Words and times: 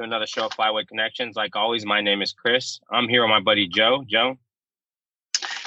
to 0.00 0.04
another 0.04 0.26
show 0.26 0.46
of 0.46 0.52
Flyway 0.52 0.86
Connections. 0.86 1.36
Like 1.36 1.54
always, 1.54 1.84
my 1.84 2.00
name 2.00 2.22
is 2.22 2.32
Chris. 2.32 2.80
I'm 2.90 3.08
here 3.08 3.22
with 3.22 3.28
my 3.28 3.40
buddy 3.40 3.68
Joe. 3.68 4.02
Joe. 4.08 4.38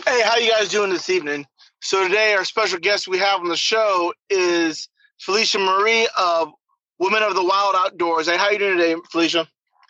Hey, 0.07 0.21
how 0.23 0.37
you 0.37 0.49
guys 0.49 0.69
doing 0.69 0.89
this 0.89 1.09
evening? 1.09 1.45
So 1.81 2.07
today, 2.07 2.33
our 2.33 2.43
special 2.43 2.79
guest 2.79 3.07
we 3.07 3.19
have 3.19 3.41
on 3.41 3.47
the 3.47 3.55
show 3.55 4.13
is 4.29 4.89
Felicia 5.19 5.59
Marie 5.59 6.07
of 6.17 6.51
Women 6.99 7.21
of 7.21 7.35
the 7.35 7.43
Wild 7.43 7.75
Outdoors. 7.77 8.27
Hey, 8.27 8.37
how 8.37 8.49
you 8.49 8.57
doing 8.57 8.77
today, 8.77 8.95
Felicia? 9.11 9.47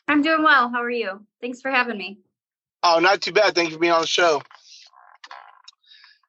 I'm 0.07 0.21
doing 0.21 0.43
well. 0.43 0.69
How 0.69 0.81
are 0.81 0.89
you? 0.89 1.25
Thanks 1.39 1.61
for 1.61 1.71
having 1.71 1.97
me. 1.97 2.19
Oh, 2.83 2.99
not 2.99 3.21
too 3.21 3.31
bad. 3.31 3.55
Thank 3.55 3.69
you 3.69 3.75
for 3.75 3.79
being 3.79 3.93
on 3.93 4.01
the 4.01 4.07
show. 4.07 4.41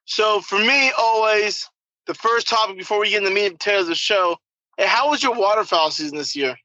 So 0.05 0.39
for 0.39 0.57
me, 0.57 0.91
always 0.97 1.69
the 2.07 2.13
first 2.13 2.47
topic 2.47 2.77
before 2.77 2.99
we 2.99 3.09
get 3.09 3.17
into 3.17 3.29
the 3.29 3.35
meat 3.35 3.47
and 3.47 3.59
potatoes 3.59 3.83
of 3.83 3.87
the 3.89 3.95
show. 3.95 4.37
Hey, 4.77 4.87
how 4.87 5.09
was 5.09 5.21
your 5.21 5.35
waterfowl 5.35 5.91
season 5.91 6.17
this 6.17 6.35
year? 6.35 6.55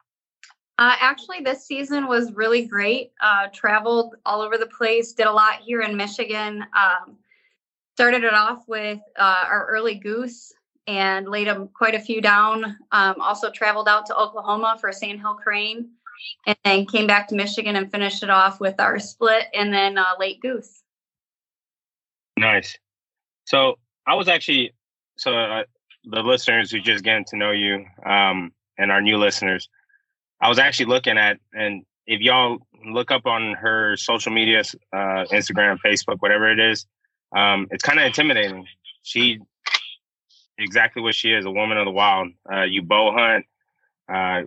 Uh, 0.81 0.97
actually, 0.99 1.41
this 1.41 1.67
season 1.67 2.09
was 2.09 2.33
really 2.33 2.65
great. 2.65 3.13
Uh, 3.21 3.49
traveled 3.53 4.17
all 4.25 4.41
over 4.41 4.57
the 4.57 4.67
place, 4.67 5.13
did 5.13 5.27
a 5.27 5.33
lot 5.33 5.57
here 5.57 5.83
in 5.83 5.95
Michigan. 5.95 6.65
Um, 6.75 7.19
started 7.97 8.25
it 8.25 8.33
off 8.33 8.67
with 8.67 8.99
uh, 9.19 9.45
our 9.47 9.67
early 9.67 9.97
goose 9.97 10.55
and 10.87 11.29
laid 11.29 11.49
them 11.49 11.69
quite 11.69 11.95
a 11.95 12.01
few 12.01 12.23
down. 12.23 12.79
Um, 12.93 13.17
also 13.21 13.51
traveled 13.51 13.89
out 13.89 14.07
to 14.07 14.17
Oklahoma 14.17 14.79
for 14.81 14.89
a 14.89 14.93
sandhill 14.95 15.35
crane, 15.35 15.91
and 16.47 16.57
then 16.65 16.87
came 16.87 17.07
back 17.07 17.29
to 17.29 17.35
Michigan 17.35 17.77
and 17.77 17.93
finished 17.93 18.23
it 18.23 18.31
off 18.31 18.59
with 18.59 18.81
our 18.81 18.99
split 18.99 19.49
and 19.53 19.71
then 19.71 19.99
uh, 19.99 20.15
late 20.19 20.41
goose. 20.41 20.83
Nice. 22.39 22.75
So 23.45 23.79
I 24.07 24.15
was 24.15 24.29
actually 24.29 24.73
so 25.19 25.35
uh, 25.37 25.65
the 26.05 26.23
listeners 26.23 26.71
who 26.71 26.81
just 26.81 27.05
getting 27.05 27.27
to 27.27 27.37
know 27.37 27.51
you 27.51 27.85
um, 28.07 28.51
and 28.79 28.91
our 28.91 29.03
new 29.03 29.19
listeners. 29.19 29.69
I 30.41 30.49
was 30.49 30.59
actually 30.59 30.87
looking 30.87 31.19
at, 31.19 31.39
and 31.53 31.85
if 32.07 32.21
y'all 32.21 32.59
look 32.91 33.11
up 33.11 33.27
on 33.27 33.55
her 33.55 33.97
social 33.97 34.33
media, 34.33 34.61
uh, 34.93 35.25
Instagram, 35.31 35.79
Facebook, 35.85 36.17
whatever 36.21 36.51
it 36.51 36.59
is, 36.59 36.87
um, 37.37 37.69
it's 37.71 37.83
kind 37.83 37.99
of 37.99 38.07
intimidating. 38.07 38.67
She 39.03 39.39
exactly 40.59 41.03
what 41.03 41.15
she 41.15 41.33
is, 41.33 41.45
a 41.45 41.51
woman 41.51 41.79
of 41.79 41.85
the 41.85 41.91
wild. 41.91 42.29
Uh, 42.53 42.63
you 42.63 42.83
bow 42.83 43.13
hunt, 43.13 43.47
uh, 44.13 44.43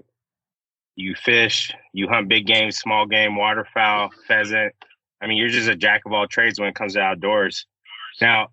you 0.96 1.16
fish, 1.16 1.74
you 1.92 2.08
hunt 2.08 2.28
big 2.28 2.46
game, 2.46 2.72
small 2.72 3.06
game, 3.06 3.36
waterfowl, 3.36 4.12
pheasant. 4.28 4.74
I 5.22 5.28
mean, 5.28 5.38
you're 5.38 5.50
just 5.50 5.70
a 5.70 5.76
jack 5.76 6.02
of 6.06 6.14
all 6.14 6.28
trades 6.28 6.60
when 6.60 6.70
it 6.70 6.76
comes 6.76 6.94
to 6.94 7.02
outdoors. 7.02 7.66
Now, 8.22 8.50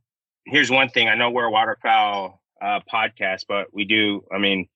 here's 0.47 0.71
one 0.71 0.89
thing. 0.89 1.09
I 1.09 1.17
know 1.17 1.31
we're 1.31 1.45
a 1.45 1.51
waterfowl 1.51 2.41
uh, 2.63 2.81
podcast, 2.93 3.45
but 3.49 3.73
we 3.75 3.85
do. 3.85 4.25
I 4.33 4.39
mean, 4.39 4.69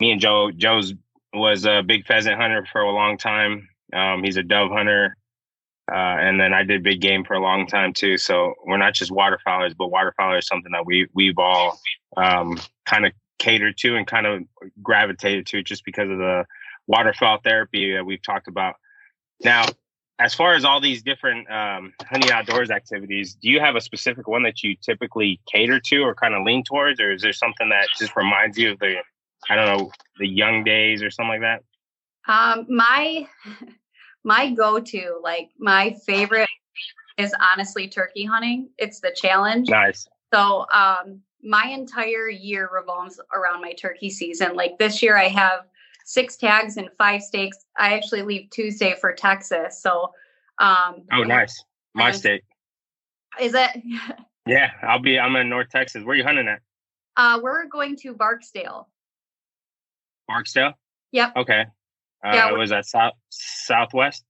me 0.00 0.12
and 0.12 0.20
Joe. 0.20 0.50
Joe's 0.50 0.94
was 1.34 1.66
a 1.66 1.82
big 1.82 2.06
pheasant 2.06 2.36
hunter 2.36 2.66
for 2.70 2.82
a 2.82 2.92
long 2.92 3.18
time. 3.18 3.68
Um, 3.92 4.22
he's 4.22 4.36
a 4.36 4.42
dove 4.42 4.70
hunter. 4.70 5.16
Uh, 5.90 6.16
and 6.18 6.40
then 6.40 6.54
I 6.54 6.62
did 6.62 6.82
big 6.82 7.00
game 7.00 7.24
for 7.24 7.34
a 7.34 7.40
long 7.40 7.66
time 7.66 7.92
too. 7.92 8.16
So 8.16 8.54
we're 8.64 8.78
not 8.78 8.94
just 8.94 9.10
waterfowlers, 9.10 9.76
but 9.76 9.88
waterfowl 9.88 10.38
is 10.38 10.46
something 10.46 10.72
that 10.72 10.86
we 10.86 11.08
we've 11.12 11.38
all 11.38 11.78
um, 12.16 12.58
kind 12.86 13.04
of 13.04 13.12
catered 13.38 13.76
to 13.78 13.96
and 13.96 14.06
kind 14.06 14.26
of 14.26 14.42
gravitated 14.82 15.46
to 15.48 15.62
just 15.62 15.84
because 15.84 16.08
of 16.08 16.18
the 16.18 16.46
waterfowl 16.86 17.40
therapy 17.44 17.92
that 17.92 18.06
we've 18.06 18.22
talked 18.22 18.48
about. 18.48 18.76
Now, 19.42 19.66
as 20.18 20.32
far 20.32 20.54
as 20.54 20.64
all 20.64 20.80
these 20.80 21.02
different 21.02 21.50
um, 21.50 21.92
hunting 22.02 22.30
outdoors 22.30 22.70
activities, 22.70 23.34
do 23.34 23.50
you 23.50 23.60
have 23.60 23.76
a 23.76 23.80
specific 23.80 24.26
one 24.28 24.44
that 24.44 24.62
you 24.62 24.76
typically 24.76 25.40
cater 25.52 25.80
to 25.80 25.98
or 25.98 26.14
kind 26.14 26.34
of 26.34 26.44
lean 26.44 26.62
towards, 26.64 27.00
or 27.00 27.12
is 27.12 27.20
there 27.20 27.32
something 27.32 27.68
that 27.68 27.88
just 27.98 28.16
reminds 28.16 28.56
you 28.56 28.72
of 28.72 28.78
the 28.78 28.96
I 29.50 29.54
don't 29.54 29.78
know, 29.78 29.90
the 30.18 30.28
young 30.28 30.64
days 30.64 31.02
or 31.02 31.10
something 31.10 31.40
like 31.40 31.40
that? 31.40 31.62
Um, 32.26 32.66
my 32.68 33.26
my 34.24 34.50
go-to, 34.50 35.20
like 35.22 35.50
my 35.58 35.94
favorite 36.06 36.48
is 37.16 37.34
honestly 37.40 37.88
turkey 37.88 38.24
hunting. 38.24 38.68
It's 38.78 39.00
the 39.00 39.12
challenge. 39.14 39.68
Nice. 39.68 40.08
So 40.32 40.66
um 40.72 41.20
my 41.42 41.66
entire 41.68 42.28
year 42.28 42.70
revolves 42.72 43.20
around 43.32 43.60
my 43.60 43.72
turkey 43.74 44.10
season. 44.10 44.54
Like 44.54 44.78
this 44.78 45.02
year 45.02 45.16
I 45.16 45.28
have 45.28 45.66
six 46.04 46.36
tags 46.36 46.76
and 46.76 46.88
five 46.98 47.22
stakes. 47.22 47.58
I 47.78 47.94
actually 47.94 48.22
leave 48.22 48.50
Tuesday 48.50 48.94
for 49.00 49.12
Texas. 49.12 49.80
So 49.80 50.12
um 50.58 51.02
Oh 51.12 51.22
nice. 51.22 51.62
My 51.94 52.10
state. 52.10 52.42
Is 53.40 53.54
it 53.54 53.70
Yeah, 54.46 54.70
I'll 54.82 54.98
be 54.98 55.18
I'm 55.18 55.36
in 55.36 55.48
North 55.48 55.68
Texas. 55.70 56.04
Where 56.04 56.14
are 56.14 56.16
you 56.16 56.24
hunting 56.24 56.48
at? 56.48 56.60
Uh 57.16 57.40
we're 57.42 57.66
going 57.66 57.96
to 57.98 58.14
Barksdale. 58.14 58.88
Barksdale? 60.28 60.72
Yep. 61.12 61.36
Okay. 61.36 61.66
Uh, 62.24 62.30
yeah, 62.32 62.52
was 62.52 62.70
that 62.70 62.86
south 62.86 63.14
southwest? 63.28 64.24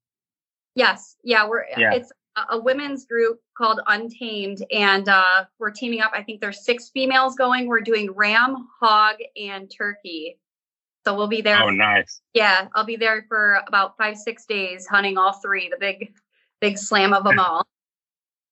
Yes. 0.75 1.17
Yeah, 1.23 1.49
we're 1.49 1.65
yeah. 1.77 1.95
it's 1.95 2.13
a, 2.51 2.59
women's 2.59 3.07
group 3.07 3.41
called 3.57 3.81
Untamed, 3.87 4.65
and 4.73 5.09
uh, 5.09 5.45
we're 5.59 5.71
teaming 5.71 6.01
up. 6.01 6.13
I 6.15 6.23
think 6.23 6.41
there's 6.41 6.65
six 6.65 6.91
females 6.91 7.37
going. 7.37 7.69
We're 7.69 7.81
doing 7.81 8.13
ram, 8.13 8.69
hog, 8.81 9.17
and 9.41 9.71
turkey. 9.71 10.39
So 11.05 11.15
we'll 11.15 11.29
be 11.29 11.43
there. 11.43 11.63
Oh, 11.63 11.71
nice. 11.71 12.21
Yeah, 12.33 12.69
I'll 12.75 12.85
be 12.85 12.97
there 12.97 13.27
for 13.29 13.61
about 13.69 13.97
five, 13.99 14.17
six 14.17 14.47
days 14.47 14.87
hunting 14.87 15.19
all 15.19 15.35
three. 15.35 15.69
The 15.69 15.77
big, 15.79 16.15
big 16.61 16.79
slam 16.79 17.13
of 17.13 17.25
them 17.25 17.39
all. 17.39 17.67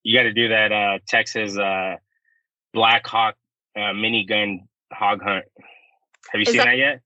You 0.03 0.19
got 0.19 0.25
to 0.25 0.33
do 0.33 0.49
that 0.49 0.73
uh, 0.73 0.99
Texas 1.09 1.57
uh, 1.57 1.97
Black 2.75 3.07
Hawk 3.07 3.37
uh, 3.77 3.93
minigun 3.93 4.67
hog 4.93 5.23
hunt. 5.23 5.45
Have 6.31 6.41
you 6.41 6.43
Is 6.43 6.49
seen 6.49 6.57
that, 6.59 6.67
that 6.67 6.79
yet? 6.79 7.01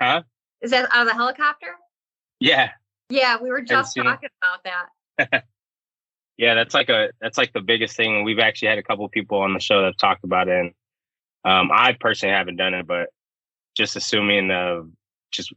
Huh? 0.00 0.22
Is 0.60 0.70
that 0.70 0.88
out 0.92 1.02
of 1.02 1.08
the 1.08 1.14
helicopter? 1.14 1.74
Yeah. 2.38 2.70
Yeah, 3.08 3.38
we 3.40 3.50
were 3.50 3.60
just 3.60 3.96
talking 3.96 4.28
about 4.42 4.64
that. 5.18 5.44
yeah, 6.38 6.54
that's 6.54 6.74
like 6.74 6.88
a 6.88 7.10
that's 7.20 7.36
like 7.36 7.52
the 7.52 7.60
biggest 7.60 7.96
thing. 7.96 8.24
We've 8.24 8.38
actually 8.38 8.68
had 8.68 8.78
a 8.78 8.82
couple 8.82 9.04
of 9.04 9.10
people 9.10 9.38
on 9.38 9.52
the 9.52 9.60
show 9.60 9.80
that 9.80 9.86
have 9.86 9.96
talked 9.96 10.24
about 10.24 10.48
it. 10.48 10.58
And 10.58 10.72
um, 11.44 11.70
I 11.72 11.96
personally 11.98 12.34
haven't 12.34 12.56
done 12.56 12.74
it, 12.74 12.86
but 12.86 13.08
just 13.76 13.96
assuming 13.96 14.50
uh, 14.50 14.82
just 15.32 15.52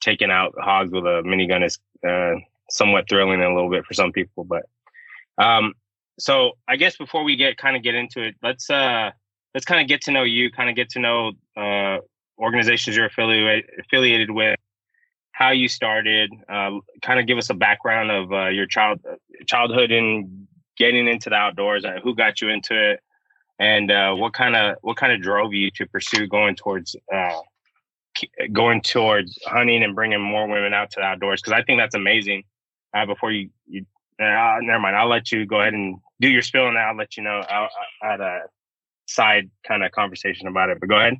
taking 0.00 0.30
out 0.30 0.54
hogs 0.58 0.92
with 0.92 1.04
a 1.04 1.22
minigun 1.24 1.64
is 1.64 1.78
uh, 2.06 2.36
somewhat 2.70 3.08
thrilling 3.08 3.42
a 3.42 3.54
little 3.54 3.70
bit 3.70 3.84
for 3.84 3.94
some 3.94 4.12
people. 4.12 4.44
But 4.44 4.62
um, 5.38 5.74
so 6.18 6.52
I 6.68 6.76
guess 6.76 6.96
before 6.96 7.24
we 7.24 7.36
get 7.36 7.58
kind 7.58 7.76
of 7.76 7.82
get 7.82 7.94
into 7.94 8.22
it, 8.22 8.36
let's 8.42 8.70
uh, 8.70 9.10
let's 9.54 9.66
kind 9.66 9.80
of 9.80 9.88
get 9.88 10.02
to 10.02 10.12
know 10.12 10.22
you, 10.22 10.50
kind 10.50 10.70
of 10.70 10.76
get 10.76 10.90
to 10.90 11.00
know 11.00 11.32
uh, 11.56 11.98
organizations 12.38 12.96
you're 12.96 13.06
affiliated 13.06 13.70
affiliated 13.78 14.30
with, 14.30 14.58
how 15.32 15.50
you 15.50 15.68
started, 15.68 16.32
uh, 16.48 16.70
kind 17.02 17.20
of 17.20 17.26
give 17.26 17.38
us 17.38 17.50
a 17.50 17.54
background 17.54 18.10
of 18.10 18.32
uh, 18.32 18.48
your 18.48 18.66
child 18.66 19.00
childhood 19.46 19.90
and 19.90 20.46
getting 20.78 21.08
into 21.08 21.30
the 21.30 21.36
outdoors, 21.36 21.84
uh, 21.84 21.98
who 22.02 22.14
got 22.14 22.40
you 22.40 22.48
into 22.48 22.92
it, 22.92 23.00
and 23.58 23.90
uh, 23.90 24.14
what 24.14 24.32
kind 24.32 24.56
of 24.56 24.76
what 24.82 24.96
kind 24.96 25.12
of 25.12 25.20
drove 25.20 25.52
you 25.52 25.70
to 25.72 25.86
pursue 25.86 26.26
going 26.26 26.54
towards 26.56 26.96
uh, 27.12 27.40
going 28.52 28.80
towards 28.80 29.38
hunting 29.46 29.82
and 29.82 29.94
bringing 29.94 30.20
more 30.20 30.46
women 30.46 30.72
out 30.72 30.90
to 30.90 31.00
the 31.00 31.04
outdoors 31.04 31.42
because 31.42 31.52
I 31.52 31.62
think 31.62 31.78
that's 31.78 31.94
amazing. 31.94 32.44
Uh, 32.94 33.04
before 33.04 33.30
you, 33.30 33.50
you 33.66 33.84
never 34.18 34.78
mind. 34.78 34.96
I'll 34.96 35.08
let 35.08 35.30
you 35.30 35.44
go 35.44 35.60
ahead 35.60 35.74
and 35.74 35.98
do 36.20 36.28
your 36.28 36.42
spill, 36.42 36.68
and 36.68 36.78
I'll 36.78 36.96
let 36.96 37.16
you 37.16 37.22
know. 37.22 37.42
I 37.48 37.68
had 38.00 38.20
a 38.20 38.42
side 39.06 39.50
kind 39.66 39.84
of 39.84 39.92
conversation 39.92 40.48
about 40.48 40.70
it, 40.70 40.80
but 40.80 40.88
go 40.88 40.96
ahead. 40.96 41.16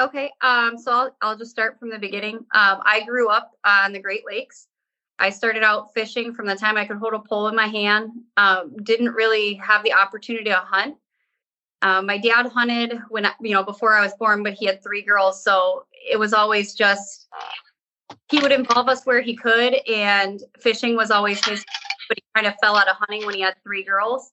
Okay, 0.00 0.30
um, 0.42 0.78
so 0.78 0.92
I'll, 0.92 1.16
I'll 1.20 1.36
just 1.36 1.50
start 1.50 1.78
from 1.78 1.90
the 1.90 1.98
beginning. 1.98 2.36
Um, 2.36 2.80
I 2.84 3.02
grew 3.04 3.28
up 3.28 3.52
on 3.64 3.92
the 3.92 3.98
Great 3.98 4.24
Lakes. 4.24 4.68
I 5.18 5.30
started 5.30 5.64
out 5.64 5.92
fishing 5.92 6.32
from 6.32 6.46
the 6.46 6.54
time 6.54 6.76
I 6.76 6.84
could 6.84 6.98
hold 6.98 7.14
a 7.14 7.18
pole 7.18 7.48
in 7.48 7.56
my 7.56 7.66
hand. 7.66 8.12
Um, 8.36 8.76
didn't 8.84 9.10
really 9.10 9.54
have 9.54 9.82
the 9.82 9.92
opportunity 9.92 10.44
to 10.50 10.56
hunt. 10.56 10.96
Um, 11.82 12.06
my 12.06 12.18
dad 12.18 12.46
hunted 12.46 13.00
when 13.08 13.26
you 13.40 13.54
know 13.54 13.64
before 13.64 13.94
I 13.94 14.02
was 14.02 14.12
born, 14.18 14.44
but 14.44 14.52
he 14.52 14.66
had 14.66 14.82
three 14.82 15.02
girls, 15.02 15.42
so 15.42 15.84
it 15.92 16.16
was 16.16 16.32
always 16.32 16.74
just 16.74 17.28
he 18.30 18.38
would 18.40 18.52
involve 18.52 18.88
us 18.88 19.04
where 19.04 19.20
he 19.20 19.34
could, 19.34 19.74
and 19.88 20.42
fishing 20.60 20.96
was 20.96 21.10
always 21.10 21.44
his. 21.44 21.64
But 22.08 22.18
he 22.18 22.24
kind 22.34 22.46
of 22.46 22.54
fell 22.60 22.76
out 22.76 22.88
of 22.88 22.96
hunting 22.96 23.26
when 23.26 23.34
he 23.34 23.42
had 23.42 23.54
three 23.64 23.82
girls 23.82 24.32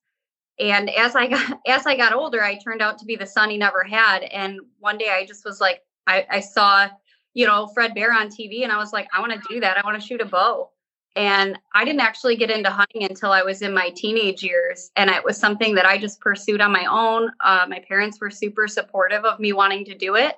and 0.60 0.90
as 0.92 1.16
i 1.16 1.28
got 1.28 1.60
as 1.68 1.86
i 1.86 1.96
got 1.96 2.14
older 2.14 2.44
i 2.44 2.56
turned 2.56 2.82
out 2.82 2.98
to 2.98 3.06
be 3.06 3.16
the 3.16 3.26
son 3.26 3.50
he 3.50 3.58
never 3.58 3.84
had. 3.84 4.24
And 4.24 4.60
one 4.80 4.98
day 4.98 5.10
i 5.10 5.26
just 5.26 5.46
was 5.46 5.60
like 5.62 5.82
i, 6.08 6.26
I 6.30 6.40
saw 6.40 6.88
you 7.34 7.46
know 7.46 7.68
fred 7.68 7.94
bear 7.94 8.14
on 8.14 8.30
tv 8.30 8.64
and 8.64 8.72
i 8.72 8.78
was 8.78 8.94
like 8.94 9.08
i 9.14 9.20
want 9.20 9.34
to 9.34 9.54
do 9.54 9.60
that. 9.60 9.78
I 9.78 9.82
want 9.86 10.00
to 10.00 10.06
shoot 10.06 10.22
a 10.22 10.26
bow. 10.26 10.70
And 11.16 11.58
i 11.74 11.84
didn't 11.86 12.02
actually 12.02 12.36
get 12.36 12.52
into 12.52 12.70
hunting 12.70 13.04
until 13.04 13.32
i 13.32 13.42
was 13.42 13.62
in 13.62 13.74
my 13.74 13.90
teenage 13.96 14.44
years. 14.44 14.92
And 14.96 15.10
it 15.10 15.24
was 15.24 15.38
something 15.38 15.76
that 15.76 15.86
i 15.86 15.98
just 15.98 16.22
pursued 16.22 16.62
on 16.62 16.72
my 16.72 16.86
own. 16.86 17.32
Uh, 17.44 17.66
my 17.68 17.80
parents 17.88 18.20
were 18.20 18.32
super 18.32 18.68
supportive 18.68 19.26
of 19.26 19.40
me 19.40 19.54
wanting 19.54 19.86
to 19.86 19.96
do 19.96 20.16
it. 20.16 20.36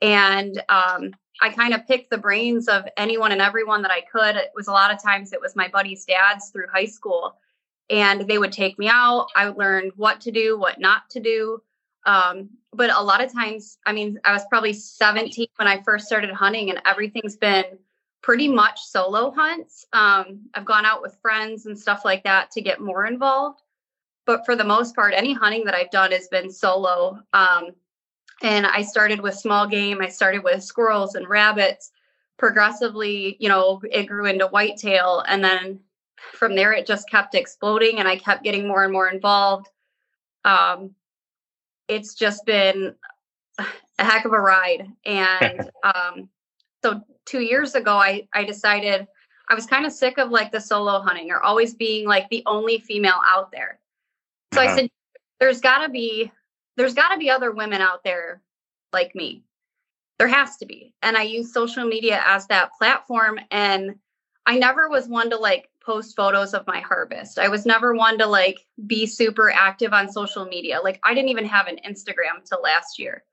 And 0.00 0.62
um, 0.68 1.12
i 1.40 1.48
kind 1.50 1.74
of 1.74 1.86
picked 1.86 2.10
the 2.10 2.18
brains 2.18 2.68
of 2.68 2.84
anyone 2.96 3.32
and 3.32 3.42
everyone 3.42 3.82
that 3.82 3.90
i 3.90 4.00
could. 4.00 4.36
It 4.36 4.52
was 4.54 4.68
a 4.68 4.72
lot 4.72 4.92
of 4.92 5.02
times 5.02 5.32
it 5.32 5.40
was 5.40 5.56
my 5.56 5.68
buddies 5.68 6.04
dads 6.06 6.50
through 6.50 6.66
high 6.72 6.86
school 6.86 7.36
and 7.90 8.26
they 8.28 8.38
would 8.38 8.52
take 8.52 8.78
me 8.78 8.88
out. 8.88 9.28
I 9.36 9.48
learned 9.48 9.92
what 9.96 10.20
to 10.22 10.30
do, 10.30 10.58
what 10.58 10.80
not 10.80 11.08
to 11.10 11.20
do. 11.20 11.62
Um, 12.04 12.50
but 12.72 12.90
a 12.90 13.02
lot 13.02 13.22
of 13.22 13.32
times, 13.32 13.78
I 13.86 13.92
mean, 13.92 14.18
I 14.24 14.32
was 14.32 14.42
probably 14.48 14.72
17 14.72 15.46
when 15.56 15.68
I 15.68 15.82
first 15.82 16.06
started 16.06 16.30
hunting, 16.30 16.70
and 16.70 16.80
everything's 16.84 17.36
been 17.36 17.64
pretty 18.22 18.48
much 18.48 18.80
solo 18.80 19.30
hunts. 19.32 19.84
Um, 19.92 20.48
I've 20.54 20.64
gone 20.64 20.86
out 20.86 21.02
with 21.02 21.18
friends 21.20 21.66
and 21.66 21.78
stuff 21.78 22.04
like 22.04 22.24
that 22.24 22.50
to 22.52 22.62
get 22.62 22.80
more 22.80 23.06
involved. 23.06 23.60
But 24.24 24.44
for 24.46 24.54
the 24.54 24.64
most 24.64 24.94
part, 24.94 25.14
any 25.14 25.32
hunting 25.32 25.64
that 25.64 25.74
I've 25.74 25.90
done 25.90 26.12
has 26.12 26.28
been 26.28 26.50
solo. 26.50 27.20
Um, 27.32 27.70
and 28.42 28.66
I 28.66 28.82
started 28.82 29.20
with 29.20 29.34
small 29.34 29.66
game, 29.66 30.00
I 30.00 30.08
started 30.08 30.42
with 30.42 30.62
squirrels 30.62 31.14
and 31.14 31.28
rabbits. 31.28 31.90
Progressively, 32.38 33.36
you 33.38 33.48
know, 33.48 33.80
it 33.90 34.04
grew 34.04 34.26
into 34.26 34.46
whitetail. 34.46 35.24
And 35.28 35.44
then 35.44 35.80
from 36.34 36.54
there, 36.54 36.72
it 36.72 36.86
just 36.86 37.08
kept 37.10 37.34
exploding, 37.34 37.98
and 37.98 38.08
I 38.08 38.16
kept 38.16 38.44
getting 38.44 38.66
more 38.66 38.84
and 38.84 38.92
more 38.92 39.08
involved. 39.08 39.68
Um, 40.44 40.94
it's 41.88 42.14
just 42.14 42.44
been 42.46 42.94
a 43.58 44.04
heck 44.04 44.24
of 44.24 44.32
a 44.32 44.40
ride. 44.40 44.88
And 45.04 45.70
um, 45.84 46.28
so 46.82 47.02
two 47.26 47.40
years 47.40 47.74
ago, 47.74 47.96
I, 47.96 48.28
I 48.32 48.44
decided 48.44 49.06
I 49.48 49.54
was 49.54 49.66
kind 49.66 49.86
of 49.86 49.92
sick 49.92 50.18
of 50.18 50.30
like 50.30 50.52
the 50.52 50.60
solo 50.60 51.00
hunting 51.00 51.30
or 51.30 51.42
always 51.42 51.74
being 51.74 52.06
like 52.06 52.28
the 52.30 52.42
only 52.46 52.78
female 52.78 53.20
out 53.26 53.52
there. 53.52 53.78
So 54.54 54.60
uh-huh. 54.60 54.72
I 54.72 54.76
said, 54.76 54.90
there's 55.40 55.60
gotta 55.60 55.88
be, 55.88 56.30
there's 56.76 56.94
gotta 56.94 57.18
be 57.18 57.30
other 57.30 57.52
women 57.52 57.80
out 57.80 58.04
there 58.04 58.42
like 58.92 59.14
me. 59.14 59.42
There 60.18 60.28
has 60.28 60.56
to 60.58 60.66
be. 60.66 60.94
And 61.02 61.16
I 61.16 61.22
use 61.22 61.52
social 61.52 61.84
media 61.84 62.22
as 62.24 62.46
that 62.46 62.72
platform. 62.78 63.40
And 63.50 63.96
I 64.46 64.58
never 64.58 64.88
was 64.88 65.08
one 65.08 65.30
to 65.30 65.36
like 65.36 65.68
post 65.84 66.16
photos 66.16 66.54
of 66.54 66.66
my 66.66 66.80
harvest. 66.80 67.38
I 67.38 67.48
was 67.48 67.66
never 67.66 67.94
one 67.94 68.18
to 68.18 68.26
like 68.26 68.66
be 68.86 69.06
super 69.06 69.50
active 69.50 69.92
on 69.92 70.10
social 70.10 70.44
media. 70.44 70.80
Like 70.82 71.00
I 71.04 71.14
didn't 71.14 71.30
even 71.30 71.46
have 71.46 71.66
an 71.66 71.78
Instagram 71.86 72.44
till 72.44 72.60
last 72.62 72.98
year. 72.98 73.24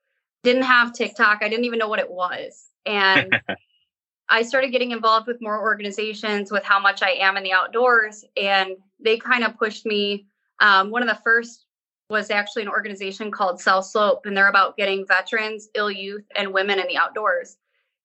Didn't 0.43 0.63
have 0.63 0.93
TikTok. 0.93 1.39
I 1.41 1.49
didn't 1.49 1.65
even 1.65 1.79
know 1.79 1.87
what 1.87 1.99
it 1.99 2.09
was. 2.09 2.69
And 2.85 3.39
I 4.29 4.43
started 4.43 4.71
getting 4.71 4.91
involved 4.91 5.27
with 5.27 5.41
more 5.41 5.59
organizations 5.59 6.51
with 6.51 6.63
how 6.63 6.79
much 6.79 7.01
I 7.01 7.11
am 7.11 7.35
in 7.37 7.43
the 7.43 7.53
outdoors. 7.53 8.23
And 8.37 8.75
they 8.99 9.17
kind 9.17 9.43
of 9.43 9.57
pushed 9.57 9.85
me. 9.85 10.27
Um, 10.59 10.91
one 10.91 11.01
of 11.01 11.09
the 11.09 11.21
first 11.23 11.65
was 12.09 12.31
actually 12.31 12.63
an 12.63 12.69
organization 12.69 13.31
called 13.31 13.59
South 13.59 13.85
Slope, 13.85 14.25
and 14.25 14.35
they're 14.35 14.49
about 14.49 14.77
getting 14.77 15.05
veterans, 15.05 15.69
ill 15.75 15.91
youth, 15.91 16.25
and 16.35 16.53
women 16.53 16.79
in 16.79 16.87
the 16.87 16.97
outdoors. 16.97 17.57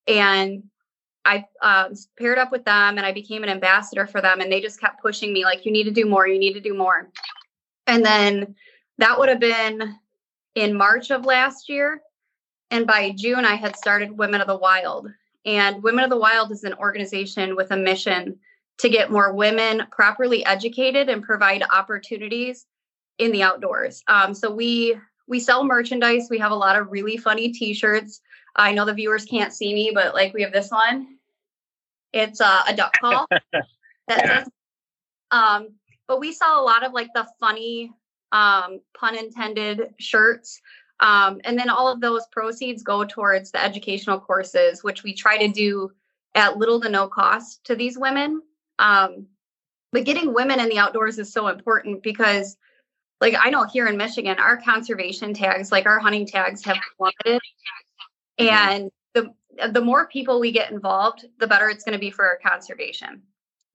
And 0.07 0.65
I 1.25 1.45
um, 1.63 1.95
paired 2.19 2.39
up 2.39 2.53
with 2.53 2.65
them 2.65 2.99
and 2.99 3.07
I 3.07 3.13
became 3.13 3.43
an 3.43 3.49
ambassador 3.49 4.07
for 4.07 4.21
them. 4.21 4.41
And 4.41 4.51
they 4.53 4.61
just 4.61 4.81
kept 4.81 5.03
pushing 5.03 5.33
me, 5.33 5.45
like, 5.45 5.65
you 5.65 5.73
need 5.73 5.85
to 5.85 5.91
do 5.91 6.07
more, 6.07 6.27
you 6.27 6.39
need 6.39 6.55
to 6.55 6.61
do 6.61 6.75
more. 6.75 7.11
And 7.87 8.05
then 8.05 8.55
that 8.99 9.19
would 9.19 9.29
have 9.29 9.41
been 9.41 9.97
in 10.55 10.75
March 10.77 11.11
of 11.11 11.25
last 11.25 11.69
year. 11.69 12.03
And 12.71 12.87
by 12.87 13.11
June, 13.17 13.45
I 13.45 13.55
had 13.55 13.77
started 13.77 14.17
Women 14.17 14.41
of 14.41 14.47
the 14.47 14.57
Wild. 14.57 15.09
And 15.45 15.83
Women 15.83 16.05
of 16.05 16.11
the 16.11 16.19
Wild 16.19 16.51
is 16.53 16.65
an 16.65 16.75
organization 16.75 17.57
with 17.57 17.71
a 17.71 17.77
mission 17.77 18.39
to 18.79 18.89
get 18.89 19.11
more 19.11 19.33
women 19.33 19.83
properly 19.91 20.45
educated 20.45 21.09
and 21.09 21.23
provide 21.23 21.63
opportunities 21.71 22.67
in 23.19 23.31
the 23.31 23.43
outdoors. 23.43 24.03
Um, 24.09 24.35
so 24.35 24.53
we 24.53 24.97
we 25.27 25.41
sell 25.41 25.65
merchandise. 25.65 26.27
We 26.29 26.39
have 26.39 26.53
a 26.53 26.57
lot 26.57 26.77
of 26.77 26.91
really 26.91 27.17
funny 27.17 27.51
T-shirts. 27.53 28.21
I 28.57 28.73
know 28.73 28.85
the 28.85 28.95
viewers 28.95 29.25
can't 29.25 29.53
see 29.53 29.75
me, 29.75 29.91
but 29.95 30.15
like 30.15 30.35
we 30.35 30.43
have 30.43 30.53
this 30.53 30.71
one. 30.71 31.19
It's 32.13 32.41
uh, 32.41 32.63
a 32.69 32.75
duck 32.75 32.95
call. 33.01 33.27
that 34.09 34.27
says, 34.27 34.49
um, 35.31 35.69
but 36.07 36.21
we 36.21 36.33
saw 36.33 36.61
a 36.61 36.63
lot 36.63 36.85
of 36.85 36.93
like 36.93 37.09
the 37.15 37.27
funny, 37.41 37.93
um, 38.33 38.81
pun 38.97 39.17
intended 39.17 39.95
shirts. 39.99 40.61
Um, 41.01 41.41
and 41.45 41.59
then 41.59 41.69
all 41.69 41.89
of 41.89 42.01
those 42.01 42.27
proceeds 42.31 42.83
go 42.83 43.05
towards 43.05 43.51
the 43.51 43.63
educational 43.63 44.21
courses, 44.21 44.85
which 44.85 45.03
we 45.03 45.13
try 45.13 45.39
to 45.39 45.49
do 45.49 45.91
at 46.35 46.57
little 46.57 46.81
to 46.81 46.89
no 46.89 47.09
cost 47.09 47.65
to 47.65 47.75
these 47.75 47.99
women. 47.99 48.43
Um, 48.79 49.27
but 49.93 50.05
getting 50.05 50.35
women 50.35 50.61
in 50.61 50.69
the 50.69 50.79
outdoors 50.79 51.19
is 51.19 51.33
so 51.33 51.49
important 51.49 52.03
because, 52.03 52.57
like, 53.21 53.35
I 53.41 53.51
know 53.51 53.65
here 53.65 53.87
in 53.87 53.97
Michigan, 53.97 54.39
our 54.39 54.57
conservation 54.57 55.35
tags, 55.35 55.71
like 55.71 55.87
our 55.87 56.01
hunting 56.01 56.27
tags, 56.27 56.65
have 56.65 56.79
plummeted. 56.97 57.41
Mm-hmm. 58.41 58.71
And 58.71 58.91
the 59.15 59.35
the 59.73 59.81
more 59.81 60.07
people 60.09 60.41
we 60.41 60.53
get 60.53 60.71
involved, 60.71 61.27
the 61.39 61.47
better 61.47 61.69
it's 61.69 61.85
going 61.85 61.93
to 61.93 61.99
be 61.99 62.11
for 62.11 62.27
our 62.27 62.39
conservation. 62.45 63.23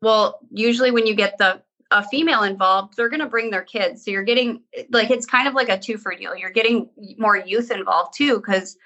Well, 0.01 0.39
usually 0.51 0.91
when 0.91 1.07
you 1.07 1.15
get 1.15 1.37
the 1.37 1.61
a 1.91 2.03
female 2.03 2.43
involved, 2.43 2.95
they're 2.95 3.09
going 3.09 3.19
to 3.19 3.25
bring 3.25 3.49
their 3.49 3.63
kids. 3.63 4.05
So 4.05 4.11
you're 4.11 4.23
getting 4.23 4.61
like 4.91 5.09
it's 5.09 5.25
kind 5.25 5.47
of 5.47 5.53
like 5.53 5.69
a 5.69 5.77
two 5.77 5.97
for 5.97 6.13
deal. 6.13 6.35
You're 6.35 6.51
getting 6.51 6.89
more 7.17 7.37
youth 7.37 7.71
involved 7.71 8.13
too, 8.15 8.37
because 8.37 8.77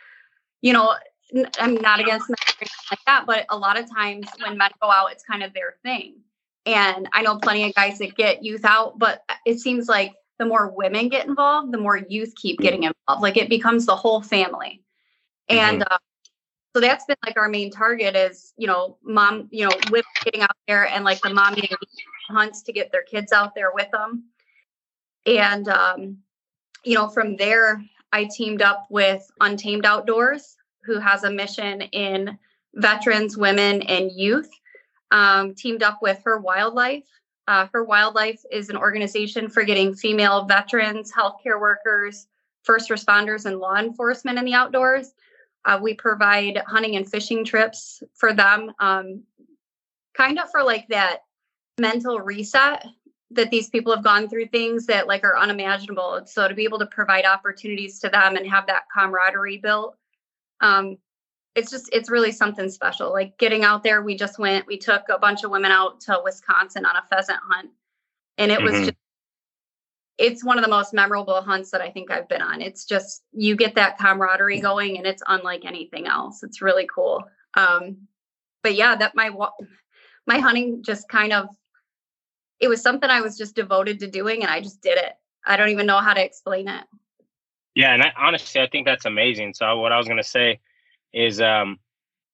you 0.61 0.73
know 0.73 0.95
I'm 1.59 1.75
not 1.75 1.99
against 1.99 2.29
like 2.29 2.99
that, 3.07 3.25
but 3.25 3.45
a 3.49 3.57
lot 3.57 3.79
of 3.79 3.89
times 3.91 4.27
when 4.41 4.57
men 4.57 4.71
go 4.81 4.91
out, 4.91 5.11
it's 5.11 5.23
kind 5.23 5.43
of 5.43 5.53
their 5.53 5.75
thing. 5.83 6.15
And 6.65 7.09
I 7.11 7.23
know 7.23 7.37
plenty 7.37 7.65
of 7.65 7.73
guys 7.73 7.97
that 7.97 8.15
get 8.15 8.43
youth 8.43 8.63
out, 8.63 8.97
but 8.99 9.23
it 9.45 9.59
seems 9.59 9.89
like 9.89 10.13
the 10.39 10.45
more 10.45 10.69
women 10.69 11.09
get 11.09 11.27
involved, 11.27 11.73
the 11.73 11.77
more 11.77 11.97
youth 11.97 12.33
keep 12.35 12.59
getting 12.59 12.83
involved. 12.83 13.21
Like 13.21 13.37
it 13.37 13.49
becomes 13.49 13.85
the 13.85 13.95
whole 13.95 14.21
family. 14.21 14.82
And 15.50 15.81
mm-hmm. 15.81 15.94
uh, 15.94 15.98
so 16.75 16.81
that's 16.81 17.06
been 17.06 17.18
like 17.25 17.38
our 17.38 17.50
main 17.50 17.72
target 17.72 18.16
is 18.16 18.54
you 18.57 18.68
know 18.68 18.98
mom 19.04 19.48
you 19.51 19.66
know 19.66 20.01
getting 20.24 20.42
out 20.42 20.56
there 20.68 20.88
and 20.88 21.04
like 21.06 21.22
the 21.22 21.34
mommy 21.34 21.69
hunts 22.30 22.63
to 22.63 22.74
get 22.74 22.92
their 22.92 23.04
kids 23.04 23.31
out 23.31 23.54
there 23.56 23.72
with 23.74 23.92
them. 23.92 24.25
And 25.25 25.68
um, 25.69 26.18
you 26.84 26.95
know 26.95 27.07
from 27.07 27.38
there 27.38 27.81
i 28.12 28.28
teamed 28.36 28.62
up 28.62 28.86
with 28.90 29.25
untamed 29.40 29.86
outdoors 29.86 30.57
who 30.84 31.00
has 31.00 31.24
a 31.24 31.31
mission 31.31 31.81
in 31.81 32.38
veterans 32.75 33.38
women 33.38 33.81
and 33.84 34.12
youth. 34.12 34.50
Um, 35.12 35.54
teamed 35.54 35.84
up 35.84 36.00
with 36.01 36.19
her 36.25 36.40
wildlife. 36.40 37.07
Uh, 37.48 37.68
her 37.72 37.84
wildlife 37.84 38.42
is 38.51 38.69
an 38.69 38.78
organization 38.78 39.48
for 39.48 39.63
getting 39.63 39.94
female 39.94 40.45
veterans 40.45 41.12
healthcare 41.12 41.60
workers 41.60 42.25
first 42.63 42.90
responders 42.90 43.45
and 43.45 43.60
law 43.60 43.75
enforcement 43.75 44.40
in 44.40 44.45
the 44.45 44.54
outdoors 44.54 45.13
uh, 45.65 45.80
we 45.81 45.94
provide 45.94 46.62
hunting 46.68 46.95
and 46.95 47.10
fishing 47.10 47.45
trips 47.45 48.04
for 48.13 48.33
them, 48.33 48.71
um, 48.80 49.23
kind 50.16 50.40
of 50.40 50.49
for 50.52 50.64
like 50.64 50.87
that 50.90 51.19
mental 51.80 52.19
reset 52.19 52.85
that 53.31 53.49
these 53.49 53.69
people 53.69 53.94
have 53.94 54.04
gone 54.04 54.30
through 54.30 54.47
things 54.47 54.85
that 54.85 55.07
like 55.07 55.23
are 55.23 55.37
unimaginable. 55.37 56.21
So 56.26 56.47
to 56.47 56.54
be 56.54 56.64
able 56.64 56.80
to 56.80 56.85
provide 56.85 57.26
opportunities 57.26 57.99
to 57.99 58.09
them 58.09 58.35
and 58.35 58.47
have 58.47 58.68
that 58.68 58.83
camaraderie 58.94 59.57
built, 59.57 59.95
um, 60.61 60.97
it's 61.56 61.69
just 61.69 61.90
it's 61.94 62.09
really 62.09 62.31
something 62.31 62.69
special. 62.69 63.11
Like 63.11 63.37
getting 63.37 63.64
out 63.64 63.83
there, 63.83 64.02
we 64.02 64.16
just 64.16 64.40
went. 64.40 64.68
We 64.68 64.78
took 64.78 65.04
a 65.09 65.19
bunch 65.19 65.44
of 65.44 65.52
women 65.52 65.71
out 65.71 66.02
to 66.02 66.19
Wisconsin 66.23 66.85
on 66.85 66.95
a 66.95 67.04
pheasant 67.09 67.40
hunt, 67.47 67.69
and 68.37 68.52
it 68.52 68.59
mm-hmm. 68.59 68.66
was 68.66 68.87
just 68.87 69.03
it's 70.17 70.43
one 70.43 70.57
of 70.57 70.63
the 70.63 70.69
most 70.69 70.93
memorable 70.93 71.41
hunts 71.41 71.71
that 71.71 71.81
I 71.81 71.89
think 71.89 72.11
I've 72.11 72.29
been 72.29 72.41
on. 72.41 72.61
It's 72.61 72.85
just 72.85 73.23
you 73.31 73.55
get 73.55 73.75
that 73.75 73.97
camaraderie 73.97 74.59
going, 74.59 74.97
and 74.97 75.07
it's 75.07 75.23
unlike 75.27 75.65
anything 75.65 76.07
else. 76.07 76.43
It's 76.43 76.61
really 76.61 76.87
cool. 76.93 77.23
Um, 77.55 78.07
but 78.61 78.75
yeah, 78.75 78.95
that 78.95 79.15
my 79.15 79.31
my 80.27 80.39
hunting 80.39 80.83
just 80.83 81.09
kind 81.09 81.33
of 81.33 81.49
it 82.59 82.67
was 82.67 82.81
something 82.81 83.09
I 83.09 83.21
was 83.21 83.37
just 83.37 83.55
devoted 83.55 83.99
to 83.99 84.07
doing, 84.07 84.43
and 84.43 84.51
I 84.51 84.61
just 84.61 84.81
did 84.81 84.97
it. 84.97 85.13
I 85.45 85.57
don't 85.57 85.69
even 85.69 85.87
know 85.87 85.97
how 85.97 86.13
to 86.13 86.23
explain 86.23 86.67
it. 86.67 86.85
Yeah, 87.75 87.93
and 87.93 88.03
I, 88.03 88.13
honestly, 88.15 88.61
I 88.61 88.67
think 88.67 88.85
that's 88.85 89.05
amazing. 89.05 89.55
So 89.55 89.79
what 89.79 89.91
I 89.91 89.97
was 89.97 90.07
gonna 90.07 90.23
say 90.23 90.59
is, 91.11 91.41
um, 91.41 91.79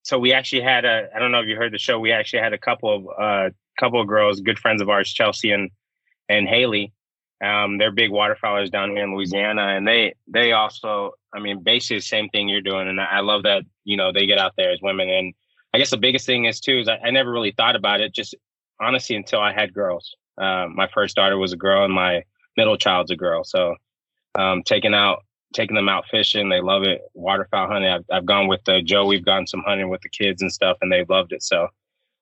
so 0.03 0.19
we 0.19 0.33
actually 0.33 0.62
had 0.62 0.83
a 0.83 1.07
I 1.15 1.19
don't 1.19 1.31
know 1.31 1.39
if 1.39 1.48
you 1.48 1.55
heard 1.55 1.74
the 1.74 1.77
show. 1.77 1.98
We 1.98 2.12
actually 2.12 2.39
had 2.39 2.51
a 2.51 2.57
couple 2.57 2.93
of 2.93 3.07
uh, 3.17 3.50
couple 3.79 4.01
of 4.01 4.07
girls, 4.07 4.41
good 4.41 4.59
friends 4.59 4.81
of 4.81 4.89
ours, 4.89 5.13
Chelsea 5.13 5.51
and 5.51 5.71
and 6.27 6.48
Haley 6.48 6.91
um, 7.41 7.77
they're 7.77 7.91
big 7.91 8.12
waterfowlers 8.12 8.72
down 8.72 8.91
here 8.91 9.03
in 9.03 9.15
Louisiana, 9.15 9.67
and 9.67 9.88
they 9.88 10.13
they 10.27 10.51
also, 10.51 11.12
I 11.34 11.39
mean, 11.39 11.63
basically 11.63 11.98
the 11.98 12.01
same 12.01 12.29
thing 12.29 12.50
you're 12.50 12.62
doing, 12.62 12.88
and 12.88 13.00
I 13.00 13.22
love 13.22 13.43
that 13.43 13.63
you 13.86 13.96
know 13.96 14.12
they 14.12 14.25
get 14.25 14.39
out 14.39 14.53
there 14.58 14.72
as 14.72 14.79
women. 14.81 15.10
And 15.10 15.34
I 15.74 15.77
guess 15.77 15.89
the 15.89 15.98
biggest 15.98 16.25
thing 16.25 16.46
is 16.46 16.60
too 16.60 16.79
is 16.79 16.88
I, 16.88 16.98
I 16.98 17.12
never 17.12 17.31
really 17.31 17.51
thought 17.51 17.75
about 17.75 18.01
it, 18.01 18.13
just 18.13 18.36
honestly 18.81 19.15
until 19.15 19.39
I 19.39 19.53
had 19.53 19.74
girls. 19.74 20.15
Uh, 20.38 20.67
my 20.74 20.89
first 20.93 21.15
daughter 21.15 21.38
was 21.38 21.53
a 21.53 21.58
girl, 21.58 21.86
and 21.86 21.93
my 21.93 22.24
middle 22.58 22.77
child's 22.77 23.12
a 23.12 23.15
girl. 23.15 23.43
So 23.43 23.75
um, 24.36 24.63
taking 24.63 24.93
out 24.93 25.24
taking 25.53 25.75
them 25.75 25.89
out 25.89 26.05
fishing, 26.12 26.50
they 26.50 26.62
love 26.62 26.84
it. 26.84 27.01
Waterfowl 27.13 27.67
hunting, 27.67 27.89
I've, 27.89 28.05
I've 28.12 28.25
gone 28.25 28.48
with 28.48 28.63
the 28.65 28.81
Joe. 28.81 29.05
We've 29.05 29.25
gone 29.25 29.48
some 29.48 29.63
hunting 29.65 29.89
with 29.89 30.01
the 30.01 30.10
kids 30.10 30.41
and 30.41 30.51
stuff, 30.51 30.77
and 30.81 30.91
they've 30.91 31.10
loved 31.10 31.31
it. 31.31 31.41
So 31.41 31.69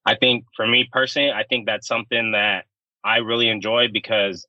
I 0.05 0.15
think 0.15 0.45
for 0.55 0.67
me 0.67 0.87
personally, 0.91 1.31
I 1.31 1.43
think 1.43 1.65
that's 1.65 1.87
something 1.87 2.31
that 2.31 2.65
I 3.03 3.17
really 3.17 3.49
enjoy 3.49 3.87
because 3.91 4.45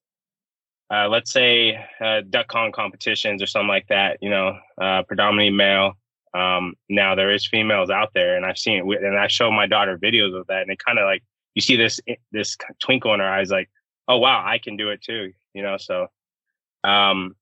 uh, 0.91 1.09
let's 1.09 1.33
say 1.33 1.79
uh, 2.01 2.23
duck 2.29 2.49
calling 2.49 2.73
competitions 2.73 3.43
or 3.43 3.47
something 3.47 3.69
like 3.69 3.87
that, 3.89 4.19
you 4.23 4.31
know, 4.31 4.59
uh, 4.81 5.03
predominantly 5.03 5.51
male. 5.51 5.93
Um, 6.35 6.75
now 6.89 7.15
there 7.15 7.33
is 7.33 7.47
females 7.47 7.91
out 7.91 8.11
there, 8.15 8.37
and 8.37 8.45
I've 8.45 8.59
seen 8.59 8.79
it, 8.79 9.03
and 9.03 9.19
I 9.19 9.29
show 9.29 9.51
my 9.51 9.67
daughter 9.67 9.99
videos 9.99 10.39
of 10.39 10.47
that, 10.47 10.63
and 10.63 10.71
it 10.71 10.79
kind 10.85 10.99
of 10.99 11.05
like 11.05 11.23
you 11.55 11.63
see 11.63 11.77
this 11.77 12.01
eh, 12.07 12.17
this 12.33 12.57
twinkle 12.81 13.15
in 13.15 13.21
her 13.21 13.29
eyes, 13.29 13.51
like, 13.51 13.71
oh 14.07 14.19
wow, 14.19 14.43
I 14.45 14.59
can 14.59 14.77
do 14.77 14.91
it 14.91 15.03
too, 15.03 15.33
you 15.55 15.63
know. 15.63 15.77
So, 15.79 16.07
um, 16.85 17.35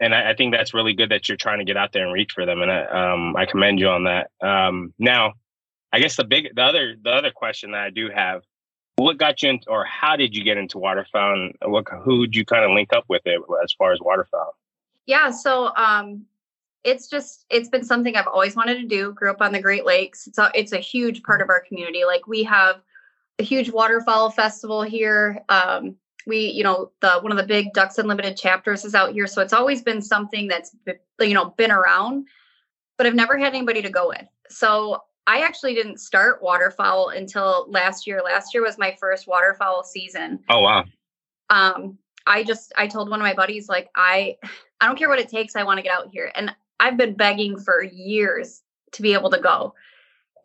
and 0.00 0.14
I, 0.14 0.30
I, 0.30 0.34
think 0.34 0.52
that's 0.52 0.74
really 0.74 0.94
good 0.94 1.10
that 1.10 1.28
you're 1.28 1.36
trying 1.36 1.58
to 1.58 1.64
get 1.64 1.76
out 1.76 1.92
there 1.92 2.04
and 2.04 2.12
reach 2.12 2.32
for 2.32 2.46
them, 2.46 2.62
and 2.62 2.70
I, 2.70 3.12
um, 3.12 3.36
I 3.36 3.46
commend 3.46 3.78
you 3.78 3.88
on 3.88 4.04
that. 4.04 4.30
Um, 4.42 4.92
now, 4.98 5.34
I 5.92 6.00
guess 6.00 6.16
the 6.16 6.24
big, 6.24 6.54
the 6.54 6.62
other, 6.62 6.96
the 7.00 7.10
other 7.10 7.30
question 7.30 7.72
that 7.72 7.82
I 7.82 7.90
do 7.90 8.08
have, 8.14 8.42
what 8.96 9.18
got 9.18 9.42
you 9.42 9.50
into, 9.50 9.68
or 9.68 9.84
how 9.84 10.16
did 10.16 10.36
you 10.36 10.44
get 10.44 10.56
into 10.56 10.78
waterfowl? 10.78 11.50
What, 11.62 11.86
who 12.02 12.18
would 12.18 12.34
you 12.34 12.44
kind 12.44 12.64
of 12.64 12.70
link 12.70 12.92
up 12.92 13.04
with 13.08 13.22
it 13.24 13.40
as 13.62 13.72
far 13.72 13.92
as 13.92 14.00
waterfowl? 14.00 14.56
Yeah, 15.06 15.30
so 15.30 15.74
um, 15.76 16.24
it's 16.84 17.08
just 17.08 17.44
it's 17.50 17.68
been 17.68 17.84
something 17.84 18.16
I've 18.16 18.26
always 18.26 18.56
wanted 18.56 18.80
to 18.80 18.86
do. 18.86 19.12
Grew 19.12 19.30
up 19.30 19.40
on 19.40 19.52
the 19.52 19.60
Great 19.60 19.84
Lakes. 19.84 20.26
It's 20.26 20.38
a, 20.38 20.50
it's 20.54 20.72
a 20.72 20.78
huge 20.78 21.22
part 21.22 21.42
of 21.42 21.48
our 21.48 21.60
community. 21.60 22.04
Like 22.04 22.26
we 22.26 22.42
have 22.44 22.80
a 23.38 23.42
huge 23.42 23.70
waterfowl 23.70 24.30
festival 24.30 24.82
here. 24.82 25.44
Um, 25.48 25.96
we 26.26 26.50
you 26.50 26.62
know 26.62 26.90
the 27.00 27.18
one 27.20 27.32
of 27.32 27.38
the 27.38 27.46
big 27.46 27.72
ducks 27.72 27.98
unlimited 27.98 28.36
chapters 28.36 28.84
is 28.84 28.94
out 28.94 29.12
here 29.12 29.26
so 29.26 29.42
it's 29.42 29.52
always 29.52 29.82
been 29.82 30.00
something 30.00 30.48
that's 30.48 30.74
you 31.20 31.34
know 31.34 31.50
been 31.56 31.70
around 31.70 32.26
but 32.96 33.06
i've 33.06 33.14
never 33.14 33.36
had 33.36 33.54
anybody 33.54 33.82
to 33.82 33.90
go 33.90 34.08
with 34.08 34.26
so 34.48 35.02
i 35.26 35.40
actually 35.40 35.74
didn't 35.74 35.98
start 35.98 36.42
waterfowl 36.42 37.10
until 37.10 37.66
last 37.68 38.06
year. 38.06 38.20
Last 38.22 38.54
year 38.54 38.62
was 38.62 38.78
my 38.78 38.96
first 39.00 39.26
waterfowl 39.26 39.84
season. 39.84 40.40
Oh 40.48 40.60
wow. 40.60 40.84
Um 41.50 41.98
i 42.26 42.42
just 42.42 42.72
i 42.76 42.86
told 42.86 43.10
one 43.10 43.20
of 43.20 43.24
my 43.24 43.34
buddies 43.34 43.68
like 43.68 43.90
i 43.94 44.36
i 44.80 44.86
don't 44.86 44.98
care 44.98 45.10
what 45.10 45.18
it 45.18 45.28
takes 45.28 45.56
i 45.56 45.62
want 45.62 45.78
to 45.78 45.82
get 45.82 45.94
out 45.94 46.08
here. 46.10 46.32
And 46.34 46.54
i've 46.80 46.96
been 46.96 47.14
begging 47.14 47.58
for 47.58 47.82
years 47.82 48.62
to 48.92 49.02
be 49.02 49.12
able 49.12 49.30
to 49.30 49.40
go. 49.40 49.74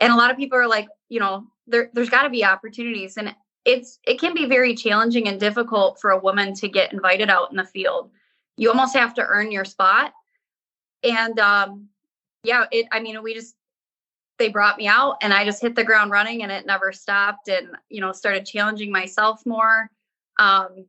And 0.01 0.11
a 0.11 0.15
lot 0.15 0.31
of 0.31 0.37
people 0.37 0.57
are 0.57 0.67
like 0.67 0.87
you 1.09 1.19
know 1.19 1.47
there, 1.67 1.89
there's 1.93 2.09
got 2.09 2.23
to 2.23 2.29
be 2.29 2.43
opportunities. 2.43 3.17
And 3.17 3.35
it's 3.65 3.99
it 4.05 4.19
can 4.19 4.33
be 4.33 4.45
very 4.45 4.75
challenging 4.75 5.27
and 5.27 5.39
difficult 5.39 5.99
for 6.01 6.11
a 6.11 6.19
woman 6.19 6.53
to 6.55 6.67
get 6.67 6.91
invited 6.91 7.29
out 7.29 7.51
in 7.51 7.57
the 7.57 7.65
field. 7.65 8.09
You 8.57 8.69
almost 8.69 8.95
have 8.95 9.13
to 9.15 9.25
earn 9.25 9.51
your 9.51 9.65
spot. 9.65 10.13
And 11.03 11.39
um 11.39 11.89
yeah, 12.43 12.65
it 12.71 12.87
I 12.91 12.99
mean 12.99 13.21
we 13.21 13.33
just 13.33 13.55
they 14.39 14.49
brought 14.49 14.77
me 14.77 14.87
out 14.87 15.17
and 15.21 15.33
I 15.33 15.45
just 15.45 15.61
hit 15.61 15.75
the 15.75 15.83
ground 15.83 16.11
running 16.11 16.41
and 16.41 16.51
it 16.51 16.65
never 16.65 16.91
stopped 16.91 17.47
and 17.47 17.75
you 17.89 18.01
know 18.01 18.11
started 18.11 18.45
challenging 18.45 18.91
myself 18.91 19.45
more. 19.45 19.91
Um 20.39 20.85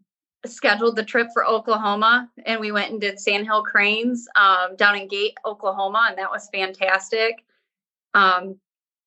scheduled 0.46 0.96
the 0.96 1.04
trip 1.04 1.28
for 1.32 1.46
Oklahoma 1.46 2.30
and 2.46 2.60
we 2.60 2.72
went 2.72 2.90
and 2.90 3.00
did 3.00 3.20
Sandhill 3.20 3.62
Cranes 3.62 4.26
um, 4.36 4.74
down 4.76 4.96
in 4.96 5.06
Gate, 5.06 5.34
Oklahoma, 5.44 6.06
and 6.08 6.18
that 6.18 6.30
was 6.30 6.48
fantastic. 6.52 7.44
Um, 8.14 8.58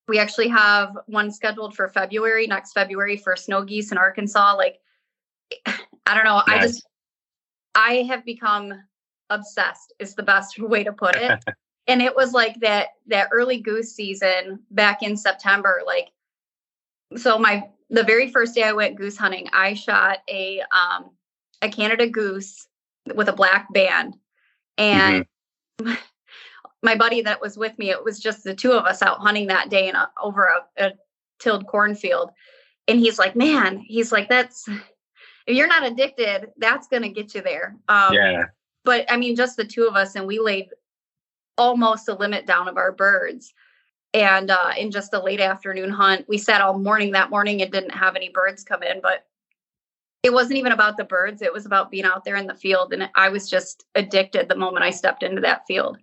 we 0.07 0.19
actually 0.19 0.49
have 0.49 0.97
one 1.07 1.31
scheduled 1.31 1.75
for 1.75 1.89
February, 1.89 2.45
next 2.47 2.73
February 2.73 3.17
for 3.17 3.35
snow 3.35 3.63
geese 3.63 3.91
in 3.91 3.97
Arkansas. 3.97 4.55
Like, 4.55 4.79
I 5.65 6.13
don't 6.13 6.25
know. 6.25 6.41
Nice. 6.47 6.47
I 6.47 6.61
just, 6.61 6.87
I 7.75 7.93
have 8.09 8.25
become 8.25 8.73
obsessed, 9.29 9.93
is 9.99 10.15
the 10.15 10.23
best 10.23 10.59
way 10.59 10.83
to 10.83 10.93
put 10.93 11.15
it. 11.15 11.43
and 11.87 12.01
it 12.01 12.15
was 12.15 12.33
like 12.33 12.59
that, 12.61 12.89
that 13.07 13.29
early 13.31 13.59
goose 13.59 13.93
season 13.93 14.59
back 14.71 15.03
in 15.03 15.17
September. 15.17 15.81
Like, 15.85 16.09
so 17.17 17.37
my, 17.37 17.69
the 17.89 18.03
very 18.03 18.31
first 18.31 18.55
day 18.55 18.63
I 18.63 18.73
went 18.73 18.95
goose 18.95 19.17
hunting, 19.17 19.49
I 19.53 19.73
shot 19.73 20.19
a, 20.29 20.61
um, 20.71 21.11
a 21.61 21.69
Canada 21.69 22.07
goose 22.07 22.67
with 23.13 23.27
a 23.27 23.33
black 23.33 23.71
band. 23.73 24.15
And 24.77 25.25
mm-hmm. 25.79 25.93
my 26.83 26.95
buddy 26.95 27.21
that 27.21 27.41
was 27.41 27.57
with 27.57 27.77
me, 27.77 27.89
it 27.89 28.03
was 28.03 28.19
just 28.19 28.43
the 28.43 28.55
two 28.55 28.71
of 28.71 28.85
us 28.85 29.01
out 29.01 29.19
hunting 29.19 29.47
that 29.47 29.69
day 29.69 29.89
in 29.89 29.95
a, 29.95 30.09
over 30.21 30.45
a, 30.45 30.85
a 30.85 30.93
tilled 31.39 31.67
cornfield. 31.67 32.31
And 32.87 32.99
he's 32.99 33.19
like, 33.19 33.35
man, 33.35 33.79
he's 33.79 34.11
like, 34.11 34.29
that's, 34.29 34.67
if 35.47 35.55
you're 35.55 35.67
not 35.67 35.85
addicted, 35.85 36.47
that's 36.57 36.87
going 36.87 37.03
to 37.03 37.09
get 37.09 37.35
you 37.35 37.41
there. 37.41 37.75
Um, 37.89 38.13
yeah. 38.13 38.45
But 38.85 39.09
I 39.11 39.17
mean, 39.17 39.35
just 39.35 39.55
the 39.57 39.65
two 39.65 39.87
of 39.87 39.95
us, 39.95 40.15
and 40.15 40.27
we 40.27 40.39
laid 40.39 40.67
almost 41.57 42.09
a 42.09 42.15
limit 42.15 42.45
down 42.45 42.67
of 42.67 42.77
our 42.77 42.91
birds. 42.91 43.53
And 44.13 44.51
uh, 44.51 44.71
in 44.77 44.91
just 44.91 45.13
a 45.13 45.23
late 45.23 45.39
afternoon 45.39 45.89
hunt, 45.89 46.25
we 46.27 46.37
sat 46.37 46.61
all 46.61 46.77
morning 46.77 47.11
that 47.11 47.29
morning 47.29 47.61
and 47.61 47.71
didn't 47.71 47.91
have 47.91 48.15
any 48.15 48.29
birds 48.29 48.63
come 48.63 48.83
in. 48.83 49.01
But 49.01 49.25
it 50.21 50.31
wasn't 50.31 50.57
even 50.57 50.71
about 50.71 50.97
the 50.97 51.03
birds, 51.03 51.41
it 51.41 51.51
was 51.51 51.65
about 51.65 51.91
being 51.91 52.05
out 52.05 52.23
there 52.23 52.37
in 52.37 52.47
the 52.47 52.55
field. 52.55 52.93
And 52.93 53.09
I 53.15 53.29
was 53.29 53.49
just 53.49 53.85
addicted 53.95 54.47
the 54.47 54.55
moment 54.55 54.85
I 54.85 54.91
stepped 54.91 55.23
into 55.23 55.41
that 55.41 55.67
field. 55.67 55.97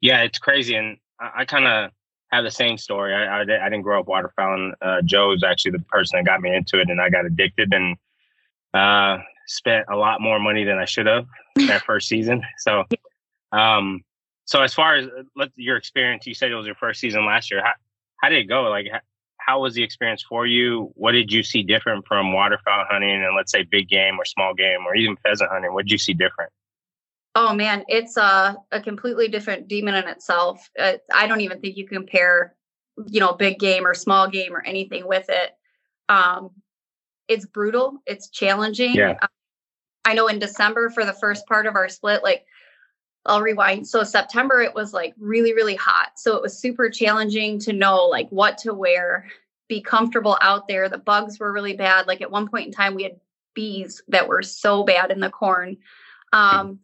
Yeah, 0.00 0.22
it's 0.22 0.38
crazy, 0.38 0.74
and 0.74 0.96
I, 1.20 1.30
I 1.38 1.44
kind 1.44 1.66
of 1.66 1.90
have 2.32 2.44
the 2.44 2.50
same 2.50 2.78
story. 2.78 3.14
I, 3.14 3.40
I, 3.40 3.40
I 3.42 3.44
didn't 3.44 3.82
grow 3.82 4.00
up 4.00 4.08
waterfowl. 4.08 4.72
Uh, 4.80 5.02
Joe 5.04 5.28
was 5.28 5.44
actually 5.44 5.72
the 5.72 5.84
person 5.90 6.18
that 6.18 6.26
got 6.26 6.40
me 6.40 6.54
into 6.54 6.80
it, 6.80 6.88
and 6.88 7.00
I 7.00 7.10
got 7.10 7.26
addicted 7.26 7.72
and 7.72 7.96
uh, 8.74 9.18
spent 9.46 9.84
a 9.90 9.96
lot 9.96 10.20
more 10.20 10.40
money 10.40 10.64
than 10.64 10.78
I 10.78 10.86
should 10.86 11.06
have 11.06 11.26
that 11.68 11.84
first 11.84 12.08
season. 12.08 12.42
So, 12.58 12.84
um, 13.52 14.02
so 14.44 14.62
as 14.62 14.74
far 14.74 14.96
as 14.96 15.06
uh, 15.40 15.46
your 15.56 15.76
experience, 15.76 16.26
you 16.26 16.34
said 16.34 16.50
it 16.50 16.54
was 16.54 16.66
your 16.66 16.74
first 16.74 17.00
season 17.00 17.24
last 17.24 17.50
year. 17.50 17.62
How 17.62 17.72
how 18.22 18.28
did 18.28 18.38
it 18.38 18.44
go? 18.44 18.62
Like, 18.64 18.86
how, 18.90 19.00
how 19.38 19.60
was 19.60 19.74
the 19.74 19.82
experience 19.82 20.22
for 20.22 20.46
you? 20.46 20.92
What 20.94 21.12
did 21.12 21.32
you 21.32 21.42
see 21.42 21.62
different 21.62 22.06
from 22.06 22.32
waterfowl 22.32 22.84
hunting 22.88 23.24
and 23.24 23.36
let's 23.36 23.50
say 23.50 23.64
big 23.64 23.88
game 23.88 24.18
or 24.18 24.24
small 24.24 24.54
game 24.54 24.86
or 24.86 24.94
even 24.94 25.16
pheasant 25.16 25.50
hunting? 25.50 25.72
What 25.72 25.86
did 25.86 25.92
you 25.92 25.98
see 25.98 26.14
different? 26.14 26.52
Oh 27.34 27.54
man, 27.54 27.84
it's 27.88 28.16
a, 28.16 28.56
a 28.70 28.80
completely 28.80 29.28
different 29.28 29.66
demon 29.66 29.94
in 29.94 30.06
itself. 30.06 30.68
Uh, 30.78 30.94
I 31.12 31.26
don't 31.26 31.40
even 31.40 31.60
think 31.60 31.76
you 31.76 31.86
compare, 31.86 32.54
you 33.06 33.20
know, 33.20 33.32
big 33.32 33.58
game 33.58 33.86
or 33.86 33.94
small 33.94 34.28
game 34.28 34.54
or 34.54 34.62
anything 34.64 35.08
with 35.08 35.26
it. 35.28 35.50
Um, 36.08 36.50
it's 37.28 37.46
brutal. 37.46 38.02
It's 38.06 38.28
challenging. 38.28 38.94
Yeah. 38.94 39.16
Uh, 39.20 39.28
I 40.04 40.14
know 40.14 40.28
in 40.28 40.40
December 40.40 40.90
for 40.90 41.04
the 41.04 41.12
first 41.14 41.46
part 41.46 41.66
of 41.66 41.74
our 41.74 41.88
split, 41.88 42.22
like 42.22 42.44
I'll 43.24 43.40
rewind. 43.40 43.86
So 43.86 44.02
September 44.02 44.60
it 44.60 44.74
was 44.74 44.92
like 44.92 45.14
really 45.18 45.54
really 45.54 45.76
hot. 45.76 46.12
So 46.16 46.36
it 46.36 46.42
was 46.42 46.58
super 46.58 46.90
challenging 46.90 47.58
to 47.60 47.72
know 47.72 48.06
like 48.06 48.28
what 48.30 48.58
to 48.58 48.74
wear, 48.74 49.26
be 49.68 49.80
comfortable 49.80 50.36
out 50.40 50.68
there. 50.68 50.88
The 50.88 50.98
bugs 50.98 51.38
were 51.38 51.52
really 51.52 51.76
bad. 51.76 52.06
Like 52.06 52.20
at 52.20 52.30
one 52.30 52.48
point 52.48 52.66
in 52.66 52.72
time 52.72 52.94
we 52.94 53.04
had 53.04 53.20
bees 53.54 54.02
that 54.08 54.28
were 54.28 54.42
so 54.42 54.82
bad 54.82 55.10
in 55.10 55.20
the 55.20 55.30
corn. 55.30 55.76
Um, 56.32 56.80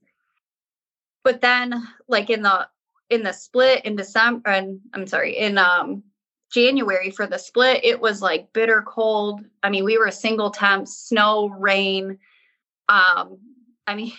but 1.25 1.41
then 1.41 1.87
like 2.07 2.31
in 2.31 2.43
the 2.43 2.69
in 3.11 3.23
the 3.23 3.33
split 3.33 3.85
in 3.85 3.97
December 3.97 4.51
and 4.51 4.81
I'm 4.93 5.07
sorry, 5.07 5.37
in 5.37 5.59
um 5.59 6.05
January 6.53 7.11
for 7.11 7.27
the 7.27 7.39
split, 7.39 7.85
it 7.85 8.01
was 8.01 8.23
like 8.23 8.53
bitter 8.53 8.83
cold. 8.83 9.41
I 9.63 9.71
mean, 9.71 9.85
we 9.85 9.99
were 9.99 10.07
a 10.07 10.13
single 10.13 10.51
temps, 10.51 10.97
snow, 10.97 11.49
rain. 11.49 12.19
Um, 12.89 13.39
I 13.87 13.95
mean, 13.95 14.13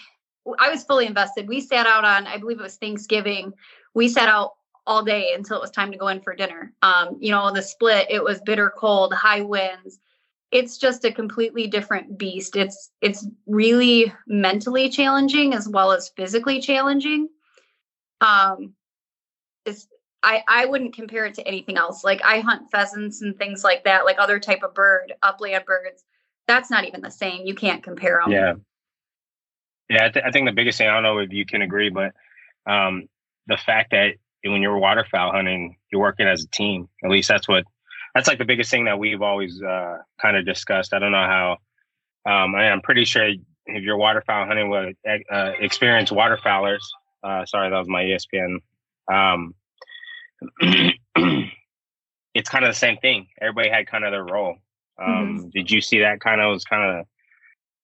I 0.60 0.70
was 0.70 0.84
fully 0.84 1.06
invested. 1.06 1.48
We 1.48 1.62
sat 1.62 1.86
out 1.86 2.06
on, 2.06 2.28
I 2.28 2.38
believe 2.38 2.60
it 2.60 2.64
was 2.64 2.78
Thanksgiving. 2.78 3.54
We 3.94 4.08
sat 4.08 4.30
out 4.30 4.54
all 4.86 5.04
day 5.04 5.34
until 5.36 5.58
it 5.58 5.62
was 5.62 5.72
time 5.72 5.92
to 5.92 5.98
go 5.98 6.08
in 6.08 6.20
for 6.22 6.36
dinner. 6.36 6.74
Um, 6.82 7.18
you 7.20 7.32
know, 7.32 7.52
the 7.54 7.62
split, 7.62 8.08
it 8.10 8.24
was 8.24 8.42
bitter 8.42 8.74
cold, 8.76 9.14
high 9.14 9.42
winds. 9.42 10.00
It's 10.52 10.80
just 10.80 11.06
a 11.06 11.12
completely 11.12 11.68
different 11.68 12.18
beast. 12.18 12.56
It's 12.56 12.90
it's 13.02 13.28
really 13.46 14.12
mentally 14.26 14.90
challenging 14.90 15.54
as 15.54 15.70
well 15.70 15.92
as 15.92 16.10
physically 16.10 16.60
challenging. 16.60 17.30
Um 18.20 18.74
it's 19.66 19.88
i 20.24 20.44
i 20.48 20.66
wouldn't 20.66 20.96
compare 20.96 21.28
it 21.28 21.36
to 21.36 21.48
anything 21.48 21.78
else. 21.78 22.04
Like 22.04 22.22
i 22.26 22.40
hunt 22.40 22.72
pheasants 22.72 23.22
and 23.22 23.38
things 23.38 23.64
like 23.64 23.84
that 23.84 24.06
like 24.06 24.18
other 24.18 24.40
type 24.40 24.64
of 24.64 24.74
bird 24.74 25.14
upland 25.22 25.66
birds. 25.66 26.04
That's 26.48 26.72
not 26.72 26.86
even 26.86 27.02
the 27.02 27.12
same. 27.12 27.46
You 27.46 27.54
can't 27.54 27.84
compare 27.84 28.20
them 28.24 28.32
yeah 28.32 28.54
yeah 29.90 30.06
i, 30.06 30.10
th- 30.10 30.26
I 30.26 30.32
think 30.32 30.48
the 30.48 30.54
biggest 30.54 30.78
thing 30.78 30.88
i 30.88 30.94
don't 30.94 31.04
know 31.04 31.20
if 31.20 31.32
you 31.32 31.46
can 31.46 31.62
agree 31.62 31.90
but 31.90 32.14
um 32.72 33.08
the 33.48 33.58
fact 33.58 33.92
that 33.92 34.16
when 34.44 34.62
you're 34.62 34.78
waterfowl 34.78 35.32
hunting 35.32 35.78
you're 35.92 36.02
working 36.02 36.28
as 36.28 36.44
a 36.44 36.48
team 36.48 36.88
at 37.04 37.10
least 37.10 37.28
that's 37.28 37.48
what 37.48 37.66
that's 38.16 38.28
like 38.28 38.38
the 38.38 38.46
biggest 38.46 38.72
thing 38.72 38.86
that 38.86 39.00
we've 39.00 39.22
always 39.22 39.62
uh, 39.62 39.98
kind 40.22 40.38
of 40.38 40.46
discussed. 40.46 40.94
I 40.94 41.00
don't 41.00 41.12
know 41.12 41.18
how. 41.18 41.58
Um, 42.26 42.56
I, 42.56 42.66
am 42.66 42.82
pretty 42.82 43.06
sure 43.06 43.28
if 43.28 43.84
you're 43.84 43.98
waterfowl 43.98 44.46
hunting 44.46 44.70
with 44.70 44.96
uh, 45.32 45.52
experienced 45.60 46.12
waterfowlers, 46.12 46.82
uh, 47.24 47.46
sorry, 47.46 47.70
that 47.70 47.78
was 47.78 47.88
my 47.88 48.04
ESPN. 48.04 48.58
Um, 49.12 49.54
it's 52.34 52.50
kind 52.50 52.66
of 52.66 52.72
the 52.72 52.78
same 52.78 52.98
thing. 52.98 53.28
Everybody 53.42 53.70
had 53.70 53.88
kind 53.88 54.04
of 54.04 54.12
their 54.12 54.26
role. 54.26 54.56
Um, 55.02 55.40
mm-hmm. 55.40 55.50
Did 55.50 55.72
you 55.72 55.82
see 55.82 56.00
that 56.00 56.20
kind 56.20 56.42
of 56.42 56.52
was 56.52 56.66
kind 56.66 57.00
of 57.00 57.06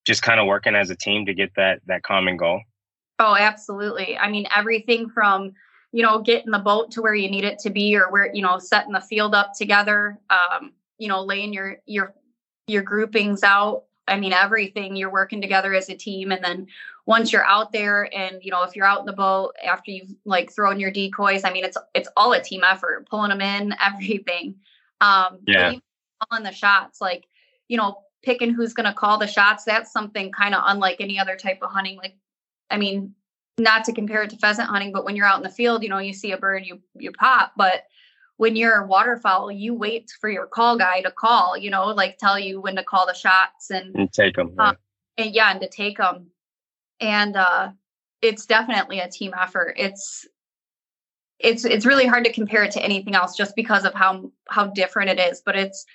just 0.06 0.22
kind 0.22 0.40
of 0.40 0.48
working 0.48 0.76
as 0.76 0.90
a 0.90 0.96
team 0.96 1.26
to 1.26 1.34
get 1.34 1.52
that 1.56 1.82
that 1.88 2.04
common 2.04 2.38
goal? 2.38 2.62
Oh, 3.20 3.36
absolutely. 3.36 4.18
I 4.18 4.30
mean, 4.30 4.46
everything 4.56 5.10
from 5.10 5.54
you 5.96 6.04
know, 6.04 6.20
getting 6.20 6.52
the 6.52 6.60
boat 6.60 6.92
to 6.92 7.02
where 7.02 7.14
you 7.14 7.32
need 7.32 7.46
it 7.46 7.58
to 7.60 7.70
be 7.70 7.96
or 7.96 8.12
where, 8.12 8.30
you 8.36 8.42
know, 8.42 8.60
setting 8.60 8.92
the 8.92 9.00
field 9.00 9.34
up 9.34 9.54
together, 9.58 10.20
um, 10.30 10.74
you 10.98 11.08
know, 11.08 11.24
laying 11.24 11.54
your 11.54 11.78
your 11.86 12.14
your 12.68 12.82
groupings 12.82 13.44
out. 13.44 13.86
I 14.06 14.20
mean, 14.20 14.34
everything 14.34 14.98
you're 14.98 15.10
working 15.10 15.40
together 15.40 15.74
as 15.74 15.88
a 15.88 15.96
team. 15.96 16.34
And 16.34 16.44
then 16.44 16.68
once 17.06 17.32
you're 17.32 17.46
out 17.46 17.72
there 17.72 18.14
and, 18.14 18.44
you 18.44 18.52
know, 18.52 18.64
if 18.64 18.76
you're 18.76 18.86
out 18.86 19.00
in 19.00 19.06
the 19.06 19.14
boat 19.14 19.56
after 19.66 19.90
you've 19.90 20.14
like 20.26 20.52
thrown 20.52 20.82
your 20.82 20.92
decoys, 20.92 21.46
I 21.46 21.54
mean, 21.54 21.64
it's 21.64 21.78
it's 21.94 22.10
all 22.18 22.34
a 22.34 22.44
team 22.44 22.66
effort, 22.66 23.08
pulling 23.10 23.30
them 23.30 23.40
in, 23.40 23.74
everything. 23.82 24.56
Um 25.00 25.40
yeah. 25.48 25.76
calling 26.30 26.44
the 26.44 26.52
shots, 26.52 27.00
like, 27.00 27.26
you 27.70 27.78
know, 27.78 28.04
picking 28.26 28.54
who's 28.54 28.74
gonna 28.74 28.94
call 28.94 29.18
the 29.18 29.28
shots, 29.28 29.64
that's 29.64 29.92
something 29.92 30.32
kind 30.32 30.54
of 30.54 30.64
unlike 30.66 30.98
any 31.00 31.18
other 31.20 31.38
type 31.38 31.60
of 31.62 31.72
hunting. 31.72 31.98
Like, 31.98 32.18
I 32.70 32.78
mean, 32.78 33.14
not 33.58 33.86
to 33.86 33.94
compare 33.94 34.24
it 34.24 34.32
to 34.32 34.38
pheasant 34.38 34.68
hunting, 34.68 34.92
but 34.92 35.06
when 35.06 35.16
you're 35.16 35.28
out 35.28 35.38
in 35.38 35.44
the 35.44 35.50
field, 35.50 35.84
you 35.84 35.90
know, 35.90 36.00
you 36.00 36.12
see 36.12 36.32
a 36.32 36.38
bird, 36.38 36.66
you 36.66 36.82
you 36.96 37.12
pop, 37.12 37.54
but 37.56 37.84
when 38.38 38.56
you're 38.56 38.82
a 38.82 38.88
waterfowl, 38.88 39.52
you 39.52 39.74
wait 39.74 40.12
for 40.20 40.30
your 40.30 40.46
call 40.46 40.78
guy 40.78 41.02
to 41.02 41.12
call, 41.12 41.58
you 41.58 41.70
know, 41.70 41.86
like 41.88 42.18
tell 42.18 42.38
you 42.38 42.60
when 42.60 42.76
to 42.76 42.84
call 42.84 43.08
the 43.08 43.14
shots 43.14 43.70
and, 43.70 43.96
and 43.96 44.12
take 44.12 44.36
them. 44.36 44.54
Uh, 44.58 44.74
and 45.18 45.34
yeah, 45.34 45.52
and 45.52 45.62
to 45.62 45.70
take 45.70 45.98
them. 45.98 46.28
And 47.00 47.38
uh, 47.38 47.72
it's 48.22 48.46
definitely 48.46 49.00
a 49.00 49.10
team 49.10 49.34
effort. 49.40 49.76
It's 49.78 50.28
it's 51.40 51.66
it's 51.66 51.86
really 51.86 52.06
hard 52.06 52.26
to 52.26 52.32
compare 52.32 52.64
it 52.64 52.72
to 52.72 52.84
anything 52.84 53.16
else 53.16 53.36
just 53.36 53.56
because 53.56 53.86
of 53.86 53.94
how 53.94 54.32
how 54.50 54.68
different 54.68 55.10
it 55.12 55.20
is. 55.20 55.42
But 55.46 55.56
it's 55.56 55.86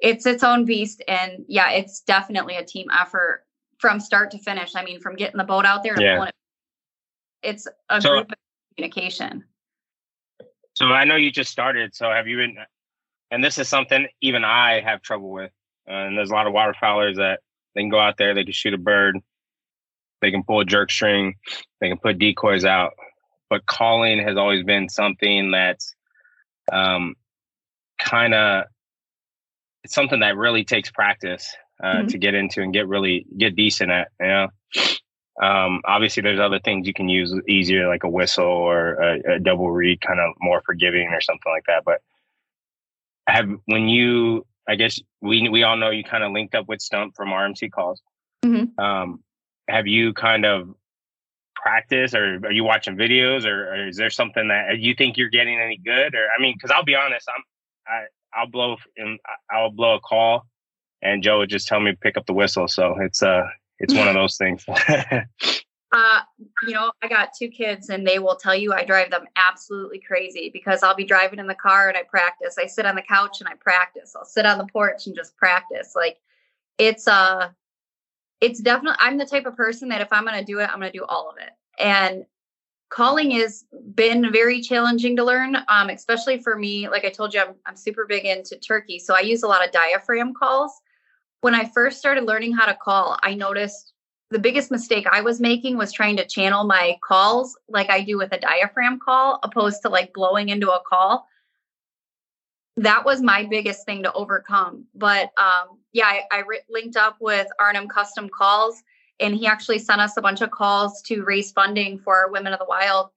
it's 0.00 0.26
its 0.26 0.42
own 0.42 0.64
beast, 0.64 1.02
and 1.08 1.44
yeah, 1.48 1.70
it's 1.70 2.00
definitely 2.00 2.56
a 2.56 2.64
team 2.64 2.86
effort 2.92 3.44
from 3.78 4.00
start 4.00 4.30
to 4.32 4.38
finish. 4.38 4.74
I 4.74 4.84
mean, 4.84 5.00
from 5.00 5.16
getting 5.16 5.38
the 5.38 5.44
boat 5.44 5.64
out 5.64 5.82
there 5.82 5.94
to 5.94 6.02
yeah. 6.02 6.14
pulling 6.16 6.28
it. 6.28 6.34
It's 7.42 7.66
a 7.88 8.00
so, 8.00 8.10
group 8.10 8.32
of 8.32 8.38
communication. 8.76 9.44
So 10.74 10.86
I 10.86 11.04
know 11.04 11.16
you 11.16 11.30
just 11.30 11.50
started. 11.50 11.94
So 11.94 12.10
have 12.10 12.26
you 12.26 12.36
been? 12.36 12.56
And 13.30 13.44
this 13.44 13.58
is 13.58 13.68
something 13.68 14.06
even 14.20 14.44
I 14.44 14.80
have 14.80 15.02
trouble 15.02 15.30
with. 15.30 15.52
Uh, 15.88 15.92
and 15.92 16.16
there's 16.16 16.30
a 16.30 16.34
lot 16.34 16.46
of 16.46 16.52
waterfowlers 16.52 17.16
that 17.16 17.40
they 17.74 17.82
can 17.82 17.90
go 17.90 17.98
out 17.98 18.16
there, 18.16 18.34
they 18.34 18.44
can 18.44 18.52
shoot 18.52 18.74
a 18.74 18.78
bird, 18.78 19.18
they 20.20 20.30
can 20.30 20.42
pull 20.42 20.60
a 20.60 20.64
jerk 20.64 20.90
string, 20.90 21.34
they 21.80 21.88
can 21.88 21.98
put 21.98 22.18
decoys 22.18 22.64
out. 22.64 22.92
But 23.50 23.66
calling 23.66 24.18
has 24.18 24.36
always 24.36 24.64
been 24.64 24.88
something 24.88 25.50
that's 25.50 25.94
um, 26.70 27.14
kind 27.98 28.34
of 28.34 28.64
it's 29.88 29.94
something 29.94 30.20
that 30.20 30.36
really 30.36 30.64
takes 30.64 30.90
practice 30.90 31.56
uh, 31.82 31.86
mm-hmm. 31.86 32.06
to 32.08 32.18
get 32.18 32.34
into 32.34 32.60
and 32.60 32.74
get 32.74 32.86
really 32.88 33.24
get 33.38 33.56
decent 33.56 33.90
at. 33.90 34.08
You 34.20 34.26
know, 34.26 34.48
um, 35.42 35.80
obviously, 35.86 36.22
there's 36.22 36.38
other 36.38 36.60
things 36.62 36.86
you 36.86 36.92
can 36.92 37.08
use 37.08 37.34
easier, 37.48 37.88
like 37.88 38.04
a 38.04 38.08
whistle 38.08 38.44
or 38.44 38.94
a, 38.96 39.36
a 39.36 39.38
double 39.38 39.70
reed, 39.70 40.02
kind 40.02 40.20
of 40.20 40.34
more 40.42 40.60
forgiving 40.66 41.08
or 41.08 41.22
something 41.22 41.50
like 41.50 41.64
that. 41.68 41.84
But 41.86 42.02
have 43.26 43.48
when 43.64 43.88
you, 43.88 44.44
I 44.68 44.74
guess 44.74 45.00
we 45.22 45.48
we 45.48 45.62
all 45.62 45.78
know 45.78 45.88
you 45.88 46.04
kind 46.04 46.22
of 46.22 46.32
linked 46.32 46.54
up 46.54 46.68
with 46.68 46.82
Stump 46.82 47.16
from 47.16 47.30
RMC 47.30 47.72
calls. 47.72 48.02
Mm-hmm. 48.44 48.78
Um, 48.78 49.24
have 49.70 49.86
you 49.86 50.12
kind 50.12 50.44
of 50.44 50.68
practice 51.56 52.14
or 52.14 52.40
are 52.44 52.52
you 52.52 52.62
watching 52.62 52.94
videos 52.94 53.46
or, 53.46 53.72
or, 53.72 53.88
is 53.88 53.96
there 53.96 54.10
something 54.10 54.48
that 54.48 54.78
you 54.78 54.94
think 54.94 55.16
you're 55.16 55.28
getting 55.28 55.58
any 55.58 55.76
good 55.76 56.14
or 56.14 56.28
i 56.30 56.40
mean 56.40 56.54
because 56.54 56.70
i'll 56.70 56.84
be 56.84 56.94
honest 56.94 57.28
i'm 57.34 57.42
I, 57.84 58.04
i'll 58.34 58.46
blow 58.46 58.76
and 58.96 59.18
i'll 59.50 59.70
blow 59.70 59.96
a 59.96 60.00
call 60.00 60.46
and 61.02 61.22
joe 61.22 61.38
would 61.38 61.50
just 61.50 61.68
tell 61.68 61.80
me 61.80 61.90
to 61.92 61.96
pick 61.96 62.16
up 62.16 62.26
the 62.26 62.32
whistle 62.32 62.68
so 62.68 62.96
it's 63.00 63.22
uh 63.22 63.46
it's 63.78 63.94
one 63.94 64.08
of 64.08 64.14
those 64.14 64.36
things. 64.36 64.64
uh, 64.68 66.20
you 66.66 66.74
know, 66.74 66.92
I 67.02 67.08
got 67.08 67.30
two 67.38 67.48
kids 67.48 67.88
and 67.88 68.06
they 68.06 68.18
will 68.18 68.36
tell 68.36 68.54
you 68.54 68.72
I 68.72 68.84
drive 68.84 69.10
them 69.10 69.26
absolutely 69.36 70.00
crazy 70.00 70.50
because 70.52 70.82
I'll 70.82 70.94
be 70.94 71.04
driving 71.04 71.38
in 71.38 71.46
the 71.46 71.54
car 71.54 71.88
and 71.88 71.96
I 71.96 72.02
practice. 72.02 72.56
I 72.58 72.66
sit 72.66 72.86
on 72.86 72.94
the 72.94 73.02
couch 73.02 73.40
and 73.40 73.48
I 73.48 73.54
practice. 73.54 74.14
I'll 74.16 74.24
sit 74.24 74.46
on 74.46 74.58
the 74.58 74.66
porch 74.66 75.06
and 75.06 75.16
just 75.16 75.36
practice. 75.36 75.94
Like 75.94 76.18
it's 76.78 77.08
uh 77.08 77.48
it's 78.40 78.60
definitely 78.60 78.98
I'm 79.00 79.18
the 79.18 79.26
type 79.26 79.46
of 79.46 79.56
person 79.56 79.88
that 79.88 80.00
if 80.00 80.12
I'm 80.12 80.24
going 80.24 80.38
to 80.38 80.44
do 80.44 80.60
it, 80.60 80.70
I'm 80.70 80.78
going 80.78 80.92
to 80.92 80.98
do 80.98 81.04
all 81.04 81.28
of 81.28 81.36
it. 81.38 81.50
And 81.78 82.24
calling 82.90 83.30
has 83.32 83.64
been 83.94 84.32
very 84.32 84.60
challenging 84.60 85.16
to 85.16 85.24
learn 85.24 85.56
um, 85.68 85.90
especially 85.90 86.40
for 86.40 86.56
me 86.56 86.88
like 86.88 87.04
i 87.04 87.10
told 87.10 87.34
you 87.34 87.40
I'm, 87.40 87.54
I'm 87.66 87.76
super 87.76 88.06
big 88.06 88.24
into 88.24 88.56
turkey 88.56 88.98
so 88.98 89.14
i 89.14 89.20
use 89.20 89.42
a 89.42 89.48
lot 89.48 89.64
of 89.64 89.72
diaphragm 89.72 90.32
calls 90.32 90.72
when 91.40 91.54
I 91.54 91.70
first 91.72 91.98
started 91.98 92.24
learning 92.24 92.54
how 92.54 92.66
to 92.66 92.74
call, 92.74 93.18
I 93.22 93.34
noticed 93.34 93.92
the 94.30 94.38
biggest 94.38 94.70
mistake 94.70 95.06
I 95.10 95.20
was 95.20 95.40
making 95.40 95.76
was 95.76 95.92
trying 95.92 96.16
to 96.16 96.26
channel 96.26 96.64
my 96.64 96.98
calls 97.06 97.56
like 97.68 97.90
I 97.90 98.02
do 98.02 98.18
with 98.18 98.32
a 98.32 98.38
diaphragm 98.38 98.98
call, 98.98 99.38
opposed 99.42 99.82
to 99.82 99.88
like 99.88 100.12
blowing 100.12 100.48
into 100.50 100.70
a 100.70 100.82
call. 100.86 101.26
That 102.76 103.04
was 103.04 103.22
my 103.22 103.44
biggest 103.44 103.86
thing 103.86 104.02
to 104.02 104.12
overcome. 104.12 104.84
But 104.94 105.30
um, 105.38 105.78
yeah, 105.92 106.06
I, 106.06 106.22
I 106.30 106.42
re- 106.46 106.60
linked 106.68 106.96
up 106.96 107.16
with 107.20 107.46
Arnhem 107.58 107.88
Custom 107.88 108.28
Calls, 108.28 108.82
and 109.20 109.34
he 109.34 109.46
actually 109.46 109.78
sent 109.78 110.00
us 110.00 110.16
a 110.16 110.22
bunch 110.22 110.40
of 110.40 110.50
calls 110.50 111.02
to 111.02 111.24
raise 111.24 111.52
funding 111.52 111.98
for 111.98 112.30
Women 112.30 112.52
of 112.52 112.58
the 112.58 112.66
Wild. 112.66 113.10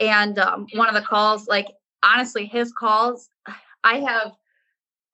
And 0.00 0.38
um, 0.38 0.66
one 0.74 0.88
of 0.88 0.94
the 0.94 1.06
calls, 1.06 1.46
like 1.46 1.68
honestly, 2.02 2.46
his 2.46 2.72
calls, 2.72 3.28
I 3.84 3.98
have, 3.98 4.32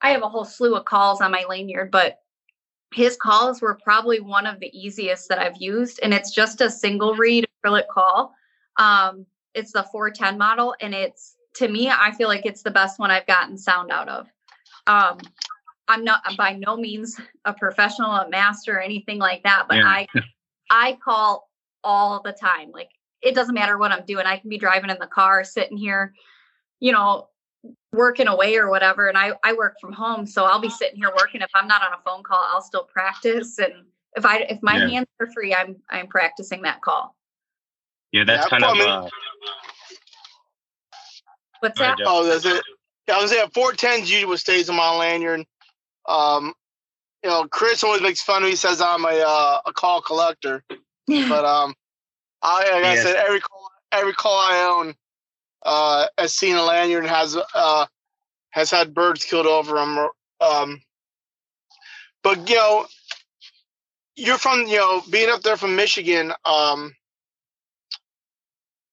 I 0.00 0.10
have 0.10 0.22
a 0.22 0.28
whole 0.28 0.44
slew 0.44 0.76
of 0.76 0.84
calls 0.84 1.20
on 1.20 1.32
my 1.32 1.44
lanyard, 1.48 1.90
but 1.90 2.20
his 2.94 3.16
calls 3.16 3.60
were 3.60 3.78
probably 3.82 4.20
one 4.20 4.46
of 4.46 4.60
the 4.60 4.70
easiest 4.78 5.28
that 5.28 5.38
I've 5.38 5.60
used. 5.60 6.00
And 6.02 6.14
it's 6.14 6.30
just 6.30 6.60
a 6.60 6.70
single 6.70 7.14
reed 7.14 7.46
acrylic 7.64 7.88
call. 7.88 8.32
Um, 8.76 9.26
it's 9.54 9.72
the 9.72 9.82
410 9.82 10.38
model. 10.38 10.74
And 10.80 10.94
it's, 10.94 11.36
to 11.56 11.68
me, 11.68 11.90
I 11.90 12.12
feel 12.12 12.28
like 12.28 12.46
it's 12.46 12.62
the 12.62 12.70
best 12.70 12.98
one 12.98 13.10
I've 13.10 13.26
gotten 13.26 13.58
sound 13.58 13.90
out 13.90 14.08
of. 14.08 14.28
Um, 14.86 15.18
I'm 15.88 16.04
not 16.04 16.20
I'm 16.24 16.36
by 16.36 16.52
no 16.54 16.76
means 16.76 17.18
a 17.44 17.52
professional, 17.52 18.10
a 18.10 18.28
master, 18.28 18.76
or 18.76 18.80
anything 18.80 19.18
like 19.18 19.42
that, 19.44 19.66
but 19.68 19.78
yeah. 19.78 19.86
I 19.86 20.06
I 20.70 20.98
call 21.02 21.48
all 21.82 22.22
the 22.22 22.32
time. 22.32 22.70
Like 22.72 22.90
it 23.22 23.34
doesn't 23.34 23.54
matter 23.54 23.78
what 23.78 23.92
I'm 23.92 24.04
doing. 24.04 24.26
I 24.26 24.38
can 24.38 24.50
be 24.50 24.58
driving 24.58 24.90
in 24.90 24.98
the 25.00 25.06
car, 25.06 25.44
sitting 25.44 25.76
here, 25.76 26.14
you 26.78 26.92
know, 26.92 27.28
working 27.92 28.28
away 28.28 28.56
or 28.56 28.70
whatever 28.70 29.08
and 29.08 29.16
I, 29.16 29.32
I 29.42 29.54
work 29.54 29.76
from 29.80 29.92
home 29.92 30.26
so 30.26 30.44
i'll 30.44 30.60
be 30.60 30.68
sitting 30.68 30.96
here 30.96 31.10
working 31.16 31.40
if 31.40 31.50
i'm 31.54 31.66
not 31.66 31.82
on 31.82 31.92
a 31.92 32.02
phone 32.04 32.22
call 32.22 32.38
i'll 32.50 32.62
still 32.62 32.84
practice 32.84 33.58
and 33.58 33.72
if 34.14 34.24
i 34.24 34.38
if 34.40 34.58
my 34.62 34.76
yeah. 34.76 34.88
hands 34.88 35.06
are 35.20 35.28
free 35.32 35.54
i'm 35.54 35.76
i'm 35.90 36.06
practicing 36.06 36.62
that 36.62 36.82
call 36.82 37.16
yeah 38.12 38.24
that's 38.24 38.46
yeah, 38.46 38.58
kind 38.58 38.64
of 38.64 38.86
uh, 38.86 39.08
what's 41.60 41.78
that 41.78 41.98
oh 42.04 42.24
that's 42.24 42.44
it 42.44 42.62
i 43.10 43.20
was 43.20 43.32
at 43.32 43.52
410 43.54 44.00
usually 44.00 44.24
what 44.26 44.38
stays 44.38 44.68
on 44.68 44.76
my 44.76 44.96
lanyard 44.96 45.44
um 46.08 46.52
you 47.22 47.30
know 47.30 47.46
chris 47.48 47.84
always 47.84 48.02
makes 48.02 48.22
fun 48.22 48.42
of 48.42 48.48
me 48.48 48.56
says 48.56 48.80
i'm 48.80 49.04
a 49.04 49.24
uh, 49.26 49.60
a 49.66 49.72
call 49.72 50.00
collector 50.00 50.62
but 51.06 51.44
um 51.44 51.74
i 52.42 52.70
like 52.72 52.82
yes. 52.82 53.00
i 53.00 53.02
said 53.02 53.16
every 53.16 53.40
call 53.40 53.70
every 53.92 54.12
call 54.12 54.36
i 54.36 54.76
own 54.78 54.94
uh, 55.64 56.06
has 56.18 56.34
seen 56.34 56.56
a 56.56 56.62
lanyard 56.62 57.04
and 57.04 57.10
has 57.10 57.36
uh, 57.54 57.86
has 58.50 58.70
had 58.70 58.94
birds 58.94 59.24
killed 59.24 59.46
over 59.46 59.74
them. 59.74 60.08
Um, 60.40 60.80
but 62.22 62.48
you 62.48 62.56
know, 62.56 62.86
you're 64.16 64.38
from 64.38 64.66
you 64.66 64.78
know 64.78 65.02
being 65.10 65.30
up 65.30 65.42
there 65.42 65.56
from 65.56 65.76
Michigan. 65.76 66.32
Um, 66.44 66.94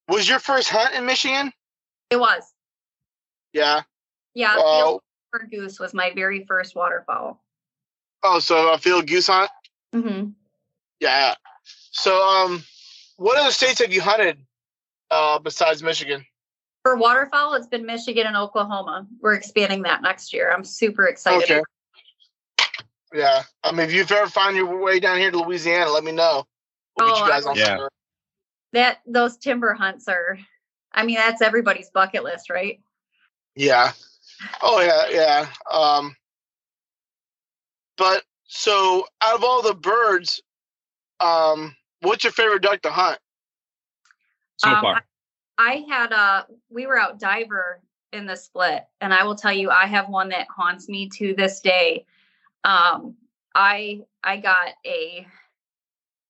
was 0.08 0.28
your 0.28 0.38
first 0.38 0.68
hunt 0.68 0.94
in 0.94 1.06
Michigan? 1.06 1.52
It 2.10 2.20
was. 2.20 2.42
Yeah. 3.52 3.82
Yeah. 4.34 4.56
Uh, 4.56 4.98
goose 5.50 5.78
was 5.78 5.94
my 5.94 6.12
very 6.14 6.44
first 6.44 6.74
waterfowl. 6.74 7.42
Oh, 8.22 8.38
so 8.38 8.72
a 8.72 8.78
field 8.78 9.06
goose 9.06 9.26
hunt. 9.26 9.50
Mm-hmm. 9.94 10.30
Yeah. 11.00 11.34
So, 11.92 12.20
um, 12.22 12.62
what 13.16 13.38
other 13.38 13.50
states 13.50 13.80
have 13.80 13.92
you 13.92 14.00
hunted 14.00 14.38
uh, 15.10 15.38
besides 15.38 15.82
Michigan? 15.82 16.24
For 16.82 16.96
waterfowl, 16.96 17.54
it's 17.54 17.66
been 17.66 17.84
Michigan 17.84 18.26
and 18.26 18.36
Oklahoma. 18.36 19.06
We're 19.20 19.34
expanding 19.34 19.82
that 19.82 20.02
next 20.02 20.32
year. 20.32 20.52
I'm 20.52 20.64
super 20.64 21.06
excited. 21.06 21.50
Okay. 21.50 21.62
Yeah. 23.14 23.42
I 23.62 23.72
mean, 23.72 23.80
if 23.80 23.92
you've 23.92 24.10
ever 24.10 24.28
found 24.28 24.56
your 24.56 24.82
way 24.82 25.00
down 25.00 25.18
here 25.18 25.30
to 25.30 25.38
Louisiana, 25.38 25.90
let 25.90 26.04
me 26.04 26.12
know. 26.12 26.44
We'll 26.96 27.10
oh, 27.10 27.24
I, 27.24 27.54
yeah. 27.54 27.88
That 28.72 28.98
those 29.06 29.36
timber 29.36 29.74
hunts 29.74 30.08
are 30.08 30.38
I 30.96 31.04
mean, 31.04 31.16
that's 31.16 31.42
everybody's 31.42 31.90
bucket 31.90 32.24
list, 32.24 32.48
right? 32.48 32.80
Yeah. 33.54 33.92
Oh 34.62 34.80
yeah, 34.80 35.08
yeah. 35.10 35.48
Um 35.70 36.16
but 37.96 38.24
so 38.46 39.06
out 39.22 39.36
of 39.36 39.44
all 39.44 39.62
the 39.62 39.74
birds, 39.74 40.40
um, 41.20 41.74
what's 42.00 42.24
your 42.24 42.32
favorite 42.32 42.62
duck 42.62 42.82
to 42.82 42.90
hunt? 42.90 43.18
So 44.58 44.70
um, 44.70 44.80
far. 44.80 45.04
I 45.58 45.84
had 45.88 46.12
a 46.12 46.46
we 46.70 46.86
were 46.86 46.98
out 46.98 47.18
diver 47.18 47.80
in 48.12 48.26
the 48.26 48.36
split, 48.36 48.84
and 49.00 49.12
I 49.12 49.24
will 49.24 49.34
tell 49.34 49.52
you, 49.52 49.70
I 49.70 49.86
have 49.86 50.08
one 50.08 50.28
that 50.30 50.46
haunts 50.54 50.88
me 50.88 51.08
to 51.16 51.34
this 51.34 51.60
day. 51.60 52.04
Um, 52.64 53.16
I 53.54 54.02
I 54.22 54.36
got 54.36 54.74
a 54.84 55.26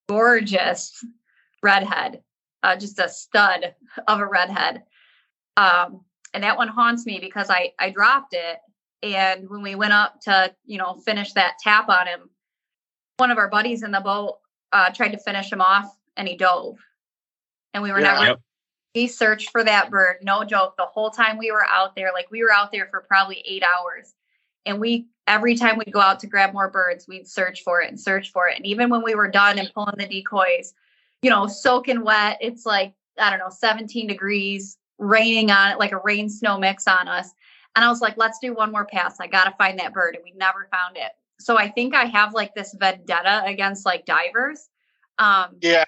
gorgeous 0.08 1.04
redhead, 1.62 2.22
uh, 2.62 2.76
just 2.76 2.98
a 2.98 3.08
stud 3.08 3.74
of 4.06 4.20
a 4.20 4.26
redhead, 4.26 4.84
um, 5.56 6.02
and 6.36 6.44
that 6.44 6.58
one 6.58 6.68
haunts 6.68 7.06
me 7.06 7.18
because 7.18 7.48
I 7.48 7.72
I 7.78 7.88
dropped 7.88 8.34
it, 8.34 8.58
and 9.02 9.48
when 9.48 9.62
we 9.62 9.74
went 9.74 9.94
up 9.94 10.20
to 10.22 10.54
you 10.66 10.76
know 10.76 10.94
finish 10.94 11.32
that 11.32 11.54
tap 11.62 11.88
on 11.88 12.06
him, 12.06 12.28
one 13.16 13.30
of 13.30 13.38
our 13.38 13.48
buddies 13.48 13.82
in 13.82 13.90
the 13.90 14.00
boat 14.00 14.36
uh, 14.70 14.90
tried 14.90 15.12
to 15.12 15.18
finish 15.18 15.50
him 15.50 15.62
off, 15.62 15.90
and 16.14 16.28
he 16.28 16.36
dove, 16.36 16.76
and 17.72 17.82
we 17.82 17.90
were 17.90 18.00
yeah. 18.00 18.12
never. 18.12 18.26
Yep 18.26 18.40
we 18.94 19.06
searched 19.06 19.50
for 19.50 19.62
that 19.62 19.90
bird, 19.90 20.16
no 20.22 20.42
joke, 20.42 20.74
the 20.78 20.86
whole 20.86 21.10
time 21.10 21.36
we 21.36 21.52
were 21.52 21.66
out 21.66 21.94
there. 21.94 22.12
Like 22.14 22.30
we 22.30 22.42
were 22.42 22.50
out 22.50 22.72
there 22.72 22.88
for 22.90 23.04
probably 23.06 23.44
eight 23.46 23.62
hours. 23.62 24.14
And 24.64 24.80
we, 24.80 25.06
every 25.26 25.54
time 25.54 25.76
we'd 25.76 25.92
go 25.92 26.00
out 26.00 26.18
to 26.20 26.26
grab 26.26 26.54
more 26.54 26.70
birds, 26.70 27.06
we'd 27.06 27.28
search 27.28 27.62
for 27.62 27.82
it 27.82 27.90
and 27.90 28.00
search 28.00 28.32
for 28.32 28.48
it. 28.48 28.56
And 28.56 28.64
even 28.64 28.88
when 28.88 29.02
we 29.02 29.14
were 29.14 29.30
done 29.30 29.58
and 29.58 29.70
pulling 29.74 29.96
the 29.98 30.08
decoys, 30.08 30.72
you 31.20 31.28
know, 31.28 31.46
soaking 31.46 32.04
wet, 32.04 32.38
it's 32.40 32.64
like 32.64 32.94
I 33.18 33.28
don't 33.28 33.38
know, 33.38 33.50
17 33.50 34.06
degrees, 34.06 34.78
raining 34.98 35.50
on 35.50 35.72
it, 35.72 35.78
like 35.78 35.92
a 35.92 36.00
rain 36.04 36.28
snow 36.28 36.58
mix 36.58 36.86
on 36.86 37.08
us. 37.08 37.30
And 37.74 37.84
I 37.84 37.88
was 37.88 38.00
like, 38.00 38.16
let's 38.16 38.38
do 38.38 38.54
one 38.54 38.72
more 38.72 38.86
pass. 38.86 39.20
I 39.20 39.26
got 39.26 39.44
to 39.44 39.54
find 39.58 39.78
that 39.78 39.92
bird. 39.92 40.14
And 40.14 40.24
we 40.24 40.32
never 40.32 40.68
found 40.72 40.96
it. 40.96 41.12
So 41.38 41.58
I 41.58 41.68
think 41.68 41.94
I 41.94 42.06
have 42.06 42.32
like 42.32 42.54
this 42.54 42.74
vendetta 42.78 43.42
against 43.44 43.84
like 43.84 44.06
divers. 44.06 44.68
Um, 45.18 45.56
Yeah. 45.60 45.84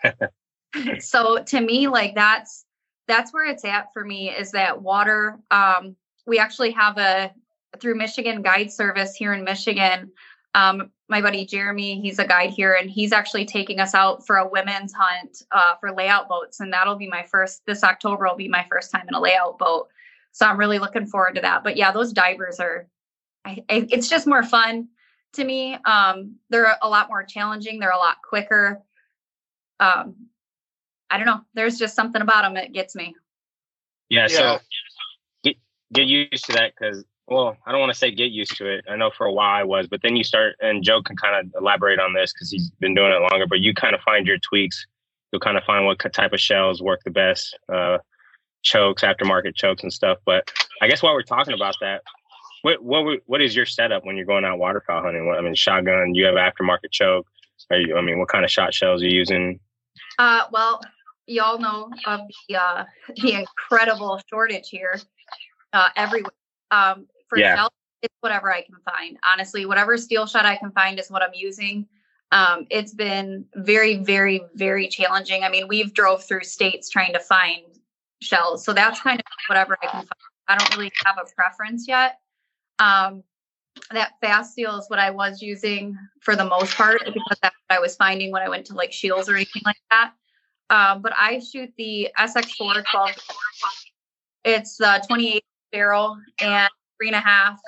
so 0.99 1.43
to 1.43 1.61
me, 1.61 1.89
like 1.89 2.15
that's, 2.15 2.67
that's 3.07 3.33
where 3.33 3.47
it's 3.47 3.65
at 3.65 3.93
for 3.95 4.05
me 4.05 4.31
is 4.31 4.53
that 4.53 4.83
water. 4.83 5.39
Um, 5.51 5.97
we 6.27 6.39
actually 6.39 6.73
have 6.73 6.99
a 6.99 7.33
through 7.81 7.97
Michigan 7.97 8.43
Guide 8.43 8.71
Service 8.71 9.15
here 9.15 9.33
in 9.33 9.45
Michigan. 9.45 10.11
Um, 10.55 10.91
my 11.09 11.21
buddy 11.21 11.47
Jeremy, 11.47 12.01
he's 12.01 12.19
a 12.19 12.27
guide 12.27 12.51
here, 12.51 12.75
and 12.75 12.91
he's 12.91 13.13
actually 13.13 13.45
taking 13.45 13.81
us 13.81 13.95
out 13.95 14.27
for 14.27 14.37
a 14.37 14.49
women's 14.49 14.93
hunt 14.93 15.43
uh, 15.53 15.75
for 15.81 15.93
layout 15.93 16.29
boats, 16.29 16.61
and 16.61 16.73
that'll 16.73 16.97
be 16.97 17.09
my 17.09 17.23
first. 17.23 17.63
This 17.67 17.85
October 17.85 18.27
will 18.27 18.37
be 18.37 18.49
my 18.49 18.67
first 18.71 18.91
time 18.91 19.07
in 19.09 19.15
a 19.15 19.21
layout 19.21 19.59
boat, 19.59 19.89
so 20.33 20.47
I'm 20.47 20.59
really 20.59 20.79
looking 20.79 21.07
forward 21.07 21.35
to 21.37 21.41
that. 21.43 21.65
But 21.65 21.77
yeah, 21.77 21.93
those 21.93 22.13
divers 22.13 22.61
are, 22.61 22.87
I, 23.45 23.63
I, 23.69 23.87
it's 23.91 24.09
just 24.09 24.27
more 24.27 24.43
fun 24.43 24.89
to 25.35 25.45
me. 25.45 25.75
Um, 25.85 26.37
they're 26.51 26.77
a 26.83 26.89
lot 26.89 27.09
more 27.09 27.23
challenging. 27.23 27.79
They're 27.79 27.91
a 27.91 27.97
lot 27.99 28.17
quicker. 28.23 28.83
Um, 29.81 30.15
I 31.11 31.17
don't 31.17 31.27
know. 31.27 31.41
There's 31.55 31.79
just 31.79 31.95
something 31.95 32.21
about 32.21 32.43
them 32.43 32.55
that 32.55 32.73
gets 32.73 32.95
me. 32.95 33.15
Yeah, 34.09 34.27
Yeah. 34.31 34.37
so 34.37 34.59
get 35.45 35.57
get 35.93 36.07
used 36.07 36.45
to 36.47 36.53
that 36.53 36.73
because 36.79 37.05
well, 37.31 37.57
I 37.67 37.73
don't 37.73 37.81
want 37.81 37.93
to 37.93 37.99
say 37.99 38.11
get 38.11 38.31
used 38.31 38.57
to 38.57 38.67
it. 38.67 38.85
I 38.89 38.97
know 38.97 39.11
for 39.17 39.27
a 39.27 39.33
while 39.33 39.55
I 39.55 39.63
was, 39.63 39.87
but 39.87 40.01
then 40.03 40.17
you 40.17 40.25
start 40.25 40.57
and 40.61 40.83
Joe 40.83 41.03
can 41.03 41.17
kind 41.17 41.47
of 41.47 41.61
elaborate 41.61 42.01
on 42.01 42.15
this 42.15 42.33
because 42.33 42.51
he's 42.51 42.71
been 42.81 42.95
doing 42.95 43.13
it 43.13 43.21
longer. 43.21 43.47
But 43.47 43.61
you 43.61 43.75
kind 43.75 43.95
of 43.95 44.01
find 44.01 44.27
your 44.27 44.39
tweaks. 44.39 44.87
You'll 45.31 45.41
kind 45.41 45.59
of 45.59 45.65
find 45.65 45.85
what 45.85 45.99
type 46.13 46.33
of 46.33 46.41
shells 46.41 46.83
work 46.83 47.01
the 47.05 47.11
best, 47.11 47.57
uh, 47.71 47.99
chokes, 48.63 49.03
aftermarket 49.03 49.55
chokes, 49.55 49.83
and 49.83 49.93
stuff. 49.93 50.19
But 50.25 50.51
I 50.81 50.89
guess 50.89 51.03
while 51.03 51.13
we're 51.13 51.23
talking 51.23 51.53
about 51.53 51.77
that, 51.83 52.03
what 52.63 52.83
what 52.83 53.21
what 53.27 53.43
is 53.43 53.55
your 53.55 53.67
setup 53.67 54.07
when 54.07 54.17
you're 54.17 54.27
going 54.27 54.45
out 54.45 54.59
waterfowl 54.59 55.03
hunting? 55.03 55.33
I 55.37 55.41
mean, 55.43 55.55
shotgun. 55.55 56.15
You 56.15 56.25
have 56.27 56.35
aftermarket 56.35 56.91
choke. 56.91 57.27
Are 57.71 57.79
you? 57.79 57.97
I 57.97 58.01
mean, 58.01 58.19
what 58.19 58.29
kind 58.29 58.45
of 58.45 58.51
shot 58.51 58.73
shells 58.73 59.03
are 59.03 59.07
you 59.07 59.17
using? 59.17 59.61
Uh, 60.19 60.45
well, 60.51 60.81
you 61.27 61.43
all 61.43 61.59
know 61.59 61.91
of 62.07 62.21
the 62.49 62.57
uh, 62.57 62.85
the 63.17 63.35
incredible 63.35 64.19
shortage 64.31 64.71
here 64.71 64.99
uh, 65.75 65.89
everywhere. 65.95 66.33
Um, 66.71 67.07
for 67.29 67.39
Yeah. 67.39 67.57
shell, 67.57 67.73
it's 68.03 68.15
whatever 68.21 68.53
I 68.53 68.63
can 68.63 68.77
find. 68.85 69.19
Honestly, 69.25 69.67
whatever 69.67 69.97
steel 69.97 70.27
shot 70.27 70.47
I 70.47 70.57
can 70.57 70.71
find 70.73 70.99
is 70.99 71.11
what 71.11 71.23
I'm 71.23 71.35
using. 71.35 71.89
Um, 72.31 72.67
it's 72.71 72.93
been 72.93 73.47
very, 73.55 73.97
very, 73.97 74.43
very 74.55 74.89
challenging. 74.89 75.45
I 75.45 75.49
mean, 75.49 75.67
we've 75.67 75.95
drove 75.95 76.25
through 76.25 76.45
states 76.45 76.91
trying 76.91 77.15
to 77.15 77.21
find 77.21 77.65
shells, 78.21 78.65
so 78.65 78.73
that's 78.73 79.01
kind 79.01 79.19
of 79.19 79.27
whatever 79.49 79.79
I 79.83 79.87
can 79.87 80.01
find. 80.01 80.09
I 80.49 80.57
don't 80.57 80.77
really 80.77 80.93
have 81.05 81.17
a 81.19 81.25
preference 81.35 81.87
yet. 81.89 82.21
Um, 82.79 83.23
that 83.93 84.13
fast 84.21 84.53
steel 84.53 84.77
is 84.79 84.89
what 84.89 84.99
I 84.99 85.11
was 85.11 85.41
using 85.41 85.97
for 86.21 86.35
the 86.37 86.45
most 86.45 86.75
part 86.75 87.01
because 87.05 87.39
that's 87.43 87.57
what 87.69 87.77
I 87.77 87.79
was 87.79 87.97
finding 87.97 88.31
when 88.33 88.43
I 88.43 88.49
went 88.49 88.67
to 88.67 88.75
like 88.75 88.93
Scheels 88.93 89.29
or 89.29 89.37
anything 89.37 89.63
like 89.65 89.77
that. 89.91 90.13
Um, 90.71 91.01
but 91.01 91.13
I 91.17 91.39
shoot 91.39 91.73
the 91.79 92.11
SX4 92.19 92.85
12. 92.91 93.11
It's 94.45 94.77
the 94.77 95.03
28 95.07 95.45
barrel 95.73 96.19
and 96.41 96.69
three 96.99 97.09
and 97.09 97.17
a 97.17 97.21
half. 97.21 97.59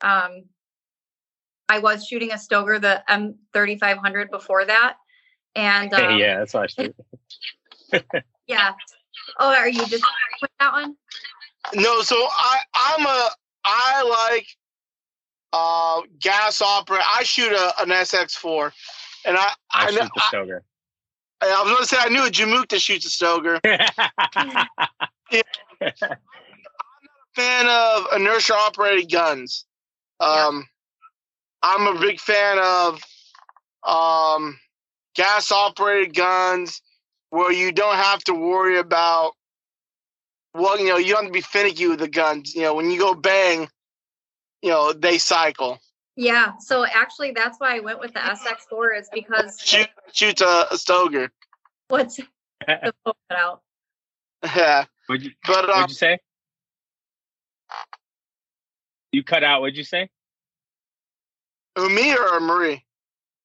Um, 0.00 0.44
I 1.68 1.80
was 1.80 2.06
shooting 2.06 2.30
a 2.30 2.34
Stoeger, 2.34 2.80
the 2.80 3.02
M3500 3.08 4.30
before 4.30 4.64
that. 4.64 4.96
And 5.54 5.92
um, 5.94 6.18
yeah, 6.18 6.38
that's 6.38 6.54
what 6.54 6.64
I 6.64 6.66
shoot. 6.66 6.96
yeah. 8.46 8.72
Oh, 9.38 9.52
are 9.52 9.68
you 9.68 9.86
just 9.86 10.04
with 10.40 10.50
that 10.60 10.72
one? 10.72 10.96
No, 11.74 12.02
so 12.02 12.16
I 12.16 12.58
I'm 12.74 13.06
a 13.06 13.28
I 13.64 14.34
like 14.34 14.46
uh 15.52 16.02
gas 16.18 16.62
opera. 16.62 17.00
I 17.04 17.22
shoot 17.24 17.52
a, 17.52 17.82
an 17.82 17.88
SX4, 17.88 18.72
and 19.26 19.36
I 19.36 19.50
I, 19.72 19.86
I, 19.86 19.90
know, 19.90 20.02
shoot 20.02 20.10
the 20.14 20.20
Stoeger. 20.20 20.60
I, 21.40 21.48
I 21.50 21.62
was 21.62 21.72
gonna 21.72 21.86
say 21.86 21.96
I 22.00 22.08
knew 22.08 22.24
a 22.24 22.30
Jamook 22.30 22.68
that 22.68 22.80
shoots 22.80 23.06
a 23.06 23.24
Stoeger. 23.24 23.60
Fan 27.38 27.68
of 27.68 28.06
inertia 28.16 28.52
operated 28.52 29.12
guns. 29.12 29.64
Um, 30.18 30.66
I'm 31.62 31.96
a 31.96 32.00
big 32.00 32.18
fan 32.18 32.58
of 32.58 33.00
um 33.86 34.58
gas 35.14 35.52
operated 35.52 36.16
guns 36.16 36.82
where 37.30 37.52
you 37.52 37.70
don't 37.70 37.94
have 37.94 38.24
to 38.24 38.34
worry 38.34 38.80
about 38.80 39.34
well, 40.52 40.80
you 40.80 40.88
know, 40.88 40.96
you 40.96 41.12
don't 41.12 41.26
have 41.26 41.32
to 41.32 41.36
be 41.38 41.40
finicky 41.40 41.86
with 41.86 42.00
the 42.00 42.08
guns. 42.08 42.56
You 42.56 42.62
know, 42.62 42.74
when 42.74 42.90
you 42.90 42.98
go 42.98 43.14
bang, 43.14 43.68
you 44.60 44.70
know, 44.70 44.92
they 44.92 45.18
cycle. 45.18 45.78
Yeah. 46.16 46.54
So 46.58 46.84
actually, 46.84 47.30
that's 47.30 47.60
why 47.60 47.76
I 47.76 47.78
went 47.78 48.00
with 48.00 48.14
the 48.14 48.18
SX4 48.20 48.98
is 48.98 49.08
because 49.14 49.60
Shoot, 49.60 49.88
shoots 50.12 50.40
a, 50.40 50.66
a 50.72 50.74
Stoeger. 50.74 51.28
what's 51.86 52.16
the 52.66 52.94
phone 53.04 53.14
out? 53.30 53.62
Yeah, 54.56 54.86
What'd 55.06 55.24
you, 55.24 55.32
but 55.46 55.64
um, 55.64 55.76
what'd 55.76 55.90
you 55.90 55.94
say? 55.94 56.18
You 59.12 59.24
cut 59.24 59.42
out. 59.42 59.60
What'd 59.60 59.76
you 59.76 59.84
say? 59.84 60.08
who, 61.76 61.88
me 61.88 62.14
or 62.14 62.40
Marie? 62.40 62.84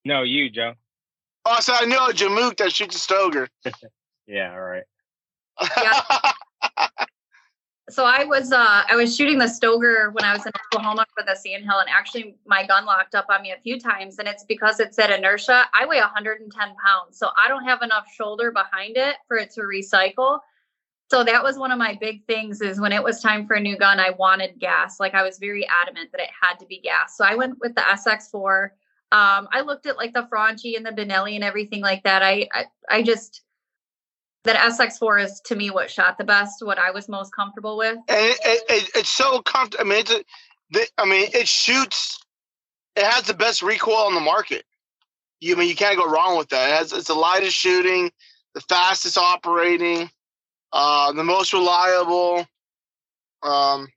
No, 0.04 0.22
you, 0.22 0.50
Joe. 0.50 0.74
Oh, 1.44 1.60
so 1.60 1.74
I 1.78 1.84
know 1.84 2.06
a 2.08 2.12
Jamook 2.12 2.56
that 2.58 2.72
shoots 2.72 2.96
a 2.96 3.12
Stoeger. 3.12 3.48
Yeah, 4.26 4.52
all 4.54 4.60
right. 4.62 4.84
Yeah. 5.76 6.00
So 7.90 8.06
I 8.06 8.24
was 8.24 8.50
uh 8.50 8.82
I 8.88 8.96
was 8.96 9.14
shooting 9.14 9.38
the 9.38 9.44
Stoeger 9.44 10.10
when 10.14 10.24
I 10.24 10.32
was 10.32 10.46
in 10.46 10.52
Oklahoma 10.72 11.04
for 11.14 11.22
the 11.22 11.34
Sandhill, 11.34 11.80
and 11.80 11.88
actually 11.90 12.36
my 12.46 12.66
gun 12.66 12.86
locked 12.86 13.14
up 13.14 13.26
on 13.28 13.42
me 13.42 13.52
a 13.52 13.60
few 13.60 13.78
times, 13.78 14.18
and 14.18 14.26
it's 14.26 14.44
because 14.44 14.80
it's 14.80 14.98
at 14.98 15.10
inertia. 15.10 15.66
I 15.78 15.84
weigh 15.84 16.00
110 16.00 16.50
pounds, 16.58 17.18
so 17.18 17.28
I 17.36 17.46
don't 17.46 17.64
have 17.64 17.82
enough 17.82 18.06
shoulder 18.16 18.50
behind 18.50 18.96
it 18.96 19.16
for 19.28 19.36
it 19.36 19.50
to 19.52 19.60
recycle. 19.60 20.38
So 21.10 21.22
that 21.22 21.42
was 21.42 21.58
one 21.58 21.70
of 21.70 21.78
my 21.78 21.96
big 22.00 22.26
things 22.26 22.60
is 22.60 22.80
when 22.80 22.92
it 22.92 23.02
was 23.02 23.20
time 23.20 23.46
for 23.46 23.54
a 23.54 23.60
new 23.60 23.76
gun, 23.76 24.00
I 24.00 24.10
wanted 24.10 24.58
gas. 24.58 24.98
Like 24.98 25.14
I 25.14 25.22
was 25.22 25.38
very 25.38 25.66
adamant 25.66 26.10
that 26.12 26.20
it 26.20 26.30
had 26.40 26.58
to 26.60 26.66
be 26.66 26.80
gas. 26.80 27.16
So 27.16 27.24
I 27.24 27.34
went 27.34 27.58
with 27.60 27.74
the 27.74 27.82
SX4. 27.82 28.70
Um, 29.12 29.48
I 29.52 29.60
looked 29.60 29.86
at 29.86 29.96
like 29.96 30.14
the 30.14 30.26
Franchi 30.28 30.76
and 30.76 30.84
the 30.84 30.90
Benelli 30.90 31.34
and 31.34 31.44
everything 31.44 31.82
like 31.82 32.02
that. 32.04 32.22
I, 32.22 32.48
I 32.52 32.64
I 32.88 33.02
just 33.02 33.42
that 34.44 34.56
SX4 34.56 35.24
is 35.24 35.40
to 35.46 35.56
me 35.56 35.70
what 35.70 35.90
shot 35.90 36.18
the 36.18 36.24
best, 36.24 36.64
what 36.64 36.78
I 36.78 36.90
was 36.90 37.08
most 37.08 37.34
comfortable 37.34 37.76
with. 37.76 37.96
and 37.96 38.06
it, 38.08 38.38
it, 38.44 38.62
it, 38.68 38.90
it's 38.94 39.10
so 39.10 39.40
comfortable. 39.40 39.86
I 39.86 39.88
mean, 39.88 40.00
it's 40.00 40.10
a, 40.10 40.24
the, 40.70 40.86
I 40.98 41.06
mean, 41.06 41.28
it 41.32 41.48
shoots. 41.48 42.18
It 42.96 43.04
has 43.04 43.24
the 43.24 43.34
best 43.34 43.62
recoil 43.62 43.94
on 43.94 44.14
the 44.14 44.20
market. 44.20 44.64
You 45.40 45.54
I 45.54 45.58
mean 45.58 45.68
you 45.68 45.76
can't 45.76 45.98
go 45.98 46.10
wrong 46.10 46.38
with 46.38 46.48
that. 46.50 46.70
It 46.70 46.76
has 46.76 46.92
it's 46.92 47.08
the 47.08 47.14
lightest 47.14 47.56
shooting, 47.56 48.10
the 48.54 48.60
fastest 48.62 49.18
operating, 49.18 50.10
uh, 50.74 51.12
the 51.12 51.24
most 51.24 51.52
reliable. 51.52 52.46
Um, 53.42 53.88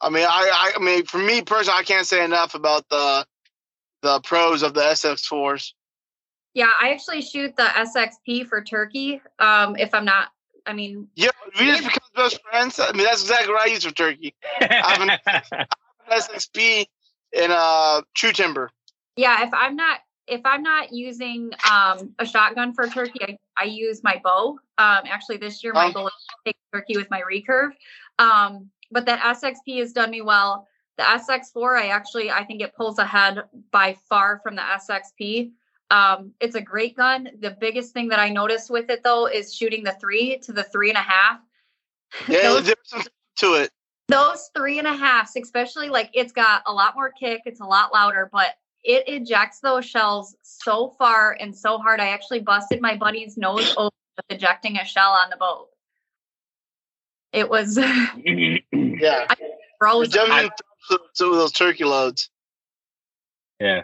I 0.00 0.10
mean, 0.10 0.24
I, 0.24 0.50
I, 0.52 0.72
I 0.76 0.78
mean, 0.82 1.04
for 1.04 1.18
me 1.18 1.42
personally, 1.42 1.78
I 1.78 1.82
can't 1.82 2.06
say 2.06 2.24
enough 2.24 2.54
about 2.54 2.88
the 2.88 3.26
the 4.02 4.20
pros 4.20 4.62
of 4.62 4.74
the 4.74 4.80
SX4s. 4.80 5.72
Yeah, 6.54 6.70
I 6.80 6.90
actually 6.90 7.20
shoot 7.20 7.54
the 7.56 7.64
SXP 7.64 8.46
for 8.46 8.62
turkey. 8.62 9.20
Um, 9.38 9.76
if 9.76 9.92
I'm 9.92 10.04
not, 10.04 10.28
I 10.66 10.72
mean, 10.72 11.08
Yeah, 11.14 11.30
we 11.58 11.66
just 11.66 11.82
become 11.82 11.98
best 12.14 12.40
friends. 12.42 12.80
I 12.80 12.92
mean, 12.92 13.04
that's 13.04 13.22
exactly 13.22 13.52
what 13.52 13.62
I 13.62 13.72
use 13.72 13.84
for 13.84 13.90
turkey. 13.90 14.34
I 14.60 14.96
have 14.96 15.02
an 15.02 15.66
SXP 16.10 16.86
and 17.36 17.52
uh, 17.52 18.02
True 18.14 18.32
Timber. 18.32 18.70
yeah, 19.16 19.44
if 19.44 19.52
I'm 19.52 19.76
not 19.76 19.98
if 20.28 20.40
I'm 20.44 20.62
not 20.62 20.92
using 20.92 21.50
um, 21.70 22.14
a 22.18 22.26
shotgun 22.26 22.72
for 22.72 22.86
turkey, 22.88 23.20
I, 23.22 23.36
I 23.56 23.64
use 23.64 24.02
my 24.04 24.20
bow. 24.22 24.58
Um, 24.78 25.02
actually, 25.06 25.38
this 25.38 25.62
year 25.64 25.72
my 25.72 25.92
goal 25.92 26.06
is 26.06 26.12
to 26.12 26.34
take 26.46 26.56
turkey 26.72 26.96
with 26.96 27.10
my 27.10 27.22
recurve. 27.22 27.70
Um, 28.18 28.70
but 28.90 29.06
that 29.06 29.20
SXP 29.20 29.78
has 29.80 29.92
done 29.92 30.10
me 30.10 30.22
well. 30.22 30.66
The 30.96 31.04
SX4, 31.04 31.80
I 31.80 31.86
actually 31.88 32.30
I 32.30 32.44
think 32.44 32.60
it 32.60 32.74
pulls 32.74 32.98
ahead 32.98 33.42
by 33.70 33.96
far 34.08 34.40
from 34.42 34.56
the 34.56 34.62
SXP. 34.62 35.52
Um, 35.90 36.32
it's 36.40 36.54
a 36.54 36.60
great 36.60 36.96
gun. 36.96 37.28
The 37.40 37.56
biggest 37.60 37.92
thing 37.92 38.08
that 38.08 38.18
I 38.18 38.28
noticed 38.28 38.70
with 38.70 38.90
it 38.90 39.02
though 39.02 39.26
is 39.26 39.54
shooting 39.54 39.84
the 39.84 39.92
three 40.00 40.38
to 40.40 40.52
the 40.52 40.64
three 40.64 40.90
and 40.90 40.98
a 40.98 41.02
half. 41.02 41.40
Yeah, 42.26 42.42
Those- 42.42 42.72
to 43.36 43.54
it. 43.54 43.70
those 44.08 44.50
three 44.56 44.78
and 44.78 44.88
a 44.88 44.94
halfs, 44.94 45.36
especially 45.36 45.88
like 45.88 46.10
it's 46.12 46.32
got 46.32 46.62
a 46.66 46.72
lot 46.72 46.94
more 46.96 47.10
kick, 47.12 47.42
it's 47.46 47.60
a 47.60 47.64
lot 47.64 47.92
louder, 47.92 48.28
but 48.32 48.54
it 48.84 49.04
ejects 49.08 49.60
those 49.60 49.84
shells 49.84 50.36
so 50.42 50.90
far 50.98 51.36
and 51.40 51.54
so 51.56 51.78
hard. 51.78 52.00
I 52.00 52.08
actually 52.08 52.40
busted 52.40 52.80
my 52.80 52.96
buddy's 52.96 53.36
nose 53.36 53.72
open 53.76 53.96
with 54.16 54.36
ejecting 54.36 54.76
a 54.78 54.84
shell 54.84 55.10
on 55.10 55.30
the 55.30 55.36
boat. 55.36 55.68
It 57.32 57.48
was 57.50 57.76
Yeah, 58.72 59.26
frozen. 59.78 60.10
jumping 60.12 60.50
through 60.88 60.98
some 61.12 61.32
of 61.32 61.38
those 61.38 61.52
turkey 61.52 61.84
loads. 61.84 62.30
yeah, 63.60 63.82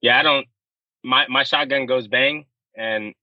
yeah. 0.00 0.18
I 0.18 0.22
don't. 0.22 0.46
My 1.02 1.26
my 1.28 1.42
shotgun 1.42 1.86
goes 1.86 2.06
bang, 2.06 2.46
and 2.76 3.14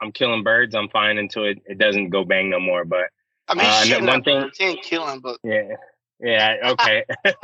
I'm 0.00 0.12
killing 0.12 0.42
birds. 0.44 0.74
I'm 0.74 0.88
fine 0.90 1.18
until 1.18 1.44
it, 1.44 1.58
it 1.66 1.78
doesn't 1.78 2.10
go 2.10 2.24
bang 2.24 2.50
no 2.50 2.60
more. 2.60 2.84
But 2.84 3.06
I 3.48 3.54
mean, 3.54 3.66
uh, 3.66 3.82
shooting 3.82 4.06
one 4.06 4.22
thing, 4.22 4.48
can't 4.56 4.80
kill 4.82 5.06
him, 5.08 5.20
but 5.20 5.38
yeah, 5.42 5.74
yeah, 6.20 6.56
okay. 6.72 7.04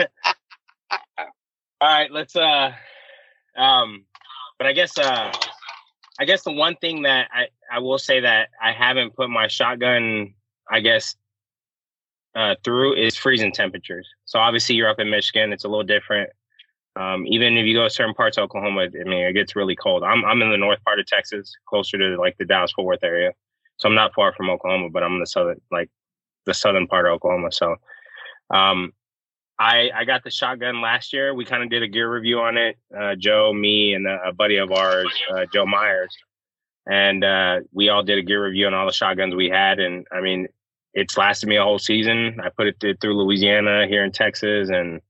Right, 2.08 2.14
let's 2.14 2.36
uh, 2.36 2.72
um, 3.56 4.04
but 4.58 4.66
I 4.66 4.72
guess 4.72 4.96
uh, 4.96 5.32
I 6.18 6.24
guess 6.24 6.42
the 6.42 6.52
one 6.52 6.76
thing 6.76 7.02
that 7.02 7.28
I 7.32 7.48
I 7.70 7.80
will 7.80 7.98
say 7.98 8.20
that 8.20 8.48
I 8.62 8.72
haven't 8.72 9.14
put 9.14 9.28
my 9.28 9.46
shotgun, 9.46 10.34
I 10.70 10.80
guess, 10.80 11.16
uh, 12.34 12.54
through 12.64 12.94
is 12.94 13.16
freezing 13.16 13.52
temperatures. 13.52 14.08
So 14.24 14.38
obviously 14.38 14.74
you're 14.74 14.88
up 14.88 15.00
in 15.00 15.10
Michigan, 15.10 15.52
it's 15.52 15.64
a 15.64 15.68
little 15.68 15.84
different. 15.84 16.30
Um, 16.96 17.26
even 17.26 17.56
if 17.58 17.66
you 17.66 17.74
go 17.74 17.84
to 17.84 17.90
certain 17.90 18.14
parts 18.14 18.38
of 18.38 18.44
Oklahoma, 18.44 18.82
I 18.82 19.08
mean, 19.08 19.24
it 19.24 19.34
gets 19.34 19.54
really 19.54 19.76
cold. 19.76 20.02
I'm 20.02 20.24
I'm 20.24 20.40
in 20.40 20.50
the 20.50 20.56
north 20.56 20.82
part 20.84 21.00
of 21.00 21.06
Texas, 21.06 21.52
closer 21.68 21.98
to 21.98 22.16
like 22.18 22.36
the 22.38 22.46
Dallas 22.46 22.72
Fort 22.72 22.86
Worth 22.86 23.04
area, 23.04 23.32
so 23.76 23.88
I'm 23.88 23.94
not 23.94 24.14
far 24.14 24.32
from 24.32 24.48
Oklahoma, 24.48 24.88
but 24.90 25.02
I'm 25.02 25.14
in 25.14 25.20
the 25.20 25.26
southern 25.26 25.60
like 25.70 25.90
the 26.46 26.54
southern 26.54 26.86
part 26.86 27.06
of 27.06 27.12
Oklahoma. 27.12 27.52
So, 27.52 27.76
um, 28.50 28.94
I 29.58 29.90
I 29.94 30.04
got 30.04 30.22
the 30.24 30.30
shotgun 30.30 30.80
last 30.80 31.12
year. 31.12 31.34
We 31.34 31.44
kind 31.44 31.62
of 31.62 31.70
did 31.70 31.82
a 31.82 31.88
gear 31.88 32.12
review 32.12 32.40
on 32.40 32.56
it. 32.56 32.76
Uh, 32.96 33.14
Joe, 33.16 33.52
me, 33.52 33.94
and 33.94 34.06
a 34.06 34.32
buddy 34.32 34.56
of 34.56 34.70
ours, 34.70 35.12
uh, 35.34 35.46
Joe 35.52 35.66
Myers, 35.66 36.16
and 36.86 37.24
uh, 37.24 37.60
we 37.72 37.88
all 37.88 38.02
did 38.02 38.18
a 38.18 38.22
gear 38.22 38.44
review 38.44 38.66
on 38.66 38.74
all 38.74 38.86
the 38.86 38.92
shotguns 38.92 39.34
we 39.34 39.48
had. 39.48 39.80
And 39.80 40.06
I 40.12 40.20
mean, 40.20 40.46
it's 40.94 41.16
lasted 41.16 41.48
me 41.48 41.56
a 41.56 41.62
whole 41.62 41.78
season. 41.78 42.38
I 42.42 42.50
put 42.50 42.68
it 42.68 43.00
through 43.00 43.16
Louisiana, 43.20 43.86
here 43.86 44.04
in 44.04 44.12
Texas, 44.12 44.68
and 44.70 45.00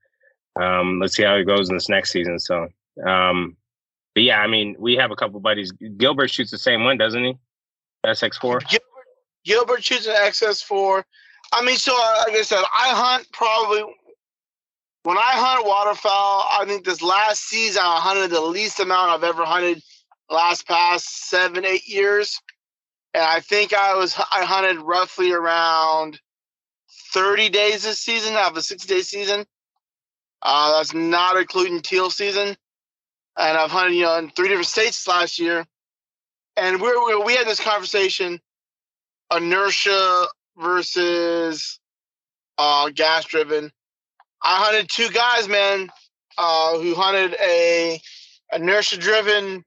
um, 0.60 0.98
let's 0.98 1.14
see 1.14 1.22
how 1.22 1.34
it 1.34 1.44
goes 1.44 1.68
in 1.68 1.76
this 1.76 1.88
next 1.88 2.10
season. 2.10 2.38
So, 2.38 2.68
um, 3.06 3.56
but 4.14 4.24
yeah, 4.24 4.40
I 4.40 4.46
mean, 4.46 4.76
we 4.78 4.96
have 4.96 5.10
a 5.10 5.16
couple 5.16 5.40
buddies. 5.40 5.72
Gilbert 5.72 6.30
shoots 6.30 6.50
the 6.50 6.58
same 6.58 6.84
one, 6.84 6.96
doesn't 6.96 7.22
he? 7.22 7.34
SX4. 8.04 8.60
Gilbert, 8.68 8.82
Gilbert 9.44 9.84
shoots 9.84 10.06
an 10.06 10.14
XS4. 10.14 11.04
I 11.52 11.64
mean, 11.64 11.76
so 11.76 11.92
uh, 11.94 12.24
like 12.26 12.36
I 12.36 12.42
said, 12.42 12.62
I 12.74 12.88
hunt 12.88 13.28
probably 13.32 13.82
when 15.08 15.16
I 15.16 15.22
hunt 15.22 15.64
waterfowl. 15.64 16.46
I 16.50 16.66
think 16.66 16.84
this 16.84 17.00
last 17.00 17.42
season 17.42 17.80
I 17.82 17.98
hunted 17.98 18.30
the 18.30 18.42
least 18.42 18.78
amount 18.78 19.10
I've 19.10 19.24
ever 19.24 19.42
hunted 19.42 19.82
last 20.28 20.68
past 20.68 21.30
seven, 21.30 21.64
eight 21.64 21.88
years, 21.88 22.42
and 23.14 23.24
I 23.24 23.40
think 23.40 23.72
I 23.72 23.94
was 23.94 24.14
I 24.18 24.44
hunted 24.44 24.82
roughly 24.82 25.32
around 25.32 26.20
thirty 27.14 27.48
days 27.48 27.84
this 27.84 28.00
season. 28.00 28.36
I 28.36 28.40
have 28.40 28.58
a 28.58 28.60
six 28.60 28.84
day 28.84 29.00
season. 29.00 29.46
Uh, 30.42 30.76
that's 30.76 30.92
not 30.92 31.38
including 31.38 31.80
teal 31.80 32.10
season. 32.10 32.54
And 33.38 33.56
I've 33.56 33.70
hunted, 33.70 33.94
you 33.94 34.02
know, 34.02 34.18
in 34.18 34.28
three 34.28 34.48
different 34.48 34.66
states 34.66 35.08
last 35.08 35.38
year. 35.38 35.66
And 36.58 36.82
we're, 36.82 37.24
we 37.24 37.34
had 37.34 37.46
this 37.46 37.60
conversation 37.60 38.40
inertia 39.34 40.26
versus 40.58 41.80
uh, 42.58 42.90
gas 42.90 43.24
driven. 43.24 43.72
I 44.42 44.56
hunted 44.64 44.88
two 44.88 45.08
guys, 45.10 45.48
man, 45.48 45.88
uh, 46.36 46.78
who 46.78 46.94
hunted 46.94 47.36
a 47.40 48.00
inertia 48.52 48.98
driven 48.98 49.64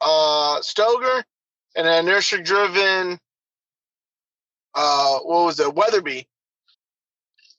uh, 0.00 0.60
Stoeger 0.60 1.22
and 1.76 1.86
an 1.86 2.06
inertia 2.06 2.42
driven, 2.42 3.18
uh, 4.74 5.18
what 5.20 5.44
was 5.44 5.60
it, 5.60 5.74
Weatherby 5.74 6.26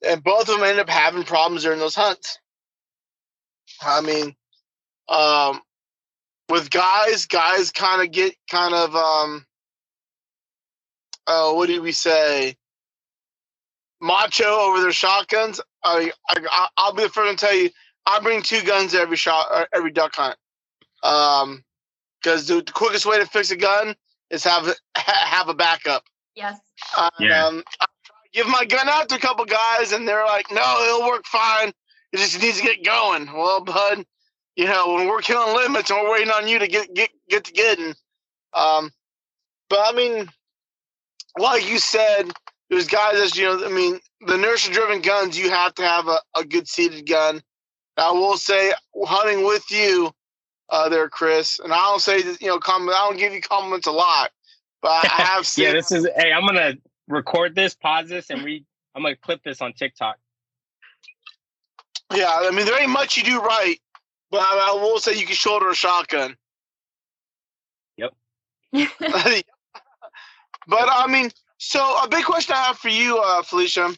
and 0.06 0.24
both 0.24 0.42
of 0.42 0.56
them 0.56 0.64
ended 0.64 0.80
up 0.80 0.90
having 0.90 1.24
problems 1.24 1.64
during 1.64 1.80
those 1.80 1.96
hunts. 1.96 2.40
I 3.82 4.02
mean, 4.02 4.36
um, 5.10 5.62
with 6.50 6.70
guys, 6.70 7.26
guys 7.26 7.72
kind 7.72 8.02
of 8.02 8.12
get 8.12 8.36
kind 8.50 8.74
of 8.74 8.96
um, 8.96 9.46
oh, 11.28 11.56
what 11.56 11.68
do 11.68 11.82
we 11.82 11.92
say? 11.92 12.56
Macho 14.02 14.46
over 14.46 14.82
their 14.82 14.92
shotguns. 14.92 15.60
I, 15.86 16.12
I 16.30 16.68
I'll 16.78 16.94
be 16.94 17.04
the 17.04 17.10
first 17.10 17.40
to 17.40 17.46
tell 17.46 17.56
you, 17.56 17.70
I 18.06 18.20
bring 18.20 18.42
two 18.42 18.62
guns 18.64 18.94
every 18.94 19.18
shot, 19.18 19.48
uh, 19.52 19.66
every 19.74 19.92
duck 19.92 20.16
hunt. 20.16 20.38
Um, 21.04 21.64
because 22.22 22.48
the, 22.48 22.56
the, 22.56 22.72
quickest 22.72 23.06
way 23.06 23.20
to 23.20 23.26
fix 23.28 23.52
a 23.52 23.56
gun 23.56 23.96
is 24.32 24.44
have 24.44 24.68
have 24.96 25.48
a 25.48 25.54
backup. 25.54 26.04
Yes. 26.36 26.60
And, 26.98 27.12
yeah. 27.20 27.46
Um, 27.46 27.64
give 28.34 28.48
my 28.48 28.66
gun 28.66 28.90
out 28.90 29.10
to 29.10 29.16
a 29.16 29.20
couple 29.20 29.46
guys, 29.46 29.92
and 29.92 30.08
they're 30.08 30.26
like, 30.26 30.52
"No, 30.52 30.84
it'll 30.86 31.08
work 31.08 31.26
fine. 31.28 31.72
It 32.12 32.18
just 32.18 32.42
needs 32.42 32.58
to 32.58 32.64
get 32.64 32.84
going." 32.84 33.32
Well, 33.32 33.62
bud, 33.62 34.06
you 34.56 34.66
know 34.66 34.94
when 34.94 35.08
we're 35.08 35.22
killing 35.22 35.56
limits 35.56 35.92
and 35.92 36.02
we're 36.02 36.14
waiting 36.14 36.32
on 36.32 36.48
you 36.48 36.60
to 36.60 36.68
get 36.68 36.94
get 36.94 37.12
get 37.30 37.46
to 37.46 37.54
getting. 37.54 37.94
Um, 38.54 38.92
but 39.70 39.80
I 39.86 39.92
mean, 39.94 40.30
like 41.38 41.70
you 41.70 41.78
said, 41.78 42.32
there's 42.70 42.88
guys 42.88 43.20
that 43.20 43.38
you 43.38 43.46
know. 43.46 43.66
I 43.66 43.70
mean, 43.70 44.00
the 44.22 44.36
inertia-driven 44.36 45.02
guns, 45.02 45.38
you 45.38 45.50
have 45.50 45.74
to 45.76 45.84
have 45.84 46.08
a, 46.08 46.20
a 46.36 46.44
good 46.44 46.68
seated 46.68 47.08
gun. 47.08 47.42
I 47.98 48.12
will 48.12 48.38
say, 48.38 48.74
hunting 49.06 49.46
with 49.46 49.70
you, 49.72 50.12
uh, 50.70 50.90
there, 50.90 51.08
Chris, 51.10 51.60
and 51.60 51.72
I 51.72 51.78
don't 51.78 52.02
say 52.02 52.22
that 52.24 52.42
you 52.42 52.48
know, 52.48 52.60
comment. 52.60 52.92
I 52.92 53.08
don't 53.08 53.18
give 53.18 53.34
you 53.34 53.42
compliments 53.42 53.88
a 53.88 53.92
lot, 53.92 54.32
but 54.82 54.90
I 54.92 55.22
have 55.22 55.46
seen. 55.46 55.66
yeah, 55.68 55.74
this 55.74 55.92
is. 55.92 56.08
Hey, 56.16 56.32
I'm 56.32 56.46
gonna 56.46 56.74
record 57.08 57.56
this, 57.56 57.76
pause 57.76 58.10
this, 58.10 58.30
and 58.30 58.44
we. 58.44 58.66
I'm 58.96 59.04
gonna 59.04 59.16
clip 59.16 59.44
this 59.44 59.62
on 59.62 59.74
TikTok. 59.74 60.18
Yeah, 62.14 62.30
I 62.30 62.52
mean 62.52 62.66
there 62.66 62.82
ain't 62.82 62.92
much 62.92 63.18
you 63.18 63.24
do 63.24 63.40
right, 63.42 63.78
but 64.32 64.42
I, 64.42 64.72
I 64.72 64.82
will 64.82 65.00
say 65.00 65.18
you 65.18 65.26
can 65.26 65.36
shoulder 65.36 65.70
a 65.70 65.76
shotgun. 65.76 66.36
Yep. 67.98 68.14
but 68.72 68.90
I 70.72 71.08
mean, 71.08 71.30
so 71.68 72.04
a 72.04 72.08
big 72.08 72.24
question 72.26 72.54
I 72.56 72.60
have 72.66 72.78
for 72.78 72.90
you, 72.90 73.18
uh, 73.18 73.42
Felicia, 73.42 73.90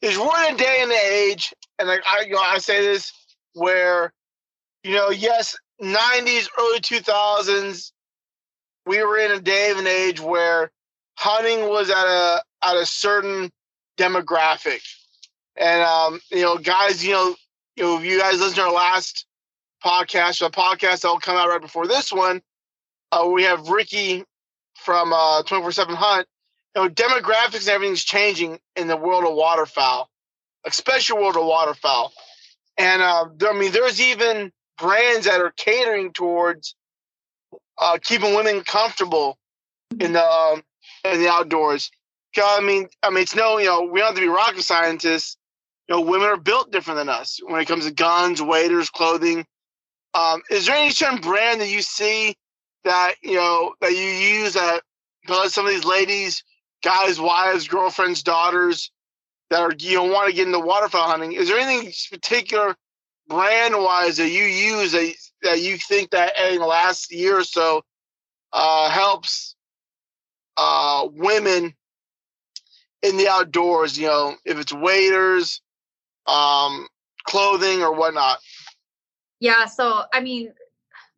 is 0.00 0.16
we're 0.16 0.48
in 0.48 0.54
a 0.54 0.56
day 0.56 0.78
and 0.80 0.90
age, 0.90 1.52
and 1.78 1.90
I, 1.90 1.96
I, 1.96 2.24
you 2.26 2.32
know, 2.32 2.40
I 2.40 2.56
say 2.56 2.80
this 2.80 3.12
where, 3.52 4.14
you 4.82 4.94
know, 4.94 5.10
yes, 5.10 5.54
'90s, 5.82 6.48
early 6.58 6.80
2000s, 6.80 7.92
we 8.86 9.04
were 9.04 9.18
in 9.18 9.32
a 9.32 9.40
day 9.40 9.74
and 9.76 9.86
age 9.86 10.20
where 10.20 10.70
hunting 11.16 11.68
was 11.68 11.90
at 11.90 12.06
a 12.06 12.42
at 12.62 12.76
a 12.78 12.86
certain 12.86 13.50
demographic, 13.98 14.80
and 15.56 15.82
um, 15.82 16.18
you 16.30 16.40
know, 16.40 16.56
guys, 16.56 17.04
you 17.04 17.12
know, 17.12 17.34
you 17.76 17.84
know, 17.84 17.98
if 17.98 18.04
you 18.06 18.18
guys 18.18 18.40
listen 18.40 18.56
to 18.56 18.62
our 18.62 18.72
last 18.72 19.26
podcast, 19.84 20.38
the 20.40 20.48
podcast 20.48 21.02
that 21.02 21.08
will 21.08 21.18
come 21.18 21.36
out 21.36 21.50
right 21.50 21.60
before 21.60 21.86
this 21.86 22.10
one, 22.10 22.40
uh, 23.12 23.28
we 23.30 23.42
have 23.42 23.68
Ricky 23.68 24.24
from 24.82 25.12
uh, 25.12 25.42
24/7 25.42 25.94
Hunt. 25.94 26.26
You 26.74 26.82
know, 26.82 26.88
demographics 26.88 27.60
and 27.60 27.68
everything's 27.68 28.02
changing 28.04 28.58
in 28.76 28.88
the 28.88 28.96
world 28.96 29.24
of 29.24 29.34
waterfowl, 29.34 30.08
especially 30.64 31.20
world 31.20 31.36
of 31.36 31.44
waterfowl. 31.44 32.12
And 32.78 33.02
uh, 33.02 33.26
there, 33.36 33.52
I 33.52 33.58
mean, 33.58 33.72
there's 33.72 34.00
even 34.00 34.50
brands 34.78 35.26
that 35.26 35.40
are 35.40 35.52
catering 35.56 36.12
towards 36.12 36.74
uh, 37.78 37.98
keeping 38.02 38.34
women 38.34 38.62
comfortable 38.62 39.38
in 40.00 40.12
the 40.12 40.24
um, 40.24 40.62
in 41.04 41.20
the 41.20 41.28
outdoors. 41.28 41.90
I 42.36 42.60
mean, 42.60 42.88
I 43.02 43.10
mean, 43.10 43.22
it's 43.22 43.34
no, 43.34 43.58
you 43.58 43.66
know, 43.66 43.82
we 43.82 44.00
don't 44.00 44.08
have 44.08 44.14
to 44.14 44.22
be 44.22 44.28
rocket 44.28 44.62
scientists. 44.62 45.36
You 45.88 45.96
know, 45.96 46.00
women 46.02 46.28
are 46.28 46.38
built 46.38 46.72
different 46.72 46.98
than 46.98 47.08
us 47.08 47.40
when 47.44 47.60
it 47.60 47.66
comes 47.66 47.84
to 47.84 47.92
guns, 47.92 48.40
waders, 48.40 48.88
clothing. 48.88 49.44
Um, 50.14 50.42
is 50.50 50.66
there 50.66 50.76
any 50.76 50.90
certain 50.90 51.20
brand 51.20 51.60
that 51.60 51.68
you 51.68 51.82
see 51.82 52.36
that 52.84 53.14
you 53.22 53.34
know 53.34 53.74
that 53.80 53.92
you 53.92 54.04
use 54.04 54.54
that 54.54 54.82
because 55.22 55.54
some 55.54 55.66
of 55.66 55.72
these 55.72 55.84
ladies, 55.84 56.42
guys, 56.82 57.20
wives, 57.20 57.68
girlfriends, 57.68 58.22
daughters 58.22 58.90
that 59.50 59.60
are 59.60 59.74
you 59.78 59.96
know 59.96 60.04
want 60.04 60.28
to 60.28 60.34
get 60.34 60.46
into 60.46 60.58
waterfowl 60.58 61.08
hunting? 61.08 61.32
Is 61.32 61.48
there 61.48 61.58
anything 61.58 61.92
particular 62.10 62.76
brand 63.28 63.74
wise 63.76 64.16
that 64.16 64.30
you 64.30 64.44
use 64.44 64.92
that 64.92 65.12
that 65.42 65.60
you 65.60 65.78
think 65.78 66.10
that 66.10 66.32
in 66.50 66.58
the 66.58 66.66
last 66.66 67.12
year 67.12 67.38
or 67.38 67.44
so 67.44 67.82
uh, 68.52 68.90
helps 68.90 69.54
uh, 70.56 71.08
women 71.12 71.74
in 73.02 73.16
the 73.16 73.28
outdoors, 73.28 73.98
you 73.98 74.06
know, 74.06 74.34
if 74.44 74.58
it's 74.58 74.72
waders, 74.72 75.60
um, 76.26 76.86
clothing 77.24 77.82
or 77.82 77.92
whatnot. 77.94 78.38
Yeah, 79.40 79.66
so 79.66 80.04
I 80.12 80.20
mean, 80.20 80.52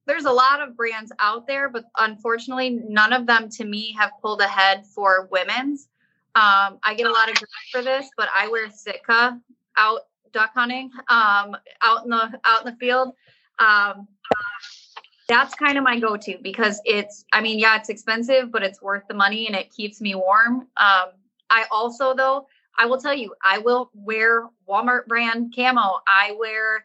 there's 0.07 0.25
a 0.25 0.33
lot 0.33 0.61
of 0.61 0.77
brands 0.77 1.13
out 1.19 1.47
there, 1.47 1.69
but 1.69 1.85
unfortunately, 1.99 2.71
none 2.71 3.13
of 3.13 3.27
them 3.27 3.49
to 3.51 3.65
me 3.65 3.95
have 3.99 4.13
pulled 4.21 4.41
ahead 4.41 4.85
for 4.87 5.29
women's. 5.31 5.89
Um, 6.35 6.79
I 6.83 6.95
get 6.97 7.07
a 7.07 7.13
lot 7.13 7.31
of 7.31 7.37
grief 7.37 7.49
for 7.71 7.83
this, 7.83 8.09
but 8.17 8.29
I 8.35 8.49
wear 8.49 8.71
Sitka 8.71 9.41
out 9.77 10.01
duck 10.33 10.51
hunting, 10.55 10.91
um, 11.09 11.57
out 11.83 12.05
in 12.05 12.11
the 12.11 12.41
out 12.45 12.67
in 12.67 12.73
the 12.73 12.77
field. 12.79 13.15
Um, 13.59 14.09
that's 15.29 15.55
kind 15.55 15.79
of 15.79 15.85
my 15.85 15.99
go-to 15.99 16.39
because 16.43 16.81
it's 16.85 17.25
i 17.33 17.41
mean 17.41 17.59
yeah 17.59 17.77
it's 17.77 17.89
expensive 17.89 18.51
but 18.51 18.63
it's 18.63 18.83
worth 18.83 19.03
the 19.09 19.15
money 19.15 19.47
and 19.47 19.57
it 19.57 19.71
keeps 19.71 20.01
me 20.01 20.15
warm 20.15 20.67
um, 20.77 21.07
i 21.51 21.65
also 21.71 22.15
though 22.15 22.47
i 22.79 22.85
will 22.87 23.01
tell 23.01 23.15
you 23.15 23.35
i 23.43 23.59
will 23.59 23.91
wear 23.95 24.49
walmart 24.69 25.07
brand 25.07 25.55
camo 25.55 26.01
i 26.07 26.37
wear 26.39 26.85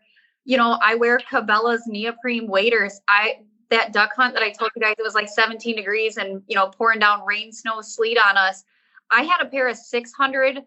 you 0.50 0.58
know 0.58 0.78
i 0.82 0.96
wear 0.96 1.20
cabela's 1.20 1.84
neoprene 1.88 2.48
waders 2.48 3.02
i 3.08 3.36
that 3.70 3.94
duck 3.94 4.12
hunt 4.16 4.34
that 4.34 4.44
I 4.44 4.52
told 4.52 4.72
you 4.76 4.82
guys 4.82 4.96
it 4.98 5.04
was 5.04 5.14
like 5.14 5.30
17 5.30 5.76
degrees 5.76 6.18
and 6.18 6.42
you 6.48 6.56
know 6.56 6.68
pouring 6.68 7.00
down 7.00 7.26
rain, 7.26 7.52
snow, 7.52 7.82
sleet 7.82 8.18
on 8.18 8.38
us. 8.38 8.64
I 9.12 9.24
had 9.24 9.42
a 9.42 9.46
pair 9.46 9.68
of 9.68 9.78
600 9.78 10.62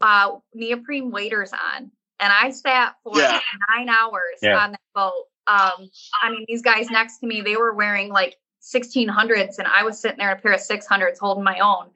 uh, 0.00 0.30
neoprene 0.52 1.10
waders 1.10 1.52
on, 1.52 1.90
and 2.20 2.32
I 2.32 2.50
sat 2.50 2.96
for 3.02 3.16
yeah. 3.16 3.40
nine 3.70 3.88
hours 3.88 4.38
yeah. 4.42 4.58
on 4.58 4.72
that 4.72 4.80
boat. 4.94 5.26
Um, 5.46 5.90
I 6.22 6.30
mean, 6.30 6.44
these 6.48 6.62
guys 6.62 6.90
next 6.90 7.18
to 7.18 7.26
me, 7.26 7.40
they 7.40 7.56
were 7.56 7.74
wearing 7.74 8.10
like 8.10 8.36
1600s, 8.62 9.58
and 9.58 9.68
I 9.68 9.82
was 9.84 9.98
sitting 9.98 10.18
there 10.18 10.32
in 10.32 10.38
a 10.38 10.40
pair 10.40 10.52
of 10.52 10.60
600s 10.60 11.18
holding 11.18 11.44
my 11.44 11.58
own. 11.58 11.90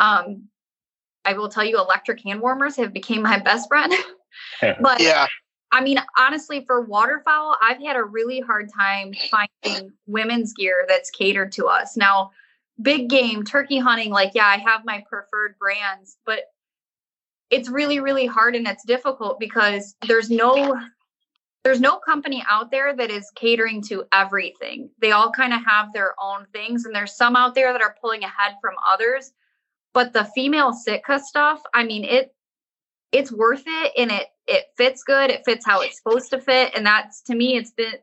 Um, 0.00 0.44
I 1.24 1.34
will 1.34 1.48
tell 1.48 1.64
you, 1.64 1.78
electric 1.78 2.22
hand 2.22 2.40
warmers 2.40 2.76
have 2.76 2.92
become 2.92 3.22
my 3.22 3.38
best 3.38 3.68
friend. 3.68 3.92
but 4.80 5.00
yeah, 5.00 5.26
I 5.70 5.82
mean, 5.82 5.98
honestly, 6.16 6.64
for 6.66 6.82
waterfowl, 6.82 7.56
I've 7.62 7.82
had 7.82 7.96
a 7.96 8.04
really 8.04 8.40
hard 8.40 8.70
time 8.74 9.12
finding 9.30 9.92
women's 10.06 10.52
gear 10.52 10.84
that's 10.88 11.10
catered 11.10 11.52
to 11.52 11.66
us. 11.66 11.96
Now, 11.96 12.30
big 12.80 13.08
game, 13.08 13.44
turkey 13.44 13.78
hunting, 13.78 14.10
like, 14.10 14.32
yeah, 14.34 14.46
I 14.46 14.58
have 14.58 14.84
my 14.84 15.04
preferred 15.08 15.56
brands, 15.58 16.16
but 16.24 16.40
it's 17.50 17.68
really, 17.68 18.00
really 18.00 18.26
hard 18.26 18.54
and 18.54 18.66
it's 18.66 18.84
difficult 18.84 19.40
because 19.40 19.94
there's 20.06 20.30
no 20.30 20.78
there's 21.64 21.80
no 21.80 21.96
company 21.96 22.42
out 22.48 22.70
there 22.70 22.94
that 22.94 23.10
is 23.10 23.30
catering 23.34 23.82
to 23.82 24.04
everything. 24.12 24.90
They 25.00 25.10
all 25.10 25.30
kind 25.32 25.52
of 25.52 25.64
have 25.66 25.92
their 25.92 26.14
own 26.22 26.46
things, 26.52 26.84
and 26.84 26.94
there's 26.94 27.16
some 27.16 27.36
out 27.36 27.54
there 27.54 27.72
that 27.72 27.82
are 27.82 27.96
pulling 28.00 28.22
ahead 28.22 28.54
from 28.60 28.74
others. 28.90 29.32
But 29.92 30.12
the 30.12 30.24
female 30.24 30.72
Sitka 30.72 31.18
stuff, 31.18 31.60
I 31.74 31.84
mean, 31.84 32.04
it 32.04 32.32
it's 33.12 33.32
worth 33.32 33.64
it 33.66 33.92
and 33.96 34.10
it 34.10 34.26
it 34.46 34.64
fits 34.76 35.02
good 35.02 35.30
it 35.30 35.44
fits 35.44 35.64
how 35.64 35.80
it's 35.80 35.96
supposed 35.96 36.30
to 36.30 36.40
fit 36.40 36.72
and 36.76 36.86
that's 36.86 37.22
to 37.22 37.34
me 37.34 37.56
it's 37.56 37.70
been 37.70 37.94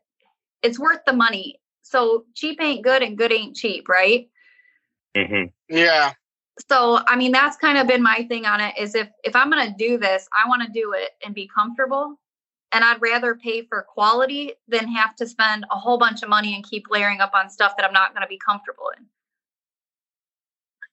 it's 0.65 0.80
worth 0.80 1.00
the 1.06 1.13
money. 1.13 1.60
So 1.84 2.26
cheap 2.34 2.60
ain't 2.62 2.84
good 2.84 3.04
and 3.04 3.18
good 3.18 3.32
ain't 3.32 3.56
cheap 3.56 3.88
right? 3.88 4.28
Mm-hmm. 5.15 5.46
yeah. 5.70 6.12
So 6.70 7.00
i 7.08 7.15
mean 7.15 7.32
that's 7.32 7.58
kind 7.58 7.78
of 7.78 7.88
been 7.88 8.02
my 8.02 8.26
thing 8.28 8.46
on 8.46 8.60
it 8.62 8.74
is 8.78 8.96
if 8.96 9.10
if 9.24 9.36
i'm 9.36 9.50
going 9.50 9.68
to 9.68 9.76
do 9.78 9.98
this 9.98 10.28
i 10.34 10.48
want 10.48 10.62
to 10.62 10.70
do 10.70 10.94
it 10.94 11.12
and 11.24 11.36
be 11.36 11.50
comfortable 11.54 12.18
and 12.72 12.84
i'd 12.84 13.02
rather 13.02 13.36
pay 13.36 13.65
for 13.65 13.82
quality 13.82 14.54
than 14.70 14.88
have 14.88 15.15
to 15.18 15.28
spend 15.28 15.65
a 15.72 15.78
whole 15.78 15.98
bunch 15.98 16.24
of 16.24 16.30
money 16.30 16.56
and 16.56 16.63
keep 16.63 16.86
layering 16.89 17.20
up 17.20 17.32
on 17.34 17.50
stuff 17.50 17.74
that 17.78 17.86
i'm 17.86 17.91
not 17.91 18.13
going 18.13 18.22
to 18.22 18.28
be 18.28 18.39
comfortable 18.46 18.89
in. 18.98 19.06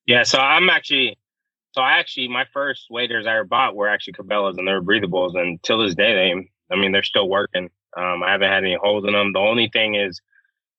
Yeah 0.07 0.25
so 0.25 0.38
i'm 0.38 0.68
actually 0.68 1.16
so 1.72 1.80
I 1.80 1.98
actually 1.98 2.28
my 2.28 2.44
first 2.52 2.87
waders 2.90 3.26
I 3.26 3.35
ever 3.35 3.44
bought 3.44 3.74
were 3.74 3.88
actually 3.88 4.12
Cabela's 4.14 4.58
and 4.58 4.68
they 4.68 4.72
were 4.72 4.82
breathables 4.82 5.35
and 5.35 5.62
till 5.62 5.78
this 5.78 5.94
day 5.94 6.14
they 6.14 6.74
I 6.74 6.78
mean 6.78 6.92
they're 6.92 7.02
still 7.02 7.28
working. 7.28 7.70
Um, 7.96 8.22
I 8.22 8.32
haven't 8.32 8.50
had 8.50 8.64
any 8.64 8.76
holes 8.80 9.04
in 9.06 9.12
them. 9.12 9.32
The 9.32 9.38
only 9.38 9.68
thing 9.72 9.94
is 9.94 10.20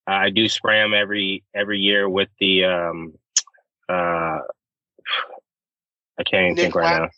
uh, 0.08 0.14
I 0.14 0.30
do 0.30 0.48
spray 0.48 0.80
them 0.80 0.94
every 0.94 1.44
every 1.56 1.80
year 1.80 2.08
with 2.08 2.30
the 2.40 2.66
um 2.66 3.14
uh 3.90 4.40
I 6.20 6.24
can't 6.26 6.44
even 6.44 6.56
Nick 6.56 6.64
think 6.64 6.76
right 6.76 7.02
now. 7.02 7.10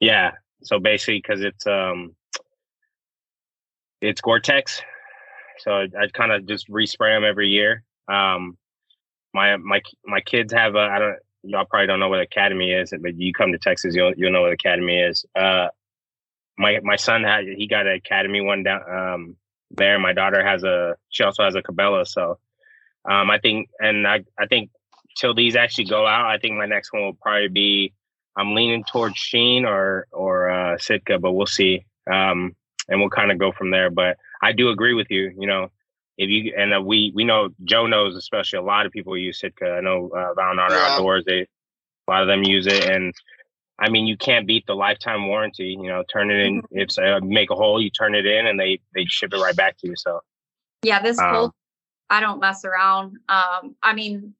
Yeah. 0.00 0.32
So 0.62 0.78
basically 0.78 1.18
because 1.18 1.42
it's 1.42 1.66
um 1.66 2.14
it's 4.00 4.20
Gore-Tex. 4.20 4.82
So 5.58 5.72
I, 5.72 5.88
I 5.98 6.06
kind 6.12 6.32
of 6.32 6.46
just 6.46 6.68
respray 6.68 7.16
them 7.16 7.24
every 7.24 7.48
year. 7.48 7.82
Um 8.08 8.56
my 9.34 9.56
my 9.56 9.80
my 10.04 10.20
kids 10.20 10.52
have 10.52 10.76
a 10.76 10.80
I 10.80 10.98
don't 10.98 11.16
y'all 11.46 11.64
probably 11.64 11.86
don't 11.86 12.00
know 12.00 12.08
what 12.08 12.20
academy 12.20 12.72
is, 12.72 12.92
but 13.00 13.18
you 13.18 13.32
come 13.32 13.52
to 13.52 13.58
Texas, 13.58 13.94
you'll 13.94 14.14
you'll 14.16 14.32
know 14.32 14.42
what 14.42 14.52
academy 14.52 14.98
is. 14.98 15.24
Uh, 15.34 15.68
my 16.58 16.80
my 16.82 16.96
son 16.96 17.24
had 17.24 17.44
he 17.46 17.66
got 17.66 17.86
an 17.86 17.94
academy 17.94 18.40
one 18.40 18.62
down 18.62 18.80
um, 18.90 19.36
there. 19.70 19.98
My 19.98 20.12
daughter 20.12 20.44
has 20.44 20.64
a 20.64 20.96
she 21.08 21.22
also 21.22 21.44
has 21.44 21.54
a 21.54 21.62
Cabela, 21.62 22.06
so 22.06 22.38
um, 23.08 23.30
I 23.30 23.38
think 23.38 23.68
and 23.78 24.06
I 24.06 24.24
I 24.38 24.46
think 24.46 24.70
till 25.18 25.34
these 25.34 25.56
actually 25.56 25.86
go 25.86 26.06
out, 26.06 26.26
I 26.26 26.38
think 26.38 26.54
my 26.54 26.66
next 26.66 26.92
one 26.92 27.02
will 27.02 27.14
probably 27.14 27.48
be 27.48 27.92
I'm 28.36 28.54
leaning 28.54 28.84
towards 28.84 29.16
Sheen 29.16 29.64
or 29.64 30.06
or 30.12 30.50
uh, 30.50 30.78
Sitka, 30.78 31.18
but 31.18 31.32
we'll 31.32 31.46
see. 31.46 31.84
Um, 32.10 32.54
and 32.88 33.00
we'll 33.00 33.10
kind 33.10 33.32
of 33.32 33.38
go 33.38 33.52
from 33.52 33.70
there. 33.70 33.90
But 33.90 34.16
I 34.42 34.52
do 34.52 34.68
agree 34.68 34.94
with 34.94 35.10
you. 35.10 35.34
You 35.38 35.46
know, 35.46 35.70
if 36.18 36.30
you 36.30 36.54
and 36.56 36.74
uh, 36.74 36.80
we 36.80 37.12
we 37.14 37.24
know 37.24 37.50
Joe 37.64 37.86
knows 37.86 38.16
especially 38.16 38.58
a 38.58 38.62
lot 38.62 38.86
of 38.86 38.92
people 38.92 39.16
use 39.16 39.40
Sitka. 39.40 39.72
I 39.72 39.80
know 39.80 40.10
uh, 40.14 40.34
Valnarda 40.34 40.70
yeah. 40.70 40.86
Outdoors 40.90 41.24
they 41.26 41.40
a 42.08 42.10
lot 42.10 42.22
of 42.22 42.28
them 42.28 42.44
use 42.44 42.66
it, 42.66 42.88
and 42.88 43.12
I 43.78 43.90
mean 43.90 44.06
you 44.06 44.16
can't 44.16 44.46
beat 44.46 44.66
the 44.66 44.74
lifetime 44.74 45.28
warranty. 45.28 45.76
You 45.80 45.88
know, 45.88 46.04
turn 46.10 46.30
it 46.30 46.38
in 46.38 46.62
mm-hmm. 46.62 46.78
if 46.78 46.98
uh, 46.98 47.20
make 47.24 47.50
a 47.50 47.54
hole, 47.54 47.80
you 47.80 47.90
turn 47.90 48.14
it 48.14 48.26
in, 48.26 48.46
and 48.46 48.58
they 48.58 48.80
they 48.94 49.04
ship 49.04 49.32
it 49.34 49.38
right 49.38 49.56
back 49.56 49.76
to 49.78 49.88
you. 49.88 49.94
So 49.96 50.22
yeah, 50.82 51.02
this 51.02 51.18
um, 51.18 51.52
I 52.08 52.20
don't 52.20 52.40
mess 52.40 52.64
around. 52.64 53.18
Um, 53.28 53.76
I 53.82 53.92
mean, 53.92 54.34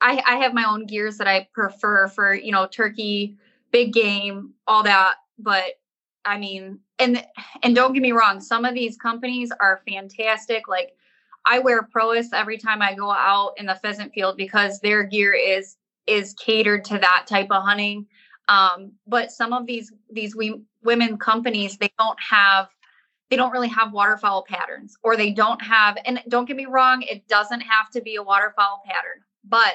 I 0.00 0.22
I 0.26 0.36
have 0.36 0.52
my 0.52 0.64
own 0.64 0.86
gears 0.86 1.16
that 1.18 1.28
I 1.28 1.48
prefer 1.54 2.08
for 2.08 2.34
you 2.34 2.52
know 2.52 2.66
turkey, 2.66 3.36
big 3.70 3.92
game, 3.92 4.52
all 4.66 4.82
that, 4.82 5.14
but 5.38 5.80
I 6.24 6.38
mean, 6.38 6.80
and 6.98 7.24
and 7.62 7.74
don't 7.74 7.92
get 7.94 8.02
me 8.02 8.12
wrong, 8.12 8.40
some 8.40 8.64
of 8.64 8.74
these 8.74 8.96
companies 8.96 9.50
are 9.60 9.82
fantastic. 9.88 10.68
Like 10.68 10.94
I 11.44 11.58
wear 11.58 11.82
Prois 11.82 12.28
every 12.32 12.58
time 12.58 12.82
I 12.82 12.94
go 12.94 13.10
out 13.10 13.54
in 13.56 13.66
the 13.66 13.74
pheasant 13.74 14.12
field 14.12 14.36
because 14.36 14.80
their 14.80 15.02
gear 15.02 15.32
is 15.32 15.76
is 16.06 16.34
catered 16.34 16.84
to 16.84 16.98
that 16.98 17.26
type 17.28 17.48
of 17.50 17.62
hunting. 17.62 18.06
Um, 18.48 18.92
but 19.06 19.30
some 19.30 19.52
of 19.52 19.66
these 19.66 19.92
these 20.10 20.34
we, 20.34 20.62
women 20.82 21.16
companies 21.16 21.76
they 21.78 21.92
don't 21.98 22.18
have 22.20 22.68
they 23.30 23.36
don't 23.36 23.52
really 23.52 23.68
have 23.68 23.92
waterfowl 23.92 24.44
patterns 24.48 24.96
or 25.02 25.16
they 25.16 25.32
don't 25.32 25.62
have 25.62 25.96
and 26.04 26.20
don't 26.28 26.46
get 26.46 26.56
me 26.56 26.66
wrong 26.66 27.02
it 27.02 27.26
doesn't 27.28 27.60
have 27.60 27.88
to 27.90 28.02
be 28.02 28.16
a 28.16 28.22
waterfowl 28.22 28.82
pattern 28.84 29.22
but 29.44 29.74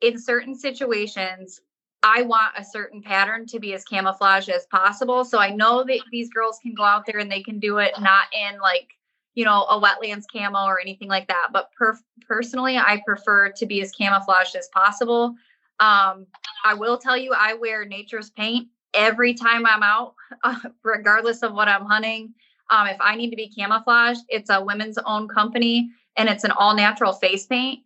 in 0.00 0.18
certain 0.20 0.54
situations 0.54 1.60
I 2.02 2.22
want 2.22 2.52
a 2.56 2.64
certain 2.64 3.02
pattern 3.02 3.46
to 3.46 3.58
be 3.58 3.74
as 3.74 3.82
camouflage 3.84 4.48
as 4.48 4.66
possible. 4.66 5.24
So 5.24 5.40
I 5.40 5.50
know 5.50 5.82
that 5.82 6.00
these 6.12 6.30
girls 6.30 6.60
can 6.62 6.72
go 6.72 6.84
out 6.84 7.04
there 7.06 7.18
and 7.18 7.30
they 7.30 7.42
can 7.42 7.58
do 7.58 7.78
it 7.78 7.92
not 7.98 8.26
in 8.32 8.60
like 8.60 8.88
you 9.34 9.44
know, 9.44 9.64
a 9.64 9.80
wetlands 9.80 10.24
camo 10.32 10.64
or 10.64 10.80
anything 10.80 11.08
like 11.08 11.28
that. 11.28 11.48
But 11.52 11.70
per- 11.72 11.98
personally, 12.26 12.76
I 12.76 13.02
prefer 13.06 13.50
to 13.52 13.66
be 13.66 13.80
as 13.80 13.92
camouflaged 13.92 14.56
as 14.56 14.68
possible. 14.68 15.34
Um, 15.80 16.26
I 16.64 16.74
will 16.74 16.98
tell 16.98 17.16
you, 17.16 17.32
I 17.36 17.54
wear 17.54 17.84
nature's 17.84 18.30
paint 18.30 18.68
every 18.94 19.34
time 19.34 19.66
I'm 19.66 19.82
out, 19.82 20.14
uh, 20.44 20.58
regardless 20.82 21.42
of 21.42 21.52
what 21.54 21.68
I'm 21.68 21.84
hunting. 21.84 22.34
Um, 22.70 22.86
if 22.86 22.98
I 23.00 23.14
need 23.16 23.30
to 23.30 23.36
be 23.36 23.48
camouflaged, 23.48 24.20
it's 24.28 24.50
a 24.50 24.62
women's 24.62 24.98
own 24.98 25.28
company 25.28 25.90
and 26.16 26.28
it's 26.28 26.44
an 26.44 26.50
all 26.50 26.74
natural 26.74 27.12
face 27.12 27.46
paint. 27.46 27.80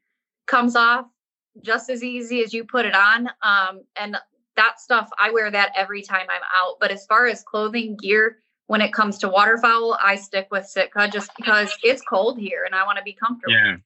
Comes 0.46 0.74
off 0.74 1.06
just 1.62 1.90
as 1.90 2.02
easy 2.02 2.42
as 2.42 2.52
you 2.52 2.64
put 2.64 2.86
it 2.86 2.94
on. 2.94 3.28
Um, 3.42 3.82
and 3.96 4.16
that 4.56 4.80
stuff, 4.80 5.08
I 5.18 5.30
wear 5.30 5.50
that 5.50 5.72
every 5.76 6.02
time 6.02 6.26
I'm 6.28 6.42
out. 6.54 6.76
But 6.80 6.90
as 6.90 7.06
far 7.06 7.26
as 7.26 7.42
clothing, 7.42 7.96
gear, 7.96 8.38
when 8.66 8.80
it 8.80 8.92
comes 8.92 9.18
to 9.18 9.28
waterfowl, 9.28 9.98
I 10.02 10.16
stick 10.16 10.48
with 10.50 10.66
Sitka 10.66 11.08
just 11.08 11.30
because 11.36 11.76
it's 11.82 12.02
cold 12.02 12.38
here 12.38 12.64
and 12.64 12.74
I 12.74 12.84
want 12.84 12.98
to 12.98 13.04
be 13.04 13.12
comfortable. 13.12 13.52
Yeah. 13.52 13.76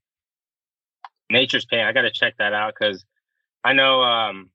Nature's 1.31 1.65
paint. 1.65 1.87
I 1.87 1.93
got 1.93 2.03
to 2.03 2.11
check 2.11 2.35
that 2.39 2.53
out 2.53 2.75
because 2.79 3.05
I 3.65 3.73
know, 3.73 4.03
um, 4.03 4.51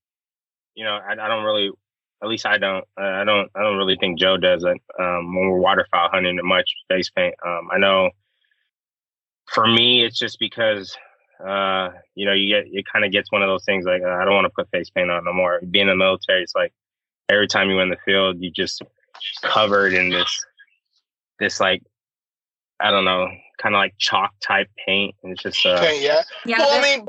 you 0.76 0.86
know, 0.86 0.94
I, 0.94 1.14
I, 1.14 1.28
don't 1.28 1.44
really, 1.44 1.70
at 2.24 2.30
least 2.30 2.46
I 2.46 2.58
don't, 2.58 2.86
uh, 3.00 3.04
I 3.04 3.24
don't, 3.26 3.50
I 3.56 3.62
don't 3.62 3.78
really 3.78 3.98
think 3.98 4.20
Joe 4.20 4.38
does 4.38 4.64
it 4.64 4.78
um, 5.00 5.36
when 5.36 5.50
we're 5.50 5.60
waterfowl 5.60 6.10
hunting 6.12 6.40
much 6.44 6.70
face 6.88 7.10
paint. 7.10 7.36
Um, 7.46 7.68
I 7.72 7.78
know 7.78 8.12
for 9.52 9.68
me, 9.68 10.06
it's 10.06 10.18
just 10.18 10.40
because, 10.40 10.96
uh, 11.46 11.90
you 12.16 12.26
know, 12.26 12.34
you 12.34 12.56
get, 12.56 12.68
it 12.72 12.86
kind 12.92 13.04
of 13.04 13.12
gets 13.12 13.32
one 13.32 13.42
of 13.42 13.50
those 13.50 13.66
things 13.66 13.86
like, 13.86 14.02
uh, 14.02 14.08
I 14.08 14.24
don't 14.24 14.36
want 14.36 14.46
to 14.46 14.54
put 14.56 14.70
face 14.70 14.90
paint 14.90 15.12
on 15.12 15.26
no 15.26 15.34
more. 15.34 15.60
Being 15.70 15.90
in 15.90 15.90
the 15.90 15.96
military, 15.96 16.42
it's 16.42 16.56
like 16.56 16.72
every 17.28 17.48
time 17.48 17.70
you 17.70 17.80
in 17.80 17.90
the 17.90 17.98
field, 18.06 18.38
you 18.40 18.50
just, 18.50 18.82
covered 19.42 19.94
in 19.94 20.10
this 20.10 20.46
this 21.40 21.60
like 21.60 21.82
I 22.80 22.92
don't 22.92 23.06
know, 23.06 23.28
kind 23.62 23.76
of 23.76 23.80
like 23.80 23.94
chalk 23.98 24.32
type 24.42 24.68
paint. 24.86 25.16
And 25.24 25.34
it's 25.34 25.44
just 25.44 25.66
uh, 25.66 25.76
okay, 25.76 26.04
yeah. 26.04 26.24
Yeah. 26.46 26.60
Well, 26.60 26.82
this, 26.82 26.86
I 26.86 26.98
mean, 26.98 27.08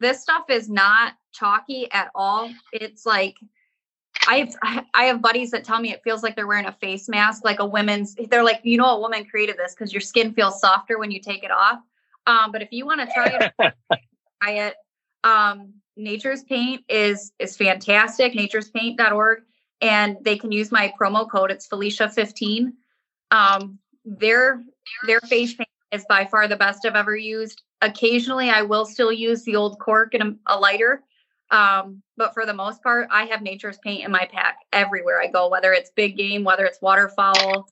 this 0.00 0.22
stuff 0.22 0.44
is 0.48 0.68
not 0.68 1.14
chalky 1.32 1.90
at 1.92 2.10
all. 2.14 2.50
It's 2.72 3.06
like 3.06 3.36
I 4.28 4.38
have 4.62 4.84
I 4.94 5.04
have 5.04 5.22
buddies 5.22 5.50
that 5.52 5.64
tell 5.64 5.80
me 5.80 5.92
it 5.92 6.02
feels 6.04 6.22
like 6.22 6.36
they're 6.36 6.46
wearing 6.46 6.66
a 6.66 6.72
face 6.72 7.08
mask, 7.08 7.44
like 7.44 7.60
a 7.60 7.66
women's. 7.66 8.14
They're 8.14 8.44
like, 8.44 8.60
you 8.62 8.76
know, 8.76 8.96
a 8.96 9.00
woman 9.00 9.24
created 9.24 9.56
this 9.56 9.74
because 9.74 9.92
your 9.92 10.00
skin 10.00 10.32
feels 10.32 10.60
softer 10.60 10.98
when 10.98 11.10
you 11.10 11.20
take 11.20 11.44
it 11.44 11.50
off. 11.50 11.78
Um, 12.26 12.52
but 12.52 12.62
if 12.62 12.68
you 12.70 12.84
want 12.84 13.00
to 13.00 13.06
try 13.12 13.26
it, 13.58 13.74
try 14.42 14.52
it. 14.52 14.74
Um, 15.24 15.74
Nature's 15.96 16.44
Paint 16.44 16.84
is 16.88 17.32
is 17.38 17.56
fantastic. 17.56 18.34
Nature'spaint.org 18.34 19.42
and 19.80 20.16
they 20.22 20.36
can 20.36 20.52
use 20.52 20.70
my 20.70 20.92
promo 21.00 21.28
code. 21.28 21.50
It's 21.50 21.68
Felicia15. 21.68 22.72
Um, 23.30 23.78
their 24.04 24.62
their 25.06 25.20
face 25.20 25.54
paint 25.54 25.68
is 25.92 26.04
by 26.08 26.24
far 26.24 26.48
the 26.48 26.56
best 26.56 26.84
I've 26.84 26.96
ever 26.96 27.16
used. 27.16 27.62
Occasionally, 27.82 28.50
I 28.50 28.62
will 28.62 28.84
still 28.84 29.12
use 29.12 29.44
the 29.44 29.56
old 29.56 29.78
cork 29.78 30.14
and 30.14 30.22
a, 30.46 30.54
a 30.54 30.58
lighter, 30.58 31.02
um, 31.50 32.02
but 32.16 32.34
for 32.34 32.46
the 32.46 32.54
most 32.54 32.82
part, 32.82 33.08
I 33.10 33.24
have 33.24 33.42
nature's 33.42 33.78
paint 33.78 34.04
in 34.04 34.10
my 34.10 34.28
pack 34.32 34.58
everywhere 34.72 35.20
I 35.20 35.26
go, 35.28 35.48
whether 35.48 35.72
it's 35.72 35.90
big 35.90 36.16
game, 36.16 36.44
whether 36.44 36.64
it's 36.64 36.80
waterfowl, 36.80 37.68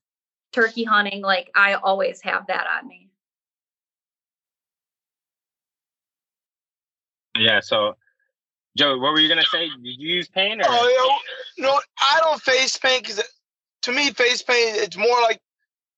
turkey 0.53 0.85
hunting. 0.85 1.23
Like 1.23 1.51
I 1.55 1.75
always 1.75 2.21
have 2.23 2.47
that 2.49 2.67
on 2.67 2.89
me. 2.89 3.09
Yeah, 7.37 7.61
so 7.61 7.97
Joe, 8.77 8.99
what 8.99 9.13
were 9.13 9.21
you 9.21 9.29
gonna 9.29 9.45
say? 9.45 9.69
Did 9.69 9.81
you 9.83 10.17
use 10.17 10.29
paint? 10.29 10.61
Or? 10.61 10.67
Oh, 10.69 11.21
you 11.57 11.63
know, 11.63 11.71
no, 11.71 11.81
I 12.01 12.21
don't 12.23 12.41
face 12.41 12.77
paint 12.77 13.03
because 13.03 13.23
to 13.83 13.93
me, 13.93 14.11
face 14.11 14.43
paint 14.43 14.77
it's 14.77 14.97
more 14.97 15.21
like 15.23 15.41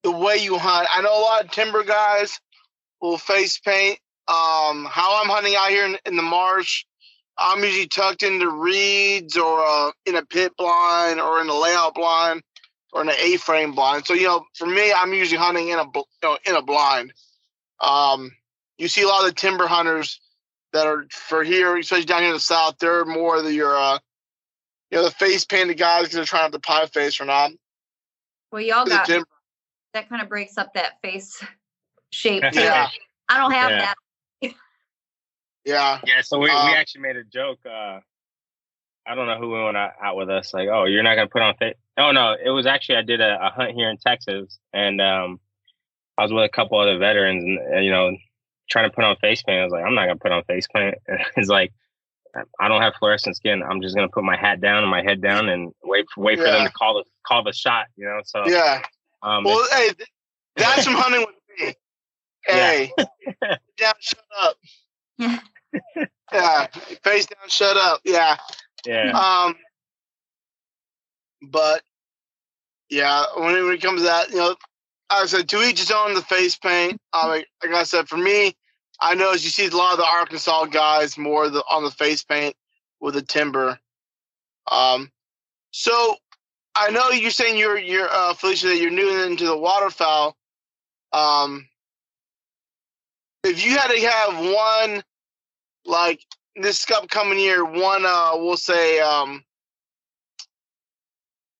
the 0.03 0.11
way 0.11 0.37
you 0.37 0.57
hunt. 0.57 0.87
I 0.91 1.01
know 1.01 1.17
a 1.17 1.21
lot 1.21 1.43
of 1.43 1.51
timber 1.51 1.83
guys 1.83 2.39
will 3.01 3.17
face 3.17 3.59
paint. 3.59 3.99
Um, 4.27 4.87
how 4.89 5.21
I'm 5.21 5.29
hunting 5.29 5.55
out 5.57 5.69
here 5.69 5.85
in, 5.85 5.97
in 6.05 6.15
the 6.15 6.23
marsh, 6.23 6.85
I'm 7.37 7.63
usually 7.63 7.87
tucked 7.87 8.23
into 8.23 8.49
reeds 8.49 9.35
or 9.35 9.63
uh, 9.65 9.91
in 10.05 10.15
a 10.15 10.25
pit 10.25 10.53
blind 10.57 11.19
or 11.19 11.41
in 11.41 11.49
a 11.49 11.53
layout 11.53 11.95
blind 11.95 12.41
or 12.93 13.01
in 13.01 13.09
an 13.09 13.15
A-frame 13.19 13.73
blind. 13.73 14.05
So 14.05 14.13
you 14.13 14.27
know, 14.27 14.45
for 14.55 14.67
me, 14.67 14.93
I'm 14.93 15.13
usually 15.13 15.37
hunting 15.37 15.69
in 15.69 15.79
a 15.79 15.83
you 15.83 16.03
know, 16.23 16.37
in 16.45 16.55
a 16.55 16.61
blind. 16.61 17.13
Um, 17.79 18.31
you 18.77 18.87
see 18.87 19.01
a 19.01 19.07
lot 19.07 19.21
of 19.21 19.27
the 19.27 19.35
timber 19.35 19.67
hunters 19.67 20.19
that 20.73 20.87
are 20.87 21.05
for 21.11 21.43
here, 21.43 21.77
especially 21.77 22.05
down 22.05 22.21
here 22.21 22.29
in 22.29 22.35
the 22.35 22.39
south. 22.39 22.77
They're 22.79 23.05
more 23.05 23.41
the 23.41 23.53
your 23.53 23.75
uh, 23.75 23.99
you 24.89 24.97
know 24.97 25.03
the 25.03 25.11
face 25.11 25.45
painted 25.45 25.77
guys 25.77 26.03
because 26.03 26.15
they're 26.15 26.25
trying 26.25 26.51
to 26.51 26.59
pie 26.59 26.85
face 26.87 27.19
or 27.19 27.25
not. 27.25 27.51
Well, 28.51 28.61
y'all 28.61 28.85
got 28.85 29.05
timber. 29.05 29.27
that 29.93 30.09
kind 30.09 30.21
of 30.21 30.29
breaks 30.29 30.57
up 30.57 30.73
that 30.73 31.01
face 31.01 31.41
shape. 32.11 32.43
Too. 32.53 32.59
Yeah, 32.59 32.89
I 33.29 33.37
don't 33.37 33.51
have 33.51 33.71
yeah. 33.71 33.79
that. 33.79 33.95
Yeah. 35.65 35.99
Yeah. 36.05 36.21
So 36.21 36.39
we, 36.39 36.49
um, 36.49 36.67
we 36.67 36.75
actually 36.75 37.01
made 37.01 37.17
a 37.17 37.23
joke. 37.23 37.59
Uh, 37.65 37.99
I 39.05 39.15
don't 39.15 39.27
know 39.27 39.37
who 39.37 39.49
went 39.51 39.77
out 39.77 40.15
with 40.15 40.29
us. 40.29 40.53
Like, 40.53 40.69
oh, 40.69 40.85
you're 40.85 41.03
not 41.03 41.15
gonna 41.15 41.27
put 41.27 41.41
on 41.41 41.55
face. 41.57 41.75
Oh 41.97 42.11
no, 42.11 42.35
it 42.43 42.49
was 42.49 42.65
actually 42.65 42.97
I 42.97 43.01
did 43.01 43.21
a, 43.21 43.47
a, 43.47 43.49
hunt 43.49 43.71
here 43.71 43.89
in 43.89 43.97
Texas, 43.97 44.57
and 44.73 45.01
um, 45.01 45.39
I 46.17 46.23
was 46.23 46.33
with 46.33 46.45
a 46.45 46.49
couple 46.49 46.79
other 46.79 46.97
veterans, 46.97 47.43
and 47.43 47.59
uh, 47.75 47.79
you 47.79 47.91
know, 47.91 48.11
trying 48.71 48.89
to 48.89 48.95
put 48.95 49.03
on 49.03 49.15
face 49.17 49.43
paint. 49.43 49.59
I 49.59 49.63
was 49.63 49.73
like, 49.73 49.83
I'm 49.83 49.93
not 49.93 50.07
gonna 50.07 50.19
put 50.19 50.31
on 50.31 50.43
face 50.45 50.67
paint. 50.73 50.95
it's 51.37 51.49
like, 51.49 51.71
I 52.59 52.67
don't 52.69 52.81
have 52.81 52.93
fluorescent 52.97 53.35
skin. 53.35 53.61
I'm 53.61 53.81
just 53.81 53.95
gonna 53.95 54.09
put 54.09 54.23
my 54.23 54.37
hat 54.37 54.61
down 54.61 54.81
and 54.81 54.89
my 54.89 55.03
head 55.03 55.21
down 55.21 55.49
and 55.49 55.71
wait 55.83 56.05
for 56.13 56.23
wait 56.23 56.39
yeah. 56.39 56.45
for 56.45 56.51
them 56.51 56.65
to 56.65 56.71
call 56.71 56.95
the 56.95 57.03
call 57.27 57.43
the 57.43 57.53
shot. 57.53 57.87
You 57.97 58.05
know. 58.05 58.21
So 58.23 58.47
yeah. 58.47 58.81
Um, 59.21 59.43
well, 59.43 59.67
hey, 59.71 59.89
that's 60.55 60.83
some 60.83 60.95
hunting 60.95 61.21
with 61.21 61.35
me. 61.59 61.75
Hey, 62.47 62.91
yeah. 62.97 63.55
down, 63.77 63.93
shut 63.99 64.23
up. 64.41 64.55
yeah, 66.33 66.67
face 67.03 67.27
down, 67.27 67.49
shut 67.49 67.77
up. 67.77 68.01
Yeah. 68.05 68.37
Yeah. 68.85 69.11
Um. 69.11 69.55
But 71.43 71.83
yeah, 72.89 73.25
when 73.35 73.55
it, 73.55 73.61
when 73.63 73.73
it 73.73 73.81
comes 73.81 74.01
to 74.01 74.05
that, 74.05 74.29
you 74.29 74.37
know, 74.37 74.55
I 75.09 75.25
said 75.25 75.49
to 75.49 75.61
each 75.61 75.79
his 75.79 75.91
own. 75.91 76.13
The 76.13 76.21
face 76.21 76.57
paint. 76.57 76.99
Um, 77.13 77.29
like, 77.29 77.47
like 77.63 77.73
I 77.73 77.83
said, 77.83 78.07
for 78.07 78.17
me, 78.17 78.55
I 79.01 79.15
know 79.15 79.31
as 79.33 79.43
you 79.43 79.49
see 79.49 79.65
a 79.65 79.75
lot 79.75 79.93
of 79.93 79.97
the 79.97 80.05
Arkansas 80.05 80.65
guys 80.65 81.17
more 81.17 81.49
the, 81.49 81.63
on 81.71 81.83
the 81.83 81.91
face 81.91 82.23
paint 82.23 82.55
with 82.99 83.15
the 83.15 83.21
timber. 83.21 83.79
Um. 84.71 85.11
So 85.71 86.15
I 86.75 86.91
know 86.91 87.09
you're 87.09 87.31
saying 87.31 87.57
you're 87.57 87.77
you're 87.77 88.09
uh, 88.09 88.33
Felicia 88.33 88.67
that 88.67 88.77
you're 88.77 88.91
new 88.91 89.23
into 89.23 89.45
the 89.45 89.57
waterfowl. 89.57 90.35
Um, 91.11 91.67
if 93.43 93.65
you 93.65 93.77
had 93.77 93.87
to 93.87 93.99
have 94.07 94.53
one 94.53 95.03
like 95.85 96.21
this 96.55 96.89
upcoming 96.91 97.39
year, 97.39 97.65
one 97.65 98.05
uh, 98.05 98.31
we'll 98.35 98.57
say 98.57 98.99
um, 98.99 99.43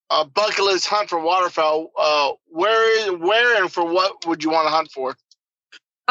a 0.09 0.25
bucket 0.25 0.63
list 0.63 0.87
hunt 0.87 1.09
for 1.09 1.19
waterfowl. 1.19 1.91
Uh, 1.97 2.31
where 2.47 3.13
where 3.17 3.61
and 3.61 3.71
for 3.71 3.83
what 3.85 4.25
would 4.27 4.43
you 4.43 4.51
want 4.51 4.67
to 4.67 4.71
hunt 4.71 4.91
for? 4.91 5.15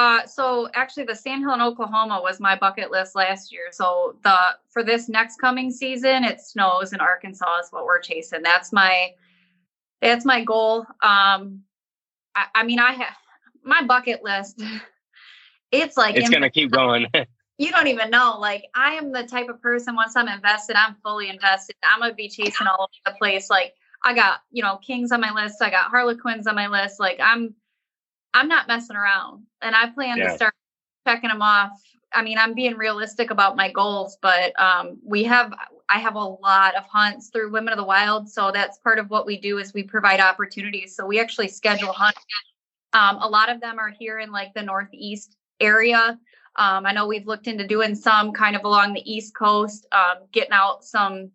Uh, 0.01 0.26
so 0.26 0.66
actually, 0.72 1.05
the 1.05 1.14
Sandhill 1.14 1.53
in 1.53 1.61
Oklahoma 1.61 2.20
was 2.22 2.40
my 2.40 2.57
bucket 2.57 2.90
list 2.90 3.14
last 3.14 3.53
year. 3.53 3.64
So 3.70 4.16
the 4.24 4.34
for 4.70 4.82
this 4.82 5.11
next 5.11 5.36
coming 5.36 5.70
season, 5.70 6.24
it 6.24 6.40
snows 6.40 6.94
in 6.94 7.01
Arkansas 7.01 7.59
is 7.59 7.68
what 7.70 7.84
we're 7.84 8.01
chasing. 8.01 8.40
That's 8.42 8.72
my 8.72 9.11
that's 10.01 10.24
my 10.24 10.42
goal. 10.42 10.86
Um, 11.03 11.64
I, 12.34 12.46
I 12.55 12.62
mean, 12.62 12.78
I 12.78 12.92
have 12.92 13.14
my 13.62 13.82
bucket 13.82 14.24
list. 14.24 14.62
It's 15.72 15.96
like 15.96 16.16
it's 16.16 16.28
gonna 16.28 16.51
keep 16.51 16.72
going. 16.72 17.07
you 17.59 17.70
don't 17.70 17.86
even 17.86 18.11
know. 18.11 18.38
Like 18.40 18.64
I 18.74 18.94
am 18.94 19.12
the 19.12 19.22
type 19.22 19.48
of 19.48 19.62
person 19.62 19.94
once 19.94 20.16
I'm 20.16 20.26
invested, 20.26 20.74
I'm 20.74 20.96
fully 21.05 21.28
invested. 21.28 21.76
I'm 21.84 22.01
gonna 22.01 22.12
be 22.12 22.28
chasing 22.28 22.66
all 22.66 22.88
over 22.90 22.90
the 23.07 23.16
place. 23.16 23.48
Like 23.48 23.74
I 24.03 24.12
got, 24.12 24.40
you 24.51 24.64
know, 24.64 24.78
Kings 24.78 25.12
on 25.12 25.20
my 25.20 25.30
list, 25.32 25.62
I 25.62 25.70
got 25.70 25.92
Harlequins 25.92 26.48
on 26.48 26.57
my 26.57 26.66
list. 26.66 26.98
Like 26.98 27.20
I'm 27.22 27.55
I'm 28.35 28.49
not 28.49 28.68
messing 28.68 28.97
around. 28.97 29.45
And 29.62 29.74
I 29.74 29.91
plan 29.91 30.18
yeah. 30.18 30.28
to 30.28 30.37
start 30.37 30.55
checking 31.07 31.31
them 31.31 31.43
off. 31.43 31.70
I 32.12 32.22
mean, 32.22 32.39
I'm 32.39 32.55
being 32.55 32.76
realistic 32.76 33.31
about 33.31 33.57
my 33.57 33.70
goals, 33.70 34.18
but 34.20 34.59
um, 34.61 34.99
we 35.05 35.24
have 35.24 35.53
I 35.89 35.99
have 35.99 36.14
a 36.14 36.18
lot 36.24 36.76
of 36.76 36.85
hunts 36.85 37.31
through 37.31 37.51
Women 37.51 37.72
of 37.72 37.76
the 37.76 37.85
Wild. 37.85 38.28
So 38.28 38.53
that's 38.53 38.78
part 38.78 38.99
of 38.99 39.11
what 39.11 39.26
we 39.26 39.41
do 39.41 39.59
is 39.59 39.74
we 39.74 39.83
provide 39.83 40.20
opportunities. 40.20 40.95
So 40.95 41.05
we 41.05 41.20
actually 41.20 41.49
schedule 41.49 41.93
hunts. 41.93 42.20
Um, 42.93 43.18
a 43.20 43.28
lot 43.28 43.51
of 43.51 43.61
them 43.61 43.78
are 43.78 43.91
here 43.91 44.18
in 44.18 44.31
like 44.31 44.55
the 44.55 44.62
Northeast 44.62 45.37
area. 45.61 46.18
Um, 46.57 46.87
I 46.87 46.93
know 46.93 47.07
we've 47.07 47.26
looked 47.26 47.47
into 47.47 47.66
doing 47.66 47.95
some 47.95 48.33
kind 48.33 48.57
of 48.57 48.64
along 48.64 48.95
the 48.95 49.11
East 49.11 49.35
Coast, 49.35 49.87
um, 49.93 50.26
getting 50.33 50.53
out 50.53 50.85
some 50.85 51.31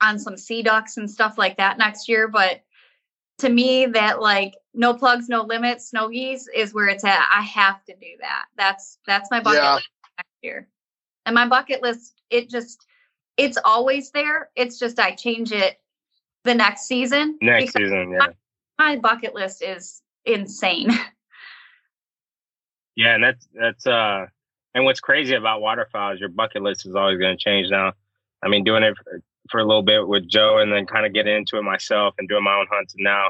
on 0.00 0.18
some 0.18 0.36
sea 0.36 0.62
ducks 0.62 0.96
and 0.96 1.10
stuff 1.10 1.38
like 1.38 1.56
that 1.56 1.78
next 1.78 2.08
year. 2.08 2.28
But 2.28 2.62
to 3.38 3.48
me, 3.48 3.86
that 3.86 4.20
like 4.20 4.54
no 4.78 4.94
plugs, 4.94 5.28
no 5.28 5.42
limits, 5.42 5.90
snow 5.90 6.08
geese 6.08 6.48
is 6.54 6.72
where 6.72 6.86
it's 6.86 7.04
at. 7.04 7.28
I 7.34 7.42
have 7.42 7.84
to 7.86 7.94
do 7.94 8.06
that. 8.20 8.44
That's 8.56 8.98
that's 9.06 9.28
my 9.30 9.40
bucket 9.40 9.62
yeah. 9.62 9.74
list 9.74 9.88
next 10.16 10.36
year. 10.40 10.68
And 11.26 11.34
my 11.34 11.48
bucket 11.48 11.82
list, 11.82 12.14
it 12.30 12.48
just 12.48 12.86
it's 13.36 13.58
always 13.62 14.12
there. 14.12 14.50
It's 14.54 14.78
just 14.78 15.00
I 15.00 15.10
change 15.10 15.50
it 15.50 15.80
the 16.44 16.54
next 16.54 16.86
season. 16.86 17.36
Next 17.42 17.72
season, 17.72 18.12
yeah. 18.12 18.18
My, 18.18 18.34
my 18.78 18.96
bucket 18.96 19.34
list 19.34 19.62
is 19.62 20.00
insane. 20.24 20.90
Yeah, 22.94 23.14
and 23.14 23.22
that's 23.22 23.46
that's 23.54 23.86
uh 23.86 24.26
and 24.74 24.84
what's 24.84 24.98
crazy 24.98 25.36
about 25.36 25.60
waterfowl 25.60 26.14
is 26.14 26.20
your 26.20 26.30
bucket 26.30 26.62
list 26.62 26.84
is 26.84 26.96
always 26.96 27.16
going 27.16 27.38
to 27.38 27.40
change 27.40 27.70
now. 27.70 27.92
I 28.42 28.48
mean, 28.48 28.64
doing 28.64 28.82
it 28.82 28.96
for, 28.96 29.20
for, 29.52 29.60
a 29.60 29.64
little 29.64 29.84
bit 29.84 30.08
with 30.08 30.28
Joe 30.28 30.58
and 30.58 30.72
then 30.72 30.84
kind 30.84 31.06
of 31.06 31.12
getting 31.12 31.36
into 31.36 31.58
it 31.58 31.62
myself 31.62 32.16
and 32.18 32.28
doing 32.28 32.42
my 32.42 32.58
own 32.58 32.66
hunts 32.68 32.96
now. 32.98 33.28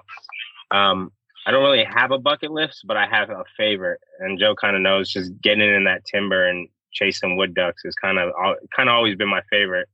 Um, 0.70 1.12
I 1.46 1.50
don't 1.50 1.62
really 1.62 1.84
have 1.84 2.10
a 2.10 2.18
bucket 2.18 2.50
list, 2.50 2.82
but 2.86 2.96
I 2.96 3.06
have 3.06 3.30
a 3.30 3.44
favorite, 3.56 4.00
and 4.18 4.38
Joe 4.38 4.54
kind 4.54 4.76
of 4.76 4.82
knows 4.82 5.10
just 5.10 5.32
getting 5.40 5.62
in 5.74 5.84
that 5.84 6.04
timber 6.04 6.46
and 6.46 6.68
chasing 6.92 7.36
wood 7.36 7.54
ducks 7.54 7.84
is 7.84 7.94
kind 7.94 8.18
of 8.18 8.32
kind 8.74 8.88
of 8.88 8.94
always 8.94 9.16
been 9.16 9.28
my 9.28 9.42
favorite. 9.50 9.88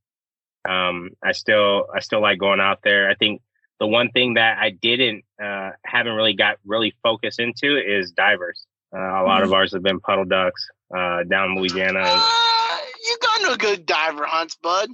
Um, 0.68 1.10
I 1.22 1.32
still 1.32 1.86
I 1.94 2.00
still 2.00 2.20
like 2.20 2.38
going 2.38 2.60
out 2.60 2.80
there. 2.82 3.08
I 3.08 3.14
think 3.14 3.42
the 3.80 3.86
one 3.86 4.10
thing 4.10 4.34
that 4.34 4.58
I 4.58 4.70
didn't 4.70 5.24
uh, 5.42 5.70
haven't 5.84 6.14
really 6.14 6.34
got 6.34 6.58
really 6.64 6.94
focused 7.02 7.40
into 7.40 7.76
is 7.76 8.12
divers. 8.12 8.66
Uh, 8.94 8.98
a 8.98 9.24
lot 9.24 9.42
of 9.42 9.48
mm-hmm. 9.48 9.54
ours 9.54 9.72
have 9.72 9.82
been 9.82 10.00
puddle 10.00 10.24
ducks 10.24 10.66
uh, 10.96 11.24
down 11.24 11.50
in 11.50 11.56
Louisiana. 11.56 12.02
Uh, 12.04 12.78
you 13.04 13.18
got 13.20 13.42
no 13.42 13.56
good 13.56 13.84
diver 13.84 14.24
hunts, 14.24 14.56
bud. 14.56 14.90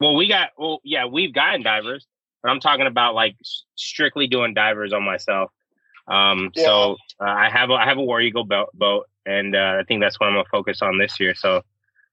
Well, 0.00 0.14
we 0.14 0.28
got 0.28 0.50
well, 0.58 0.80
yeah, 0.84 1.06
we've 1.06 1.32
gotten 1.32 1.62
divers, 1.62 2.06
but 2.42 2.50
I'm 2.50 2.60
talking 2.60 2.86
about 2.86 3.14
like 3.14 3.36
strictly 3.74 4.26
doing 4.26 4.54
divers 4.54 4.92
on 4.92 5.04
myself. 5.04 5.50
Um, 6.08 6.50
yeah. 6.54 6.64
So 6.64 6.96
uh, 7.20 7.24
I 7.24 7.50
have 7.50 7.70
a, 7.70 7.74
I 7.74 7.84
have 7.84 7.98
a 7.98 8.02
War 8.02 8.20
Eagle 8.20 8.44
boat, 8.44 8.70
boat 8.74 9.06
and 9.26 9.54
uh, 9.54 9.76
I 9.78 9.84
think 9.84 10.00
that's 10.00 10.18
what 10.18 10.26
I'm 10.26 10.34
gonna 10.34 10.44
focus 10.50 10.82
on 10.82 10.98
this 10.98 11.20
year. 11.20 11.34
So, 11.34 11.62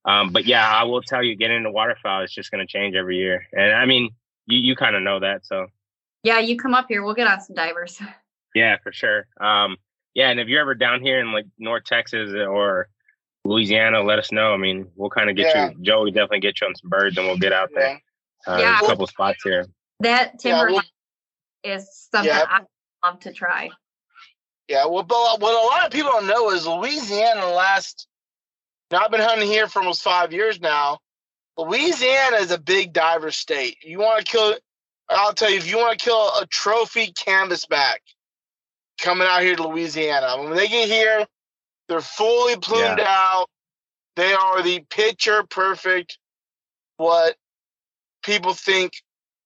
um, 0.05 0.31
but 0.31 0.45
yeah, 0.45 0.67
I 0.67 0.83
will 0.83 1.01
tell 1.01 1.23
you, 1.23 1.35
getting 1.35 1.57
into 1.57 1.71
waterfowl 1.71 2.23
is 2.23 2.31
just 2.31 2.51
gonna 2.51 2.67
change 2.67 2.95
every 2.95 3.17
year, 3.17 3.45
and 3.53 3.73
I 3.73 3.85
mean, 3.85 4.09
you 4.45 4.59
you 4.59 4.75
kind 4.75 4.95
of 4.95 5.03
know 5.03 5.19
that, 5.19 5.45
so. 5.45 5.67
Yeah, 6.23 6.39
you 6.39 6.57
come 6.57 6.73
up 6.73 6.87
here, 6.89 7.03
we'll 7.03 7.13
get 7.13 7.27
on 7.27 7.39
some 7.41 7.55
divers. 7.55 8.01
Yeah, 8.55 8.77
for 8.81 8.93
sure. 8.93 9.27
Um, 9.41 9.75
yeah, 10.13 10.29
and 10.29 10.39
if 10.39 10.47
you're 10.47 10.61
ever 10.61 10.75
down 10.75 11.01
here 11.01 11.19
in 11.19 11.33
like 11.33 11.45
North 11.59 11.83
Texas 11.83 12.33
or 12.33 12.87
Louisiana, 13.43 14.01
let 14.01 14.17
us 14.17 14.31
know. 14.31 14.53
I 14.53 14.57
mean, 14.57 14.87
we'll 14.95 15.09
kind 15.09 15.29
of 15.29 15.35
get 15.35 15.53
yeah. 15.53 15.71
you, 15.71 15.75
Joe. 15.81 16.03
We 16.03 16.11
definitely 16.11 16.39
get 16.39 16.61
you 16.61 16.67
on 16.67 16.75
some 16.75 16.89
birds, 16.89 17.17
and 17.17 17.27
we'll 17.27 17.37
get 17.37 17.51
out 17.51 17.69
there. 17.75 18.01
Yeah, 18.47 18.53
uh, 18.53 18.57
yeah. 18.57 18.79
a 18.79 18.85
couple 18.87 19.05
spots 19.07 19.43
here. 19.43 19.67
That 19.99 20.39
timber 20.39 20.69
yeah, 20.69 20.75
well, 20.75 21.75
is 21.75 22.07
something 22.11 22.31
yeah. 22.31 22.45
I 22.47 22.61
love 23.05 23.19
to 23.19 23.33
try. 23.33 23.69
Yeah, 24.67 24.85
well, 24.87 25.03
but 25.03 25.39
what 25.39 25.53
a 25.53 25.67
lot 25.67 25.85
of 25.85 25.91
people 25.91 26.11
don't 26.11 26.27
know 26.27 26.51
is 26.51 26.65
Louisiana. 26.65 27.45
Last, 27.47 28.07
now 28.91 29.03
I've 29.03 29.11
been 29.11 29.21
hunting 29.21 29.47
here 29.47 29.67
for 29.67 29.79
almost 29.79 30.01
five 30.01 30.33
years 30.33 30.59
now. 30.59 30.99
Louisiana 31.57 32.37
is 32.37 32.51
a 32.51 32.57
big 32.57 32.91
diver 32.91 33.31
state. 33.31 33.77
You 33.83 33.99
want 33.99 34.25
to 34.25 34.31
kill? 34.31 34.55
I'll 35.07 35.33
tell 35.33 35.51
you, 35.51 35.57
if 35.57 35.69
you 35.69 35.77
want 35.77 35.97
to 35.97 36.03
kill 36.03 36.29
a 36.41 36.47
trophy 36.49 37.13
canvasback, 37.13 37.97
coming 38.99 39.27
out 39.27 39.41
here 39.41 39.55
to 39.55 39.67
Louisiana. 39.67 40.41
When 40.41 40.55
they 40.55 40.67
get 40.67 40.89
here, 40.89 41.25
they're 41.87 42.01
fully 42.01 42.57
plumed 42.57 42.99
yeah. 42.99 43.05
out. 43.07 43.47
They 44.15 44.33
are 44.33 44.61
the 44.61 44.79
picture 44.89 45.43
perfect 45.43 46.17
what 46.97 47.35
people 48.23 48.53
think 48.53 48.93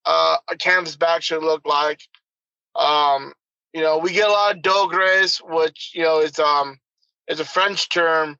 uh, 0.06 0.38
a 0.50 0.56
canvasback 0.56 1.22
should 1.22 1.44
look 1.44 1.66
like. 1.66 2.02
Um, 2.76 3.34
you 3.74 3.82
know, 3.82 3.98
we 4.00 4.12
get 4.12 4.28
a 4.28 4.32
lot 4.32 4.56
of 4.56 4.62
dos 4.62 4.90
gris, 4.90 5.42
which 5.44 5.92
you 5.94 6.04
know 6.04 6.20
is 6.20 6.40
um 6.40 6.78
is 7.28 7.40
a 7.40 7.46
French 7.46 7.90
term 7.90 8.38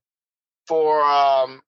for 0.68 1.02
um 1.04 1.62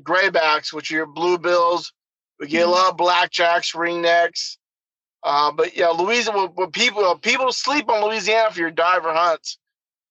graybacks, 0.00 0.72
which 0.72 0.90
are 0.90 0.96
your 0.96 1.06
bluebills. 1.06 1.92
We 2.40 2.48
get 2.48 2.66
a 2.66 2.70
lot 2.70 2.92
of 2.92 2.96
blackjacks, 2.96 3.74
ringnecks. 3.74 4.56
Uh, 5.22 5.52
but 5.52 5.76
yeah, 5.76 5.88
Louisiana. 5.88 6.46
What, 6.46 6.72
people 6.72 7.16
people 7.18 7.52
sleep 7.52 7.88
on 7.88 8.04
Louisiana 8.04 8.50
for 8.50 8.60
your 8.60 8.70
diver 8.70 9.12
hunts. 9.12 9.58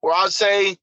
Where 0.02 0.14
I'd 0.14 0.32
say 0.32 0.78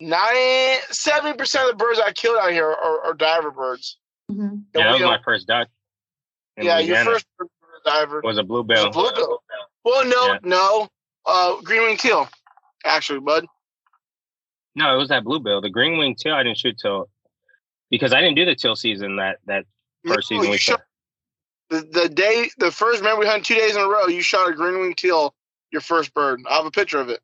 97 0.00 1.36
percent 1.36 1.70
of 1.70 1.78
the 1.78 1.84
birds 1.84 2.00
I 2.00 2.12
killed 2.12 2.38
out 2.40 2.52
here 2.52 2.66
are, 2.66 3.06
are 3.06 3.14
diver 3.14 3.50
birds. 3.50 3.98
Mm-hmm. 4.30 4.56
Yeah, 4.74 4.84
that 4.84 4.92
was 4.92 5.02
my 5.02 5.18
first 5.24 5.46
duck. 5.46 5.68
Yeah, 6.56 6.76
Louisiana. 6.76 7.10
your 7.10 7.12
first 7.12 7.26
diver 7.84 8.20
was 8.24 8.38
a 8.38 8.42
bluebill. 8.42 8.86
Was 8.86 8.86
a 8.86 8.90
bluebill. 8.90 9.42
Well, 9.84 10.04
no, 10.04 10.26
yeah. 10.26 10.38
no, 10.42 10.88
uh, 11.26 11.60
green 11.62 11.82
wing 11.82 11.96
teal, 11.96 12.28
actually, 12.84 13.20
bud. 13.20 13.46
No, 14.74 14.94
it 14.94 14.98
was 14.98 15.08
that 15.08 15.24
bluebill. 15.24 15.60
The 15.62 15.70
green 15.70 15.98
wing 15.98 16.14
teal 16.14 16.34
I 16.34 16.42
didn't 16.42 16.58
shoot 16.58 16.76
till 16.78 17.08
because 17.90 18.12
I 18.12 18.20
didn't 18.20 18.36
do 18.36 18.44
the 18.44 18.54
teal 18.54 18.76
season 18.76 19.16
that 19.16 19.38
that 19.46 19.64
first 20.06 20.30
no, 20.30 20.38
season 20.38 20.50
we 20.50 20.58
shot. 20.58 20.82
The, 21.70 21.80
the 21.80 22.08
day 22.08 22.50
the 22.58 22.70
first 22.70 23.00
remember 23.00 23.20
we 23.20 23.26
hunted 23.26 23.44
two 23.44 23.54
days 23.54 23.74
in 23.74 23.82
a 23.82 23.88
row. 23.88 24.06
You 24.06 24.22
shot 24.22 24.48
a 24.48 24.54
green 24.54 24.80
wing 24.80 24.94
teal, 24.94 25.34
your 25.72 25.80
first 25.80 26.14
bird. 26.14 26.40
I 26.48 26.56
have 26.56 26.66
a 26.66 26.70
picture 26.70 27.00
of 27.00 27.08
it. 27.08 27.20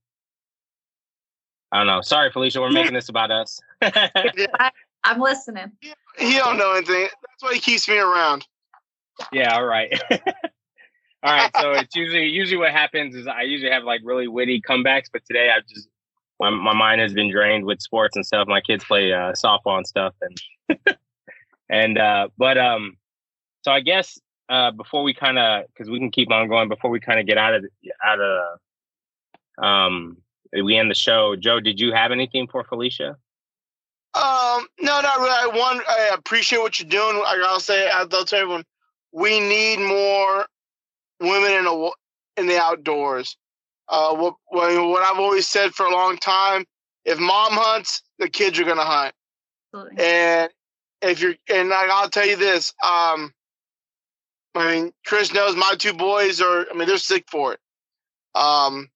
I 1.70 1.78
don't 1.78 1.86
know. 1.86 2.00
Sorry, 2.00 2.30
Felicia. 2.30 2.60
We're 2.60 2.70
making 2.70 2.94
this 2.94 3.08
about 3.08 3.30
us. 3.30 3.60
I, 3.82 4.70
am 5.04 5.20
listening. 5.20 5.72
He 6.18 6.36
don't 6.36 6.58
know 6.58 6.72
anything. 6.72 7.02
That's 7.02 7.42
why 7.42 7.54
he 7.54 7.60
keeps 7.60 7.88
me 7.88 7.98
around. 7.98 8.46
Yeah. 9.32 9.54
All 9.54 9.64
right. 9.64 9.92
all 11.22 11.32
right. 11.32 11.50
So 11.60 11.72
it's 11.72 11.94
usually 11.94 12.26
usually 12.26 12.58
what 12.58 12.72
happens 12.72 13.14
is 13.14 13.26
I 13.26 13.42
usually 13.42 13.70
have 13.70 13.84
like 13.84 14.00
really 14.04 14.28
witty 14.28 14.60
comebacks, 14.60 15.06
but 15.12 15.24
today 15.24 15.50
I've 15.50 15.66
just 15.66 15.88
my, 16.40 16.50
my 16.50 16.74
mind 16.74 17.00
has 17.00 17.12
been 17.12 17.30
drained 17.30 17.64
with 17.64 17.80
sports 17.80 18.16
and 18.16 18.26
stuff. 18.26 18.48
My 18.48 18.60
kids 18.60 18.84
play 18.84 19.12
uh, 19.12 19.32
softball 19.32 19.76
and 19.76 19.86
stuff, 19.86 20.14
and 20.20 20.76
and 21.70 21.98
uh, 21.98 22.28
but 22.36 22.58
um, 22.58 22.96
so 23.62 23.70
I 23.70 23.80
guess 23.80 24.18
uh, 24.48 24.72
before 24.72 25.04
we 25.04 25.14
kind 25.14 25.38
of 25.38 25.66
because 25.68 25.88
we 25.88 25.98
can 25.98 26.10
keep 26.10 26.30
on 26.32 26.48
going 26.48 26.68
before 26.68 26.90
we 26.90 26.98
kind 26.98 27.20
of 27.20 27.26
get 27.26 27.38
out 27.38 27.54
of 27.54 27.64
out 28.04 28.20
of 28.20 29.64
um 29.64 30.16
we 30.52 30.76
end 30.76 30.90
the 30.90 30.94
show. 30.94 31.36
Joe, 31.36 31.60
did 31.60 31.78
you 31.78 31.92
have 31.92 32.10
anything 32.10 32.48
for 32.48 32.64
Felicia? 32.64 33.16
Um, 34.14 34.66
no, 34.80 35.00
not 35.00 35.18
really. 35.20 35.30
I 35.30 35.46
one, 35.46 35.80
I 35.88 36.10
appreciate 36.12 36.58
what 36.58 36.78
you're 36.78 36.88
doing. 36.88 37.22
I'll 37.24 37.60
say, 37.60 37.88
I'll 37.88 38.06
tell 38.06 38.40
everyone, 38.40 38.64
we 39.12 39.40
need 39.40 39.78
more 39.78 40.46
women 41.22 41.52
in 41.52 41.66
a 41.66 41.90
in 42.36 42.46
the 42.46 42.60
outdoors. 42.60 43.36
Uh, 43.88 44.14
what, 44.14 44.34
what 44.48 45.02
I've 45.02 45.18
always 45.18 45.46
said 45.46 45.72
for 45.72 45.86
a 45.86 45.92
long 45.92 46.16
time: 46.16 46.64
if 47.04 47.18
mom 47.18 47.52
hunts, 47.52 48.02
the 48.18 48.28
kids 48.28 48.58
are 48.58 48.64
gonna 48.64 48.84
hunt. 48.84 49.14
Absolutely. 49.74 50.04
And 50.04 50.50
if 51.02 51.20
you're, 51.20 51.34
and 51.52 51.72
I'll 51.72 52.10
tell 52.10 52.26
you 52.26 52.36
this: 52.36 52.72
um, 52.82 53.32
I 54.54 54.74
mean, 54.74 54.92
Chris 55.06 55.32
knows 55.32 55.56
my 55.56 55.74
two 55.78 55.94
boys 55.94 56.40
are. 56.40 56.66
I 56.70 56.74
mean, 56.74 56.86
they're 56.86 56.98
sick 56.98 57.24
for 57.28 57.54
it. 57.54 57.60
Um, 58.34 58.88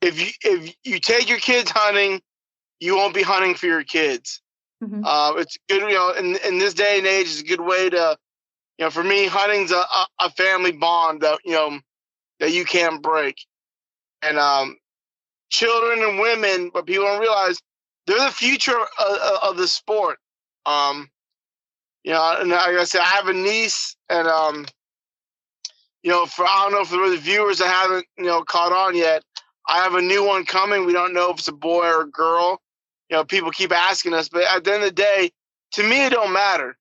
if 0.00 0.20
you 0.20 0.28
if 0.42 0.74
you 0.84 0.98
take 0.98 1.28
your 1.28 1.38
kids 1.38 1.70
hunting, 1.70 2.20
you 2.80 2.96
won't 2.96 3.14
be 3.14 3.22
hunting 3.22 3.54
for 3.54 3.66
your 3.66 3.84
kids. 3.84 4.40
Mm-hmm. 4.82 5.04
Uh, 5.04 5.34
it's 5.36 5.56
good, 5.68 5.82
you 5.82 5.94
know, 5.94 6.10
in 6.10 6.36
in 6.44 6.58
this 6.58 6.74
day 6.74 6.98
and 6.98 7.06
age, 7.06 7.26
it's 7.26 7.40
a 7.40 7.44
good 7.44 7.60
way 7.60 7.88
to, 7.88 8.18
you 8.78 8.84
know, 8.84 8.90
for 8.90 9.04
me, 9.04 9.26
hunting's 9.26 9.70
a, 9.70 9.82
a 10.20 10.30
family 10.30 10.72
bond 10.72 11.20
that 11.20 11.38
you 11.44 11.52
know 11.52 11.78
that 12.40 12.52
you 12.52 12.64
can't 12.64 13.02
break 13.02 13.36
and 14.22 14.38
um, 14.38 14.76
children 15.50 16.02
and 16.02 16.18
women, 16.18 16.70
but 16.72 16.86
people 16.86 17.04
don't 17.04 17.20
realize 17.20 17.60
they're 18.06 18.18
the 18.18 18.30
future 18.30 18.78
of, 18.98 19.18
of 19.42 19.56
the 19.56 19.68
sport. 19.68 20.18
Um, 20.66 21.10
you 22.04 22.12
know, 22.12 22.36
and 22.40 22.50
like 22.50 22.76
I 22.76 22.84
said, 22.84 23.00
I 23.00 23.10
have 23.10 23.28
a 23.28 23.32
niece, 23.32 23.96
and 24.08 24.26
um, 24.26 24.66
you 26.02 26.10
know, 26.10 26.26
for 26.26 26.44
I 26.44 26.62
don't 26.62 26.72
know 26.72 26.84
for 26.84 27.10
the 27.10 27.16
viewers 27.16 27.58
that 27.58 27.68
haven't 27.68 28.06
you 28.16 28.24
know 28.24 28.42
caught 28.42 28.72
on 28.72 28.96
yet, 28.96 29.22
I 29.68 29.82
have 29.82 29.94
a 29.94 30.02
new 30.02 30.26
one 30.26 30.44
coming. 30.44 30.84
We 30.84 30.92
don't 30.92 31.14
know 31.14 31.30
if 31.30 31.38
it's 31.38 31.48
a 31.48 31.52
boy 31.52 31.86
or 31.86 32.02
a 32.02 32.10
girl. 32.10 32.60
You 33.10 33.16
know, 33.18 33.24
people 33.24 33.50
keep 33.50 33.72
asking 33.72 34.14
us, 34.14 34.28
but 34.28 34.44
at 34.44 34.64
the 34.64 34.72
end 34.72 34.84
of 34.84 34.88
the 34.88 34.94
day, 34.94 35.30
to 35.72 35.82
me, 35.82 36.06
it 36.06 36.12
don't 36.12 36.32
matter. 36.32 36.76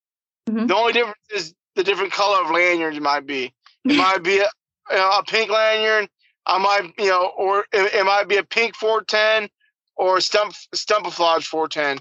Mm-hmm. 0.49 0.67
The 0.67 0.75
only 0.75 0.93
difference 0.93 1.17
is 1.35 1.53
the 1.75 1.83
different 1.83 2.11
color 2.11 2.43
of 2.43 2.51
lanyards 2.51 2.99
might 2.99 3.25
be. 3.25 3.53
It 3.85 3.95
might 3.95 4.23
be 4.23 4.39
a, 4.39 4.49
you 4.89 4.97
know, 4.97 5.19
a 5.19 5.23
pink 5.23 5.49
lanyard 5.49 6.09
I 6.45 6.57
might, 6.57 6.93
you 6.97 7.09
know, 7.09 7.31
or 7.37 7.65
it, 7.71 7.93
it 7.93 8.05
might 8.05 8.27
be 8.27 8.37
a 8.37 8.43
pink 8.43 8.75
410 8.75 9.49
or 9.95 10.17
a 10.17 10.21
stump 10.21 10.53
stumpafuage 10.75 11.43
410. 11.43 11.99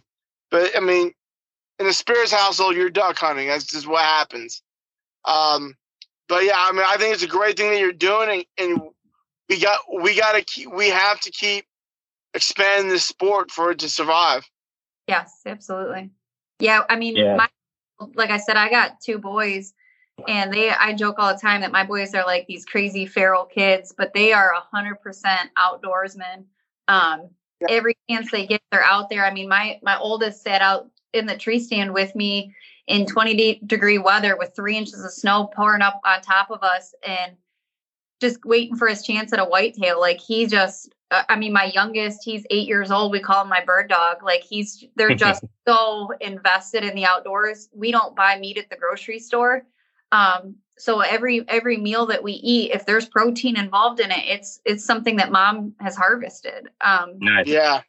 But 0.51 0.77
I 0.77 0.81
mean, 0.81 1.13
in 1.79 1.87
the 1.87 1.93
Spears 1.93 2.33
household, 2.33 2.77
you're 2.77 2.91
duck 2.91 3.19
hunting. 3.19 3.49
That's 3.49 3.67
just 3.67 3.87
what 3.87 4.03
happens. 4.03 4.63
Um, 5.25 5.77
but 6.29 6.45
yeah, 6.45 6.57
I 6.57 6.73
mean, 6.73 6.85
I 6.87 6.97
think 6.97 7.15
it's 7.15 7.23
a 7.23 7.29
great 7.29 7.57
thing 7.57 7.71
that 7.71 7.81
you're 7.81 7.93
doing, 7.93 8.45
and, 8.59 8.71
and 8.71 8.83
we 9.49 9.61
got 9.61 9.81
we 10.03 10.17
got 10.17 10.33
to 10.33 10.43
keep 10.43 10.73
we 10.73 10.89
have 10.89 11.21
to 11.21 11.31
keep 11.31 11.67
expanding 12.33 12.89
this 12.89 13.05
sport 13.05 13.51
for 13.51 13.73
it 13.73 13.81
to 13.81 13.89
survive. 13.89 14.49
Yes, 15.07 15.33
absolutely. 15.45 16.11
Yeah, 16.61 16.83
I 16.89 16.97
mean, 16.97 17.17
yeah. 17.17 17.37
my 17.37 17.49
like 18.15 18.31
I 18.31 18.39
said, 18.39 18.57
I 18.57 18.71
got 18.71 19.01
two 19.01 19.19
boys, 19.19 19.75
and 20.29 20.53
they 20.53 20.71
i 20.71 20.93
joke 20.93 21.17
all 21.19 21.33
the 21.33 21.41
time 21.41 21.61
that 21.61 21.73
my 21.73 21.85
boys 21.85 22.15
are 22.15 22.25
like 22.25 22.47
these 22.47 22.65
crazy 22.65 23.07
feral 23.07 23.45
kids 23.45 23.95
but 23.97 24.13
they 24.13 24.33
are 24.33 24.53
a 24.53 24.61
hundred 24.61 24.97
percent 24.97 25.51
outdoorsmen. 25.57 26.45
Um 26.89 27.29
yeah. 27.61 27.69
every 27.69 27.97
chance 28.09 28.31
they 28.31 28.47
get 28.47 28.61
they're 28.71 28.83
out 28.83 29.11
there. 29.11 29.25
I 29.25 29.33
mean 29.33 29.49
my 29.49 29.79
my 29.83 29.99
oldest 29.99 30.43
sat 30.43 30.63
out 30.63 30.89
in 31.13 31.27
the 31.27 31.37
tree 31.37 31.59
stand 31.59 31.93
with 31.93 32.15
me 32.15 32.55
in 32.87 33.07
20 33.07 33.61
degree 33.67 33.99
weather 33.99 34.37
with 34.37 34.55
three 34.55 34.77
inches 34.77 35.05
of 35.05 35.13
snow 35.13 35.49
pouring 35.55 35.83
up 35.83 36.01
on 36.05 36.21
top 36.21 36.51
of 36.51 36.63
us 36.63 36.95
and 37.07 37.33
just 38.21 38.45
waiting 38.45 38.77
for 38.77 38.89
his 38.89 39.03
chance 39.03 39.33
at 39.33 39.39
a 39.39 39.45
whitetail. 39.45 40.01
Like 40.01 40.21
he 40.21 40.47
just 40.47 40.95
i 41.11 41.37
mean 41.37 41.53
my 41.53 41.71
youngest 41.75 42.25
he's 42.25 42.45
eight 42.51 42.69
years 42.69 42.91
old 42.91 43.13
we 43.13 43.21
call 43.21 43.43
him 43.43 43.49
my 43.49 43.65
bird 43.65 43.89
dog 43.89 44.23
like 44.23 44.43
he's 44.43 44.85
they're 44.97 45.15
just 45.15 45.45
so 45.69 46.11
invested 46.21 46.85
in 46.85 46.95
the 46.95 47.05
outdoors 47.05 47.69
we 47.73 47.91
don't 47.91 48.17
buy 48.17 48.39
meat 48.39 48.59
at 48.59 48.69
the 48.71 48.77
grocery 48.77 49.19
store 49.19 49.65
um, 50.13 50.57
so 50.81 51.01
every 51.01 51.47
every 51.49 51.77
meal 51.77 52.07
that 52.07 52.23
we 52.23 52.33
eat, 52.33 52.73
if 52.73 52.87
there's 52.87 53.07
protein 53.07 53.59
involved 53.59 54.01
in 54.01 54.11
it, 54.11 54.25
it's 54.27 54.61
it's 54.65 54.85
something 54.85 55.17
that 55.17 55.31
mom 55.31 55.75
has 55.79 55.95
harvested. 55.95 56.69
Um, 56.81 57.19
nice. 57.19 57.47
Yeah. 57.47 57.83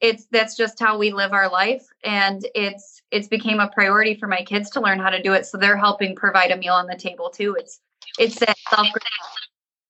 It's 0.00 0.26
that's 0.30 0.56
just 0.56 0.78
how 0.78 0.98
we 0.98 1.12
live 1.12 1.32
our 1.32 1.50
life, 1.50 1.86
and 2.04 2.46
it's 2.54 3.00
it's 3.10 3.28
became 3.28 3.60
a 3.60 3.68
priority 3.68 4.14
for 4.14 4.26
my 4.26 4.42
kids 4.42 4.68
to 4.70 4.80
learn 4.80 4.98
how 4.98 5.08
to 5.08 5.22
do 5.22 5.32
it. 5.32 5.46
So 5.46 5.56
they're 5.56 5.78
helping 5.78 6.14
provide 6.14 6.50
a 6.50 6.56
meal 6.56 6.74
on 6.74 6.86
the 6.86 6.96
table 6.96 7.30
too. 7.30 7.56
It's 7.58 7.80
it's 8.18 8.38
that 8.40 8.56
self 8.68 8.88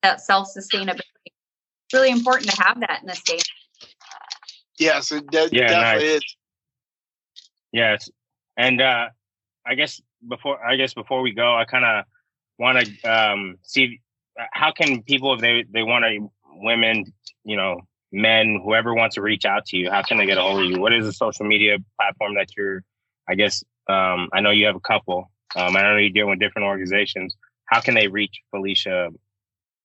that 0.02 0.20
self 0.20 0.48
sustainability. 0.56 1.00
It's 1.84 1.94
really 1.94 2.10
important 2.10 2.50
to 2.50 2.62
have 2.62 2.80
that 2.80 3.00
in 3.02 3.06
this 3.06 3.22
day. 3.22 3.38
Yes, 4.78 5.12
it 5.12 5.26
de- 5.30 5.50
yeah, 5.52 5.68
definitely 5.68 6.08
nice. 6.08 6.16
is. 6.16 6.36
Yes, 7.72 8.10
and 8.56 8.80
uh, 8.80 9.08
I 9.66 9.74
guess 9.74 10.00
before 10.28 10.64
I 10.64 10.76
guess 10.76 10.94
before 10.94 11.20
we 11.20 11.32
go, 11.32 11.54
I 11.54 11.64
kind 11.64 11.84
of 11.84 12.04
want 12.58 12.86
to 12.86 13.10
um, 13.10 13.56
see 13.62 14.00
how 14.52 14.72
can 14.72 15.02
people 15.02 15.34
if 15.34 15.40
they 15.40 15.64
they 15.72 15.82
want 15.82 16.04
to 16.04 16.30
women, 16.56 17.12
you 17.44 17.56
know, 17.56 17.80
men, 18.12 18.60
whoever 18.64 18.94
wants 18.94 19.16
to 19.16 19.22
reach 19.22 19.44
out 19.44 19.66
to 19.66 19.76
you, 19.76 19.90
how 19.90 20.02
can 20.02 20.18
they 20.18 20.26
get 20.26 20.38
a 20.38 20.42
hold 20.42 20.60
of 20.60 20.70
you? 20.70 20.80
What 20.80 20.92
is 20.92 21.04
the 21.04 21.12
social 21.12 21.46
media 21.46 21.78
platform 22.00 22.34
that 22.34 22.48
you're? 22.56 22.82
I 23.28 23.34
guess 23.34 23.64
um, 23.88 24.28
I 24.32 24.40
know 24.40 24.50
you 24.50 24.66
have 24.66 24.76
a 24.76 24.80
couple. 24.80 25.30
Um, 25.56 25.76
I 25.76 25.82
know 25.82 25.96
you're 25.96 26.10
dealing 26.10 26.30
with 26.30 26.40
different 26.40 26.66
organizations. 26.66 27.36
How 27.66 27.80
can 27.80 27.94
they 27.94 28.08
reach 28.08 28.40
Felicia? 28.50 29.10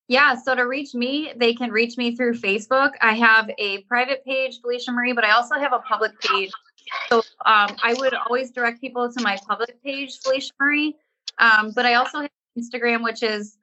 Yeah, 0.10 0.36
so 0.36 0.56
to 0.56 0.64
reach 0.64 0.94
me, 0.94 1.32
they 1.38 1.54
can 1.54 1.72
reach 1.72 1.96
me 1.96 2.16
through 2.16 2.34
Facebook. 2.34 2.92
I 3.00 3.14
have 3.14 3.50
a 3.58 3.84
private 3.84 4.26
page, 4.26 4.60
Felicia 4.60 4.92
Marie, 4.92 5.14
but 5.14 5.24
I 5.24 5.32
also 5.32 5.56
have 5.56 5.72
a 5.72 5.80
public 5.80 6.20
page 6.20 6.52
so 7.10 7.18
um, 7.46 7.76
I 7.84 7.96
would 7.98 8.14
always 8.14 8.52
direct 8.52 8.82
people 8.82 9.12
to 9.12 9.24
my 9.24 9.38
public 9.48 9.82
page, 9.84 10.20
Felicia 10.20 10.54
Marie. 10.60 10.96
Um, 11.38 11.72
but 11.76 11.86
I 11.86 11.96
also 11.96 12.22
have 12.22 12.30
Instagram, 12.58 13.04
which 13.04 13.24
is 13.24 13.58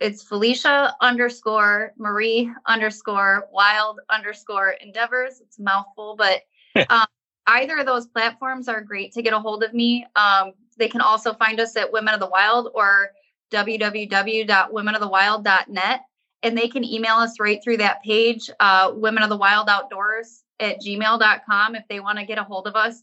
it's 0.00 0.22
Felicia 0.22 0.94
underscore 1.00 1.92
Marie 1.98 2.52
underscore 2.66 3.48
wild 3.52 4.00
underscore 4.10 4.70
endeavors. 4.82 5.40
It's 5.40 5.58
a 5.58 5.62
mouthful, 5.62 6.16
but 6.16 6.42
um, 6.90 7.06
either 7.46 7.78
of 7.78 7.86
those 7.86 8.06
platforms 8.06 8.68
are 8.68 8.80
great 8.80 9.12
to 9.14 9.22
get 9.22 9.32
a 9.32 9.38
hold 9.38 9.64
of 9.64 9.74
me. 9.74 10.06
Um, 10.16 10.52
they 10.76 10.88
can 10.88 11.00
also 11.00 11.34
find 11.34 11.58
us 11.58 11.74
at 11.76 11.92
Women 11.92 12.14
of 12.14 12.20
the 12.20 12.28
Wild 12.28 12.70
or 12.74 13.10
www.womenofthewild.net. 13.50 16.00
And 16.44 16.56
they 16.56 16.68
can 16.68 16.84
email 16.84 17.16
us 17.16 17.40
right 17.40 17.60
through 17.62 17.78
that 17.78 18.00
page, 18.04 18.48
uh, 18.60 18.92
Women 18.94 19.24
of 19.24 19.28
the 19.28 19.36
Wild 19.36 19.68
Outdoors 19.68 20.44
at 20.60 20.80
gmail.com 20.80 21.74
if 21.74 21.82
they 21.88 21.98
want 22.00 22.18
to 22.18 22.24
get 22.24 22.38
a 22.38 22.44
hold 22.44 22.68
of 22.68 22.76
us. 22.76 23.02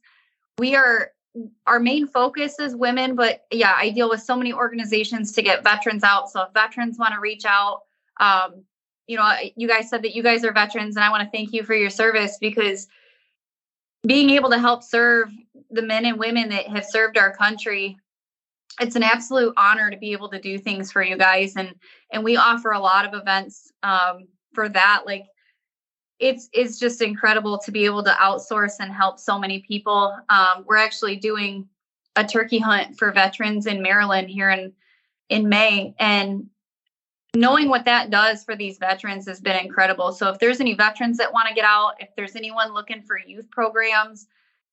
We 0.58 0.76
are 0.76 1.12
our 1.68 1.80
main 1.80 2.08
focus 2.08 2.60
is 2.60 2.76
women, 2.76 3.16
but 3.16 3.46
yeah, 3.52 3.74
I 3.76 3.90
deal 3.90 4.10
with 4.10 4.22
so 4.22 4.38
many 4.38 4.54
organizations 4.54 5.34
to 5.34 5.42
get 5.42 5.64
veterans 5.64 6.04
out. 6.04 6.30
So 6.30 6.44
if 6.44 6.54
veterans 6.54 6.98
want 6.98 7.14
to 7.14 7.20
reach 7.20 7.44
out, 7.46 7.82
um, 8.22 8.64
you 9.08 9.18
know, 9.18 9.30
you 9.56 9.68
guys 9.68 9.90
said 9.90 10.02
that 10.04 10.16
you 10.16 10.24
guys 10.24 10.46
are 10.46 10.54
veterans, 10.54 10.96
and 10.96 11.04
I 11.04 11.10
want 11.10 11.24
to 11.24 11.38
thank 11.38 11.54
you 11.54 11.64
for 11.64 11.76
your 11.76 11.90
service 11.90 12.38
because 12.40 12.88
being 14.08 14.30
able 14.32 14.50
to 14.50 14.60
help 14.60 14.84
serve 14.84 15.30
the 15.72 15.82
men 15.82 16.06
and 16.06 16.18
women 16.18 16.50
that 16.50 16.68
have 16.68 16.86
served 16.86 17.18
our 17.18 17.36
country 17.36 17.98
it's 18.80 18.96
an 18.96 19.04
absolute 19.04 19.54
honor 19.58 19.90
to 19.90 19.98
be 19.98 20.12
able 20.12 20.30
to 20.30 20.40
do 20.40 20.58
things 20.58 20.92
for 20.92 21.04
you 21.04 21.18
guys 21.18 21.56
and 21.56 21.74
and 22.12 22.24
we 22.24 22.38
offer 22.38 22.72
a 22.72 22.80
lot 22.80 23.06
of 23.06 23.20
events 23.20 23.72
um, 23.84 24.28
for 24.54 24.70
that 24.70 25.04
like 25.06 25.26
it's 26.20 26.50
it's 26.54 26.80
just 26.80 27.02
incredible 27.02 27.58
to 27.58 27.72
be 27.72 27.86
able 27.86 28.04
to 28.04 28.12
outsource 28.12 28.76
and 28.80 28.92
help 28.92 29.20
so 29.20 29.38
many 29.38 29.60
people. 29.60 30.18
Um, 30.30 30.64
we're 30.66 30.78
actually 30.78 31.18
doing 31.18 31.68
a 32.16 32.24
turkey 32.24 32.60
hunt 32.60 32.98
for 32.98 33.12
veterans 33.12 33.66
in 33.66 33.82
maryland 33.82 34.30
here 34.30 34.50
in 34.50 34.72
in 35.30 35.50
may 35.50 35.94
and 36.00 36.46
knowing 37.36 37.68
what 37.68 37.84
that 37.84 38.10
does 38.10 38.46
for 38.46 38.56
these 38.56 38.78
veterans 38.78 39.28
has 39.28 39.42
been 39.42 39.58
incredible. 39.58 40.14
So 40.14 40.30
if 40.30 40.40
there's 40.40 40.62
any 40.62 40.74
veterans 40.74 41.18
that 41.18 41.34
want 41.34 41.50
to 41.50 41.54
get 41.54 41.66
out 41.66 41.96
if 42.00 42.10
there's 42.16 42.38
anyone 42.38 42.74
looking 42.74 43.02
for 43.02 43.20
youth 43.20 43.50
programs 43.52 44.28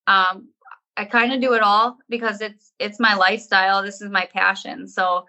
um, 0.06 0.48
I 0.96 1.04
kind 1.04 1.32
of 1.32 1.40
do 1.40 1.54
it 1.54 1.62
all 1.62 1.98
because 2.08 2.40
it's 2.40 2.72
it's 2.78 3.00
my 3.00 3.14
lifestyle. 3.14 3.82
This 3.82 4.02
is 4.02 4.10
my 4.10 4.28
passion. 4.32 4.86
So 4.86 5.26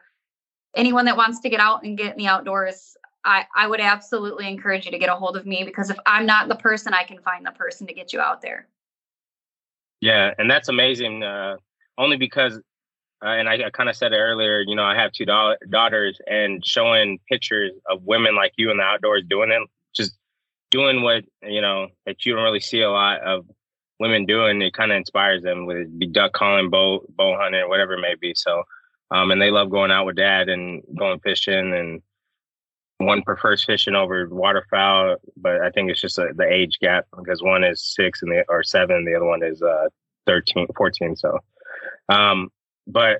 anyone 0.75 1.05
that 1.05 1.17
wants 1.17 1.39
to 1.41 1.49
get 1.49 1.59
out 1.59 1.83
and 1.83 1.97
get 1.97 2.11
in 2.11 2.17
the 2.17 2.27
outdoors, 2.27 2.97
I 3.23 3.45
I 3.55 3.67
would 3.67 3.79
absolutely 3.79 4.47
encourage 4.47 4.85
you 4.85 4.91
to 4.91 4.99
get 4.99 5.09
a 5.09 5.15
hold 5.15 5.37
of 5.37 5.45
me 5.45 5.63
because 5.63 5.89
if 5.89 5.97
I'm 6.05 6.25
not 6.25 6.49
the 6.49 6.55
person, 6.55 6.93
I 6.93 7.03
can 7.03 7.19
find 7.19 7.45
the 7.45 7.51
person 7.51 7.87
to 7.87 7.93
get 7.93 8.11
you 8.11 8.19
out 8.19 8.41
there. 8.41 8.67
Yeah, 10.01 10.33
and 10.37 10.51
that's 10.51 10.67
amazing. 10.67 11.23
Uh, 11.23 11.55
only 11.97 12.17
because, 12.17 12.57
uh, 13.23 13.29
and 13.29 13.47
I, 13.47 13.53
I 13.67 13.69
kind 13.69 13.87
of 13.87 13.95
said 13.95 14.11
it 14.11 14.17
earlier. 14.17 14.59
You 14.59 14.75
know, 14.75 14.83
I 14.83 14.95
have 14.95 15.13
two 15.13 15.25
da- 15.25 15.55
daughters, 15.69 16.19
and 16.27 16.65
showing 16.65 17.19
pictures 17.31 17.71
of 17.89 18.03
women 18.03 18.35
like 18.35 18.51
you 18.57 18.69
in 18.69 18.77
the 18.77 18.83
outdoors 18.83 19.23
doing 19.29 19.51
it, 19.51 19.61
just 19.95 20.17
doing 20.71 21.03
what 21.03 21.23
you 21.41 21.61
know 21.61 21.87
that 22.05 22.25
you 22.25 22.35
don't 22.35 22.43
really 22.43 22.59
see 22.59 22.81
a 22.81 22.91
lot 22.91 23.21
of 23.21 23.45
women 24.03 24.25
doing, 24.25 24.61
it 24.61 24.73
kind 24.73 24.91
of 24.91 24.97
inspires 24.97 25.43
them 25.43 25.65
with 25.65 25.87
duck 26.11 26.33
calling, 26.33 26.69
bow 26.69 27.05
bow 27.15 27.37
hunting, 27.39 27.69
whatever 27.69 27.93
it 27.93 28.01
may 28.01 28.15
be. 28.19 28.33
So, 28.35 28.63
um, 29.11 29.31
and 29.31 29.41
they 29.41 29.49
love 29.49 29.69
going 29.69 29.91
out 29.91 30.05
with 30.05 30.17
dad 30.17 30.49
and 30.49 30.83
going 30.99 31.21
fishing. 31.21 31.73
And 31.73 32.01
one 32.97 33.21
prefers 33.21 33.63
fishing 33.63 33.95
over 33.95 34.27
waterfowl, 34.27 35.15
but 35.37 35.61
I 35.61 35.69
think 35.69 35.89
it's 35.89 36.01
just 36.01 36.19
a, 36.19 36.33
the 36.35 36.43
age 36.43 36.79
gap 36.81 37.05
because 37.17 37.41
one 37.41 37.63
is 37.63 37.81
six 37.81 38.21
and 38.21 38.29
the 38.29 38.43
or 38.49 38.61
seven, 38.61 39.05
the 39.05 39.15
other 39.15 39.25
one 39.25 39.41
is 39.41 39.61
uh 39.61 39.87
13, 40.27 40.67
14. 40.75 41.15
So, 41.15 41.39
um, 42.09 42.49
but 42.85 43.19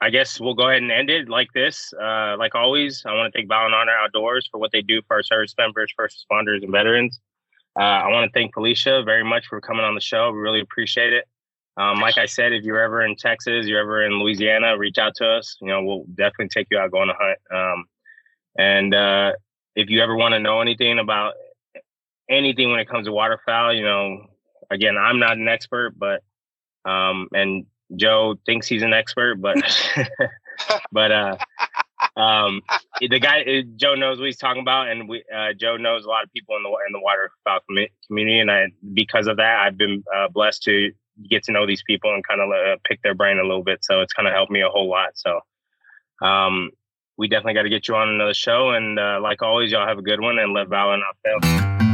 I 0.00 0.10
guess 0.10 0.40
we'll 0.40 0.54
go 0.54 0.68
ahead 0.68 0.82
and 0.82 0.90
end 0.90 1.08
it 1.08 1.28
like 1.28 1.52
this. 1.54 1.94
Uh, 1.94 2.36
like 2.36 2.56
always, 2.56 3.04
I 3.06 3.14
want 3.14 3.32
to 3.32 3.38
thank 3.38 3.48
Bow 3.48 3.64
and 3.64 3.74
Honor 3.74 3.92
Outdoors 3.92 4.48
for 4.50 4.58
what 4.58 4.72
they 4.72 4.82
do 4.82 5.02
for 5.06 5.18
our 5.18 5.22
service 5.22 5.54
members, 5.56 5.92
first 5.96 6.26
responders, 6.28 6.64
and 6.64 6.72
veterans. 6.72 7.20
Uh, 7.78 7.82
I 7.82 8.08
want 8.08 8.30
to 8.30 8.38
thank 8.38 8.54
Felicia 8.54 9.02
very 9.04 9.24
much 9.24 9.46
for 9.48 9.60
coming 9.60 9.84
on 9.84 9.94
the 9.94 10.00
show. 10.00 10.30
We 10.32 10.38
really 10.38 10.60
appreciate 10.60 11.12
it. 11.12 11.24
Um, 11.78 12.00
like 12.00 12.16
I 12.16 12.24
said, 12.24 12.52
if 12.52 12.64
you're 12.64 12.80
ever 12.80 13.04
in 13.04 13.16
Texas, 13.16 13.66
you're 13.66 13.80
ever 13.80 14.02
in 14.04 14.18
Louisiana, 14.18 14.78
reach 14.78 14.96
out 14.96 15.14
to 15.16 15.26
us. 15.26 15.56
You 15.60 15.68
know, 15.68 15.82
we'll 15.82 16.04
definitely 16.14 16.48
take 16.48 16.68
you 16.70 16.78
out 16.78 16.90
going 16.90 17.08
to 17.08 17.14
hunt. 17.18 17.38
Um, 17.54 17.84
and 18.58 18.94
uh, 18.94 19.32
if 19.74 19.90
you 19.90 20.02
ever 20.02 20.16
want 20.16 20.32
to 20.32 20.38
know 20.38 20.62
anything 20.62 20.98
about 20.98 21.34
anything 22.30 22.70
when 22.70 22.80
it 22.80 22.88
comes 22.88 23.06
to 23.06 23.12
waterfowl, 23.12 23.74
you 23.74 23.82
know, 23.82 24.24
again, 24.70 24.96
I'm 24.96 25.18
not 25.18 25.36
an 25.36 25.48
expert, 25.48 25.94
but 25.98 26.22
um, 26.90 27.28
and 27.34 27.66
Joe 27.94 28.36
thinks 28.46 28.66
he's 28.66 28.82
an 28.82 28.94
expert, 28.94 29.36
but 29.40 29.56
but 30.92 31.12
uh, 31.12 31.36
um, 32.16 32.62
the 33.00 33.18
guy 33.18 33.42
uh, 33.42 33.62
Joe 33.76 33.94
knows 33.94 34.18
what 34.18 34.26
he's 34.26 34.38
talking 34.38 34.62
about, 34.62 34.88
and 34.88 35.08
we 35.08 35.24
uh, 35.34 35.52
Joe 35.58 35.76
knows 35.76 36.04
a 36.04 36.08
lot 36.08 36.24
of 36.24 36.32
people 36.32 36.56
in 36.56 36.62
the 36.62 36.68
in 36.68 36.92
the 36.92 37.00
waterfowl 37.00 37.60
community, 38.06 38.40
and 38.40 38.50
I 38.50 38.66
because 38.94 39.26
of 39.26 39.36
that, 39.38 39.60
I've 39.60 39.76
been 39.76 40.02
uh, 40.14 40.28
blessed 40.28 40.62
to 40.64 40.92
get 41.30 41.44
to 41.44 41.52
know 41.52 41.66
these 41.66 41.82
people 41.86 42.12
and 42.12 42.26
kind 42.26 42.40
of 42.40 42.50
uh, 42.50 42.76
pick 42.84 43.00
their 43.02 43.14
brain 43.14 43.38
a 43.38 43.42
little 43.42 43.64
bit. 43.64 43.84
So 43.84 44.00
it's 44.00 44.12
kind 44.12 44.28
of 44.28 44.34
helped 44.34 44.52
me 44.52 44.60
a 44.60 44.68
whole 44.68 44.88
lot. 44.88 45.10
So 45.14 45.40
um, 46.22 46.70
we 47.16 47.28
definitely 47.28 47.54
got 47.54 47.62
to 47.62 47.70
get 47.70 47.88
you 47.88 47.94
on 47.94 48.08
another 48.08 48.34
show, 48.34 48.70
and 48.70 48.98
uh, 48.98 49.18
like 49.22 49.42
always, 49.42 49.72
y'all 49.72 49.86
have 49.86 49.98
a 49.98 50.02
good 50.02 50.20
one 50.20 50.38
and 50.38 50.52
let 50.52 50.68
Valor 50.68 50.98
not 50.98 51.16
fail. 51.24 51.85